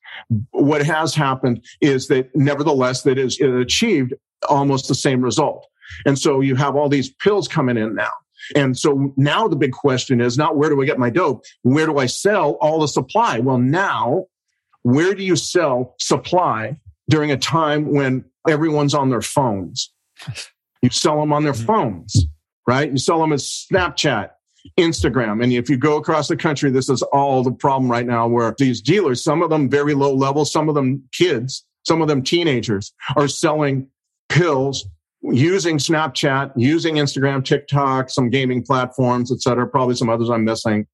What 0.51 0.85
has 0.85 1.15
happened 1.15 1.65
is 1.81 2.07
that 2.07 2.35
nevertheless 2.35 3.03
that 3.03 3.17
is 3.17 3.39
it 3.39 3.49
achieved 3.49 4.13
almost 4.47 4.87
the 4.87 4.95
same 4.95 5.21
result. 5.21 5.67
And 6.05 6.17
so 6.17 6.41
you 6.41 6.55
have 6.55 6.75
all 6.75 6.89
these 6.89 7.09
pills 7.09 7.47
coming 7.47 7.77
in 7.77 7.95
now. 7.95 8.11
And 8.55 8.77
so 8.77 9.13
now 9.17 9.47
the 9.47 9.55
big 9.55 9.71
question 9.71 10.21
is 10.21 10.37
not 10.37 10.57
where 10.57 10.69
do 10.69 10.81
I 10.81 10.85
get 10.85 10.99
my 10.99 11.09
dope? 11.09 11.43
Where 11.63 11.85
do 11.85 11.97
I 11.97 12.05
sell 12.05 12.51
all 12.61 12.79
the 12.79 12.87
supply? 12.87 13.39
Well, 13.39 13.57
now 13.57 14.25
where 14.83 15.13
do 15.13 15.23
you 15.23 15.35
sell 15.35 15.95
supply 15.99 16.79
during 17.09 17.31
a 17.31 17.37
time 17.37 17.93
when 17.93 18.25
everyone's 18.47 18.93
on 18.93 19.09
their 19.09 19.21
phones? 19.21 19.91
You 20.81 20.89
sell 20.89 21.19
them 21.19 21.33
on 21.33 21.43
their 21.43 21.53
mm-hmm. 21.53 21.65
phones, 21.65 22.25
right? 22.67 22.91
You 22.91 22.97
sell 22.97 23.19
them 23.19 23.33
as 23.33 23.43
Snapchat, 23.43 24.31
Instagram. 24.77 25.43
And 25.43 25.51
if 25.51 25.69
you 25.69 25.77
go 25.77 25.97
across 25.97 26.27
the 26.27 26.37
country, 26.37 26.69
this 26.71 26.89
is 26.89 27.01
all 27.01 27.43
the 27.43 27.51
problem 27.51 27.91
right 27.91 28.05
now 28.05 28.27
where 28.27 28.55
these 28.57 28.81
dealers, 28.81 29.23
some 29.23 29.41
of 29.41 29.49
them 29.49 29.69
very 29.69 29.93
low 29.93 30.13
level, 30.13 30.45
some 30.45 30.69
of 30.69 30.75
them 30.75 31.03
kids, 31.11 31.65
some 31.83 32.01
of 32.01 32.07
them 32.07 32.21
teenagers 32.21 32.93
are 33.15 33.27
selling 33.27 33.87
pills 34.29 34.87
using 35.21 35.77
Snapchat, 35.77 36.51
using 36.55 36.95
Instagram, 36.95 37.43
TikTok, 37.43 38.09
some 38.09 38.29
gaming 38.29 38.63
platforms, 38.63 39.31
et 39.31 39.41
cetera, 39.41 39.67
probably 39.67 39.95
some 39.95 40.09
others 40.09 40.29
I'm 40.29 40.43
missing 40.43 40.87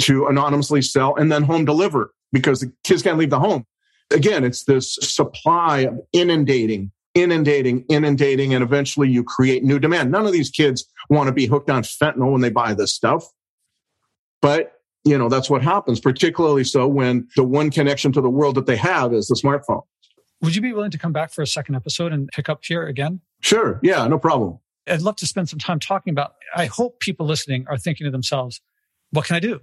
to 0.00 0.26
anonymously 0.26 0.82
sell 0.82 1.14
and 1.16 1.30
then 1.30 1.42
home 1.42 1.64
deliver 1.64 2.12
because 2.32 2.60
the 2.60 2.72
kids 2.84 3.02
can't 3.02 3.18
leave 3.18 3.30
the 3.30 3.38
home. 3.38 3.64
Again, 4.10 4.44
it's 4.44 4.64
this 4.64 4.96
supply 4.96 5.80
of 5.80 6.00
inundating, 6.12 6.90
inundating, 7.14 7.84
inundating, 7.88 8.54
and 8.54 8.62
eventually 8.62 9.08
you 9.08 9.22
create 9.22 9.62
new 9.62 9.78
demand. 9.78 10.10
None 10.10 10.26
of 10.26 10.32
these 10.32 10.50
kids 10.50 10.84
want 11.08 11.28
to 11.28 11.32
be 11.32 11.46
hooked 11.46 11.70
on 11.70 11.82
fentanyl 11.82 12.32
when 12.32 12.40
they 12.40 12.50
buy 12.50 12.74
this 12.74 12.92
stuff. 12.92 13.24
But 14.42 14.72
you 15.04 15.16
know, 15.16 15.28
that's 15.28 15.48
what 15.48 15.62
happens, 15.62 15.98
particularly 15.98 16.64
so 16.64 16.86
when 16.86 17.26
the 17.34 17.44
one 17.44 17.70
connection 17.70 18.12
to 18.12 18.20
the 18.20 18.28
world 18.28 18.54
that 18.56 18.66
they 18.66 18.76
have 18.76 19.14
is 19.14 19.28
the 19.28 19.34
smartphone. 19.34 19.82
Would 20.42 20.54
you 20.54 20.62
be 20.62 20.72
willing 20.72 20.90
to 20.90 20.98
come 20.98 21.12
back 21.12 21.32
for 21.32 21.42
a 21.42 21.46
second 21.46 21.74
episode 21.74 22.12
and 22.12 22.28
pick 22.28 22.48
up 22.48 22.64
here 22.64 22.86
again? 22.86 23.20
Sure. 23.40 23.78
Yeah, 23.82 24.06
no 24.06 24.18
problem. 24.18 24.58
I'd 24.86 25.02
love 25.02 25.16
to 25.16 25.26
spend 25.26 25.48
some 25.48 25.58
time 25.58 25.78
talking 25.78 26.12
about. 26.12 26.34
I 26.54 26.66
hope 26.66 27.00
people 27.00 27.26
listening 27.26 27.66
are 27.68 27.78
thinking 27.78 28.06
to 28.06 28.10
themselves, 28.10 28.60
what 29.10 29.26
can 29.26 29.36
I 29.36 29.40
do? 29.40 29.60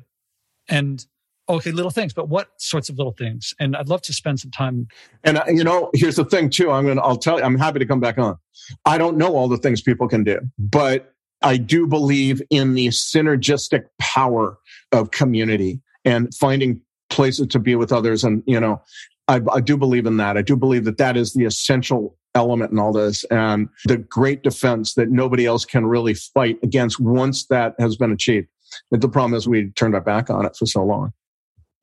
And 0.69 1.05
okay, 1.49 1.71
little 1.71 1.91
things, 1.91 2.13
but 2.13 2.29
what 2.29 2.49
sorts 2.57 2.89
of 2.89 2.97
little 2.97 3.13
things? 3.13 3.53
And 3.59 3.75
I'd 3.75 3.89
love 3.89 4.01
to 4.03 4.13
spend 4.13 4.39
some 4.39 4.51
time. 4.51 4.87
And 5.23 5.37
uh, 5.37 5.45
you 5.47 5.63
know, 5.63 5.89
here's 5.93 6.17
the 6.17 6.25
thing 6.25 6.49
too. 6.49 6.71
I'm 6.71 6.85
going 6.85 6.97
to, 6.97 7.03
I'll 7.03 7.17
tell 7.17 7.39
you, 7.39 7.45
I'm 7.45 7.57
happy 7.57 7.79
to 7.79 7.85
come 7.85 7.99
back 7.99 8.17
on. 8.17 8.37
I 8.85 8.97
don't 8.97 9.17
know 9.17 9.35
all 9.35 9.47
the 9.47 9.57
things 9.57 9.81
people 9.81 10.07
can 10.07 10.23
do, 10.23 10.39
but 10.59 11.13
I 11.41 11.57
do 11.57 11.87
believe 11.87 12.41
in 12.49 12.73
the 12.73 12.87
synergistic 12.87 13.85
power 13.99 14.57
of 14.91 15.11
community 15.11 15.81
and 16.03 16.33
finding 16.33 16.81
places 17.09 17.47
to 17.47 17.59
be 17.59 17.75
with 17.75 17.91
others. 17.93 18.23
And, 18.23 18.43
you 18.45 18.59
know, 18.59 18.81
I, 19.27 19.41
I 19.51 19.59
do 19.59 19.77
believe 19.77 20.05
in 20.05 20.17
that. 20.17 20.37
I 20.37 20.41
do 20.41 20.55
believe 20.55 20.85
that 20.85 20.97
that 20.97 21.17
is 21.17 21.33
the 21.33 21.45
essential 21.45 22.17
element 22.35 22.71
in 22.71 22.79
all 22.79 22.93
this 22.93 23.23
and 23.25 23.67
the 23.85 23.97
great 23.97 24.43
defense 24.43 24.93
that 24.93 25.09
nobody 25.09 25.45
else 25.45 25.65
can 25.65 25.85
really 25.85 26.13
fight 26.13 26.57
against 26.63 26.99
once 26.99 27.45
that 27.47 27.75
has 27.79 27.97
been 27.97 28.11
achieved. 28.11 28.47
But 28.91 29.01
the 29.01 29.09
problem 29.09 29.33
is 29.33 29.47
we 29.47 29.71
turned 29.71 29.95
our 29.95 30.01
back 30.01 30.29
on 30.29 30.45
it 30.45 30.55
for 30.55 30.65
so 30.65 30.83
long. 30.83 31.13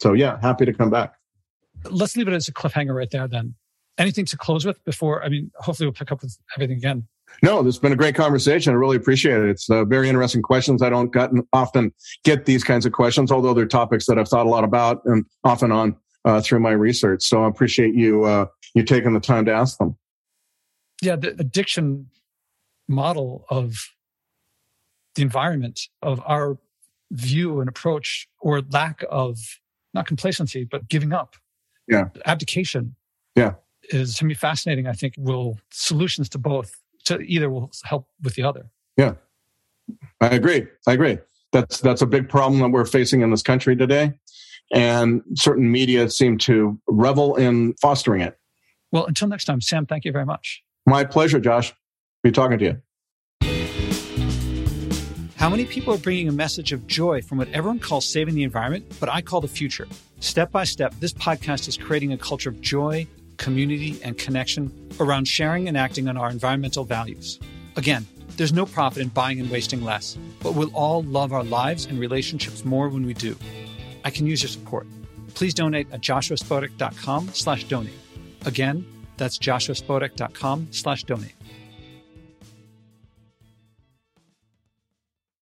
So 0.01 0.13
yeah, 0.13 0.39
happy 0.41 0.65
to 0.65 0.73
come 0.73 0.91
back. 0.91 1.15
Let's 1.91 2.17
leave 2.17 2.29
it 2.29 2.35
as 2.35 2.49
a 2.49 2.53
cliffhanger 2.53 2.95
right 2.95 3.11
there 3.11 3.29
then. 3.29 3.55
Anything 3.99 4.25
to 4.27 4.37
close 4.37 4.65
with 4.65 4.83
before? 4.85 5.23
I 5.23 5.29
mean, 5.29 5.51
hopefully 5.57 5.87
we'll 5.87 5.93
pick 5.93 6.11
up 6.11 6.23
with 6.23 6.37
everything 6.57 6.79
again. 6.79 7.07
No, 7.43 7.63
this 7.63 7.75
has 7.75 7.81
been 7.81 7.93
a 7.93 7.97
great 7.97 8.15
conversation. 8.15 8.73
I 8.73 8.77
really 8.77 8.97
appreciate 8.97 9.39
it. 9.39 9.49
It's 9.49 9.69
uh, 9.69 9.85
very 9.85 10.09
interesting 10.09 10.43
questions. 10.43 10.83
I 10.83 10.89
don't 10.89 11.15
often 11.53 11.93
get 12.25 12.45
these 12.45 12.63
kinds 12.63 12.87
of 12.87 12.93
questions, 12.93 13.33
although 13.33 13.55
they're 13.55 13.67
topics 13.67 14.07
that 14.07 14.19
I've 14.19 14.29
thought 14.29 14.47
a 14.47 14.49
lot 14.49 14.63
about 14.63 15.03
and 15.05 15.25
off 15.43 15.63
and 15.63 15.73
on 15.73 15.97
uh, 16.25 16.41
through 16.41 16.61
my 16.61 16.71
research. 16.71 17.23
So 17.23 17.45
I 17.45 17.49
appreciate 17.49 17.95
you 17.95 18.25
uh, 18.25 18.47
you 18.75 18.83
taking 18.83 19.13
the 19.13 19.21
time 19.21 19.45
to 19.47 19.53
ask 19.53 19.79
them. 19.79 19.97
Yeah, 21.03 21.17
the 21.17 21.31
addiction 21.39 22.09
model 22.89 23.45
of 23.51 23.77
the 25.15 25.23
environment 25.23 25.81
of 26.03 26.21
our 26.27 26.59
view 27.13 27.61
and 27.61 27.69
approach 27.69 28.29
or 28.41 28.63
lack 28.73 29.05
of 29.11 29.39
not 29.93 30.07
complacency 30.07 30.65
but 30.65 30.89
giving 30.89 31.13
up. 31.13 31.37
Yeah. 31.87 32.09
Abdication 32.27 32.97
yeah. 33.37 33.55
is 33.91 34.15
to 34.17 34.25
me 34.25 34.35
fascinating. 34.35 34.87
I 34.87 34.93
think 34.93 35.15
will 35.19 35.59
solutions 35.71 36.29
to 36.31 36.39
both 36.39 36.81
to 37.05 37.21
either 37.21 37.51
will 37.51 37.71
help 37.85 38.09
with 38.23 38.35
the 38.35 38.43
other. 38.43 38.71
Yeah. 38.97 39.15
I 40.21 40.29
agree. 40.29 40.67
I 40.87 40.95
agree. 40.95 41.19
That's 41.53 41.81
that's 41.81 42.03
a 42.03 42.07
big 42.07 42.29
problem 42.29 42.61
that 42.61 42.71
we're 42.71 42.87
facing 42.87 43.21
in 43.21 43.31
this 43.31 43.43
country 43.43 43.77
today 43.77 44.15
and 44.73 45.23
certain 45.35 45.71
media 45.71 46.09
seem 46.11 46.39
to 46.39 46.79
revel 46.87 47.37
in 47.37 47.75
fostering 47.75 48.21
it. 48.21 48.39
Well, 48.93 49.07
until 49.07 49.29
next 49.29 49.45
time, 49.45 49.61
Sam, 49.61 49.87
thank 49.87 50.05
you 50.05 50.13
very 50.13 50.27
much. 50.27 50.63
My 50.87 51.05
pleasure, 51.05 51.41
Josh. 51.41 51.73
Be 52.23 52.31
talking 52.31 52.59
to 52.59 52.65
you. 52.65 52.81
How 55.37 55.51
many 55.51 55.67
people 55.67 55.93
are 55.93 55.99
bringing 55.99 56.29
a 56.29 56.33
message 56.33 56.73
of 56.73 56.87
joy 56.87 57.21
from 57.21 57.37
what 57.37 57.49
everyone 57.51 57.79
calls 57.79 58.07
saving 58.07 58.35
the 58.35 58.45
environment, 58.45 58.97
but 58.99 59.11
I 59.11 59.21
call 59.21 59.43
the 59.43 59.49
future? 59.49 59.87
Step 60.21 60.51
by 60.51 60.65
step, 60.65 60.95
this 61.01 61.13
podcast 61.13 61.69
is 61.69 61.77
creating 61.77 62.13
a 62.15 62.17
culture 62.17 62.49
of 62.49 62.63
joy, 62.63 63.07
community, 63.37 64.01
and 64.03 64.17
connection 64.17 64.73
around 65.01 65.29
sharing 65.29 65.69
and 65.69 65.77
acting 65.77 66.09
on 66.09 66.17
our 66.17 66.31
environmental 66.31 66.85
values. 66.85 67.41
Again, 67.77 68.07
there's 68.37 68.55
no 68.55 68.65
profit 68.65 69.03
in 69.03 69.09
buying 69.09 69.39
and 69.39 69.51
wasting 69.51 69.85
less, 69.85 70.17
but 70.41 70.55
we'll 70.55 70.75
all 70.75 71.03
love 71.03 71.33
our 71.33 71.45
lives 71.45 71.85
and 71.85 71.99
relationships 71.99 72.65
more 72.65 72.89
when 72.89 73.05
we 73.05 73.13
do. 73.13 73.37
I 74.05 74.11
can 74.11 74.27
use 74.27 74.43
your 74.43 74.51
support. 74.51 74.87
Please 75.35 75.55
donate 75.55 75.91
at 75.93 76.01
joshuaspodek.com 76.01 77.31
slash 77.33 77.65
donate. 77.65 77.95
Again, 78.45 78.87
that's 79.17 79.39
joshuaspodek.com 79.39 80.69
slash 80.71 81.05
donate. 81.05 81.35